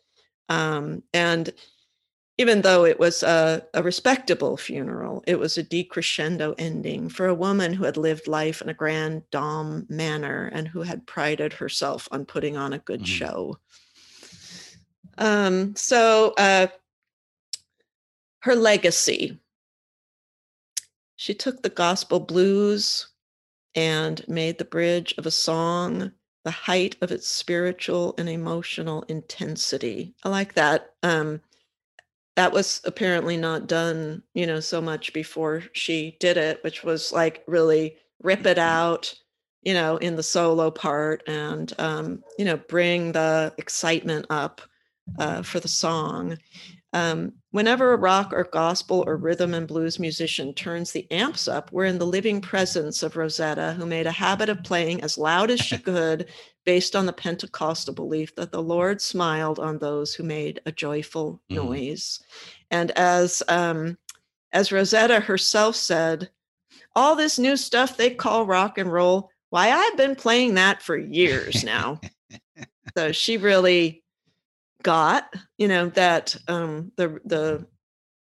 [0.49, 1.51] Um, and
[2.39, 7.35] even though it was a, a respectable funeral, it was a decrescendo ending for a
[7.35, 12.09] woman who had lived life in a grand dame manner and who had prided herself
[12.13, 13.59] on putting on a good show.
[15.19, 16.69] Um, so, uh,
[18.43, 19.41] her legacy.
[21.17, 23.09] She took the gospel blues
[23.75, 26.13] and made the bridge of a song
[26.45, 30.15] the height of its spiritual and emotional intensity.
[30.25, 30.95] I like that.
[31.03, 31.43] Um,
[32.39, 37.11] that was apparently not done, you know, so much before she did it, which was
[37.11, 39.13] like really rip it out,
[39.63, 44.61] you know, in the solo part and, um, you know, bring the excitement up
[45.19, 46.39] uh, for the song.
[46.93, 51.73] Um, whenever a rock or gospel or rhythm and blues musician turns the amps up,
[51.73, 55.51] we're in the living presence of Rosetta, who made a habit of playing as loud
[55.51, 56.29] as she could
[56.69, 61.41] based on the Pentecostal belief that the Lord smiled on those who made a joyful
[61.49, 61.55] Mhm.
[61.55, 62.21] noise.
[62.71, 63.97] And as um,
[64.53, 66.29] as Rosetta herself said,
[66.95, 70.95] all this new stuff they call rock and roll, why I've been playing that for
[70.99, 72.03] years now.
[72.99, 74.05] so she really
[74.83, 77.67] got, you know, that um the the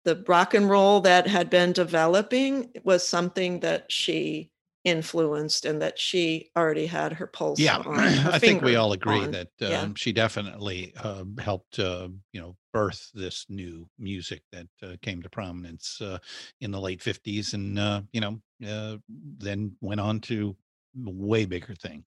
[0.03, 4.51] the rock and roll that had been developing was something that she
[4.85, 8.93] influenced and that she already had her pulse yeah on, her i think we all
[8.93, 9.31] agree on.
[9.31, 9.81] that Yeah.
[9.83, 15.21] um, she definitely uh, helped uh, you know birth this new music that uh, came
[15.21, 16.19] to prominence uh,
[16.61, 20.55] in the late 50s and uh, you know uh, then went on to
[20.95, 22.05] way bigger things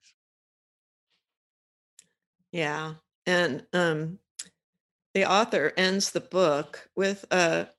[2.51, 2.95] Yeah.
[3.25, 4.19] And um,
[5.13, 7.69] the author ends the book with a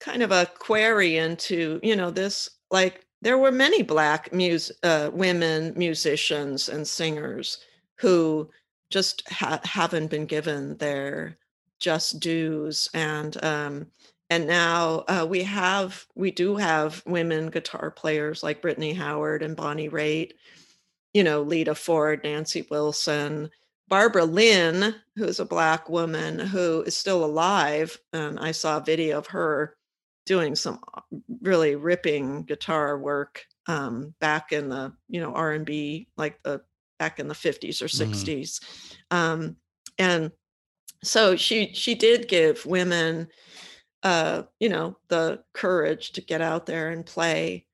[0.00, 5.10] kind of a query into, you know, this like there were many black mus- uh,
[5.12, 7.58] women musicians and singers
[7.96, 8.48] who
[8.90, 11.36] just ha- haven't been given their
[11.78, 13.86] just dues and um
[14.28, 19.56] and now uh, we have we do have women guitar players like Brittany Howard and
[19.56, 20.32] Bonnie Raitt
[21.12, 23.50] you know, Lita Ford, Nancy Wilson,
[23.88, 27.98] Barbara Lynn, who's a black woman who is still alive.
[28.12, 29.76] And I saw a video of her
[30.30, 31.02] doing some uh,
[31.42, 36.62] really ripping guitar work um, back in the, you know, R and B, like the
[37.00, 37.88] back in the 50s or Mhm.
[37.88, 38.60] 60s.
[39.10, 39.56] Um,
[39.98, 40.32] and
[41.04, 43.28] so she she did give women
[44.02, 47.66] uh, you know, the courage to get out there and play,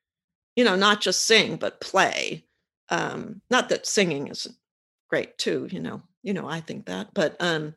[0.56, 2.44] you know, not just sing, but play
[2.90, 4.56] um not that singing isn't
[5.10, 7.74] great too you know you know i think that but um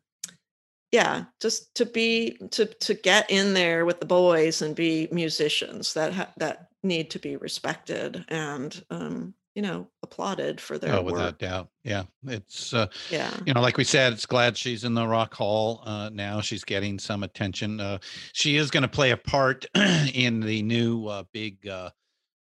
[0.91, 5.93] yeah just to be to to get in there with the boys and be musicians
[5.93, 11.01] that ha- that need to be respected and um you know applauded for their oh
[11.01, 11.13] work.
[11.13, 11.69] without doubt.
[11.83, 13.31] Yeah it's uh yeah.
[13.45, 16.63] you know like we said it's glad she's in the rock hall uh now she's
[16.63, 17.79] getting some attention.
[17.79, 17.97] Uh
[18.33, 19.65] she is going to play a part
[20.13, 21.89] in the new uh big uh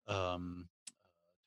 [0.06, 0.68] um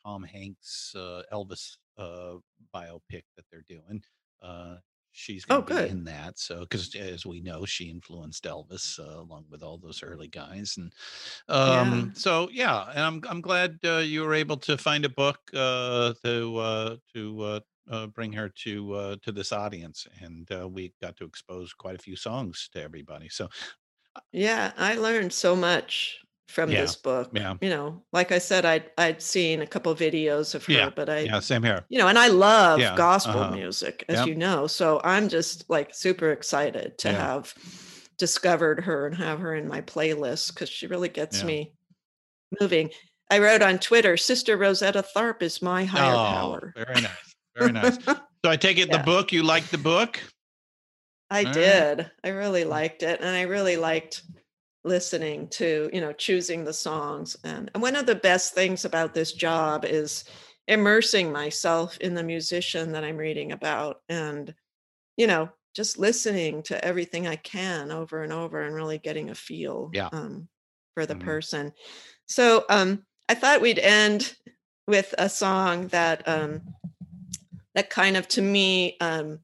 [0.06, 2.34] tom hanks uh elvis uh
[2.76, 4.03] biopic that they're doing
[4.41, 4.76] uh
[5.14, 6.40] she's going Oh, be in that.
[6.40, 10.77] So, because as we know, she influenced Elvis uh, along with all those early guys,
[10.77, 10.94] and
[11.48, 15.40] um, so yeah, and I'm I'm glad uh, you were able to find a book
[15.53, 17.60] uh, to uh, to uh,
[17.90, 21.95] uh, bring her to uh, to this audience, and uh, we got to expose quite
[21.95, 23.30] a few songs to everybody.
[23.30, 23.49] So,
[24.31, 27.32] Yeah, I learned so much from Yeah, this book.
[27.34, 27.56] yeah.
[27.61, 31.10] You know, like I said, I'd I'd seen a couple videos of her, yeah, but
[31.10, 31.86] I yeah, same here.
[31.90, 33.56] you know, and I love Yeah, gospel uh-huh.
[33.56, 34.28] music, as Yep.
[34.28, 34.68] you know.
[34.68, 37.53] So I'm just like super excited to have
[38.18, 41.74] discovered her and have her in my playlist because she really gets me
[42.60, 42.90] moving.
[43.32, 46.74] I wrote on Twitter, Sister Rosetta Tharpe is my higher Oh, power.
[46.76, 47.98] very nice, very nice.
[48.45, 49.32] So I take it the book.
[49.32, 50.20] You like the book?
[51.32, 51.53] I All right.
[51.53, 52.11] did.
[52.26, 53.22] I really liked it.
[53.22, 54.22] And I really liked
[54.84, 57.38] listening to, you know, choosing the songs.
[57.43, 60.26] And, and one of the best things about this job is
[60.68, 64.53] immersing myself in the musician that I'm reading about and,
[65.18, 69.35] you know, just listening to everything I can over and over and really getting a
[69.35, 70.10] feel Yeah.
[70.11, 70.47] um,
[70.93, 71.26] for the Mhm.
[71.26, 71.73] person.
[72.27, 74.35] So um, I thought we'd end
[74.88, 76.61] with a song that um,
[77.73, 79.39] that kind of to me um,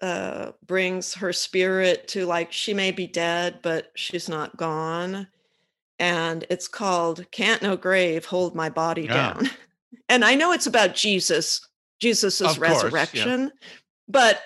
[0.00, 5.28] uh, brings her spirit to like she may be dead, but she's not gone.
[5.98, 9.32] And it's called Can't No Grave Hold My Body Yeah.
[9.34, 9.50] Down.
[10.10, 11.66] And I know it's about Jesus,
[11.98, 12.90] Jesus's Of course, yeah.
[12.90, 13.52] resurrection,
[14.06, 14.42] but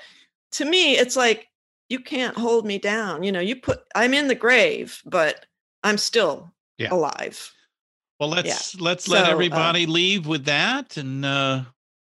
[0.52, 1.48] to me, it's like
[1.88, 3.22] you can't hold me down.
[3.24, 5.46] You know, you put I'm in the grave, but
[5.82, 6.92] I'm still Yeah.
[6.92, 7.52] alive.
[8.20, 10.96] Well, let's let's let So, uh, everybody leave with that.
[10.96, 11.62] And uh,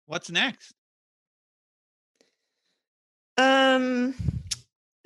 [0.07, 0.75] what's next?
[3.39, 4.15] Um,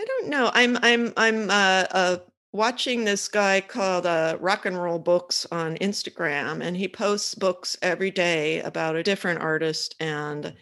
[0.01, 0.51] I don't know.
[0.53, 2.17] I'm I'm I'm uh, uh
[2.53, 7.77] watching this guy called uh, Rock and Roll Books on Instagram, and he posts books
[7.83, 9.95] every day about a different artist.
[10.01, 10.55] And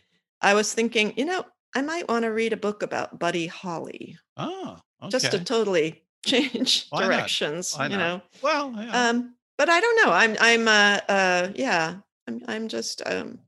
[0.43, 1.45] I was thinking, you know,
[1.75, 5.11] I might want to read a book about Buddy Holly, Oh, okay.
[5.11, 7.77] just to totally change Why directions.
[7.81, 8.23] You know.
[8.43, 9.09] Well, yeah.
[9.09, 10.13] Um, but I don't know.
[10.13, 11.97] I'm I'm uh uh yeah.
[12.27, 13.39] I'm I'm just um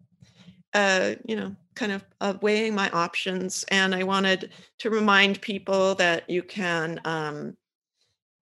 [0.74, 4.50] uh you know kind of uh, weighing my options, and I wanted
[4.80, 7.56] to remind people that you can um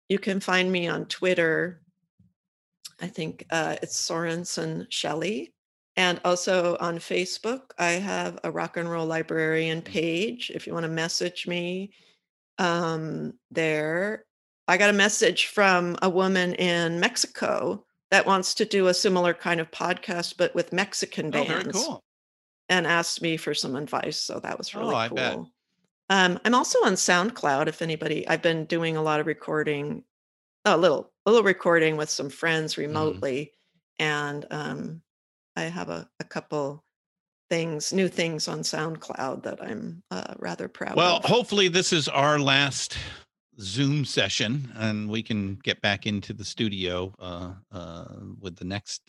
[0.09, 1.81] you can find me on Twitter.
[2.99, 5.53] I think uh, it's Sorensen Shelley.
[5.95, 10.51] And also on Facebook, I have a rock and roll librarian page.
[10.53, 11.91] If you want to message me
[12.57, 14.25] um, there,
[14.67, 19.33] I got a message from a woman in Mexico that wants to do a similar
[19.33, 22.03] kind of podcast, but with Mexican oh, bands, very cool.
[22.69, 24.17] And asked me for some advice.
[24.17, 25.17] So that was really Oh, I cool.
[25.17, 25.39] bet.
[26.11, 27.67] Um, I'm also on SoundCloud.
[27.67, 30.03] If anybody, I've been doing a lot of recording,
[30.65, 32.81] a little, a little recording with some friends Mm-hmm.
[32.81, 33.51] remotely,
[33.99, 35.01] and um,
[35.55, 36.83] I have a, a couple
[37.49, 40.97] things, new things on SoundCloud that I'm uh, rather proud of.
[40.97, 41.25] Well, of.
[41.25, 42.97] hopefully this is our last
[43.59, 48.05] Zoom session, and we can get back into the studio uh, uh,
[48.39, 49.01] with the next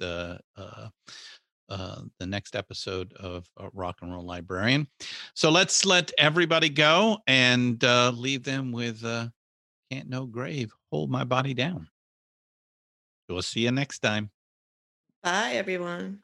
[1.71, 4.89] uh, the next episode of uh, Rock and Roll Librarian.
[5.35, 9.29] So let's let everybody go and uh, leave them with uh,
[9.91, 11.89] "Can't No Grave Hold My Body Down."
[13.29, 14.31] We'll see you next time.
[15.23, 16.21] Bye, everyone.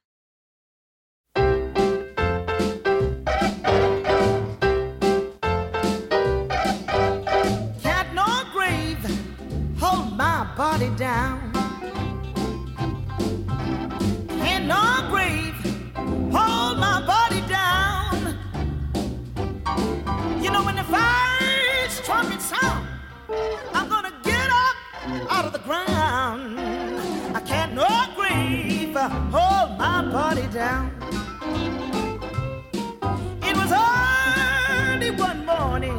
[7.82, 8.98] Can't no grave
[9.78, 11.52] hold my body down.
[14.28, 15.26] Can't no grave
[20.91, 22.87] first trumpet sound,
[23.75, 24.77] I'm gonna get up
[25.31, 26.59] out of the ground.
[27.37, 30.91] I can't no grave hold my body down.
[33.43, 35.99] It was early one morning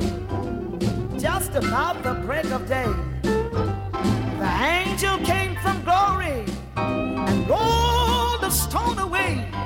[1.19, 2.91] just about the break of day.
[3.21, 6.45] The angel came from glory
[6.75, 9.56] and rolled the stone away.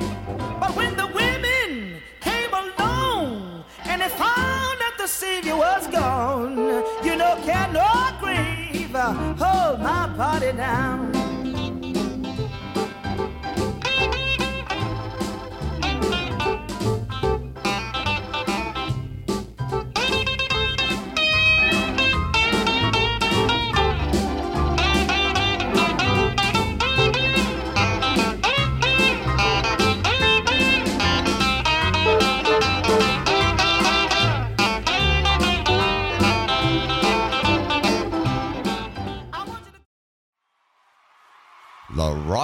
[5.12, 6.58] Savior was gone,
[7.04, 11.21] you know, can no grieve uh, hold my body down.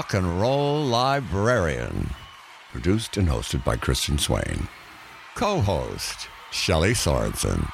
[0.08, 2.12] Rock and Roll Librarian.
[2.72, 4.70] Produced and hosted by Christian Swain.
[5.36, 7.70] Co host Shelley Sorensen.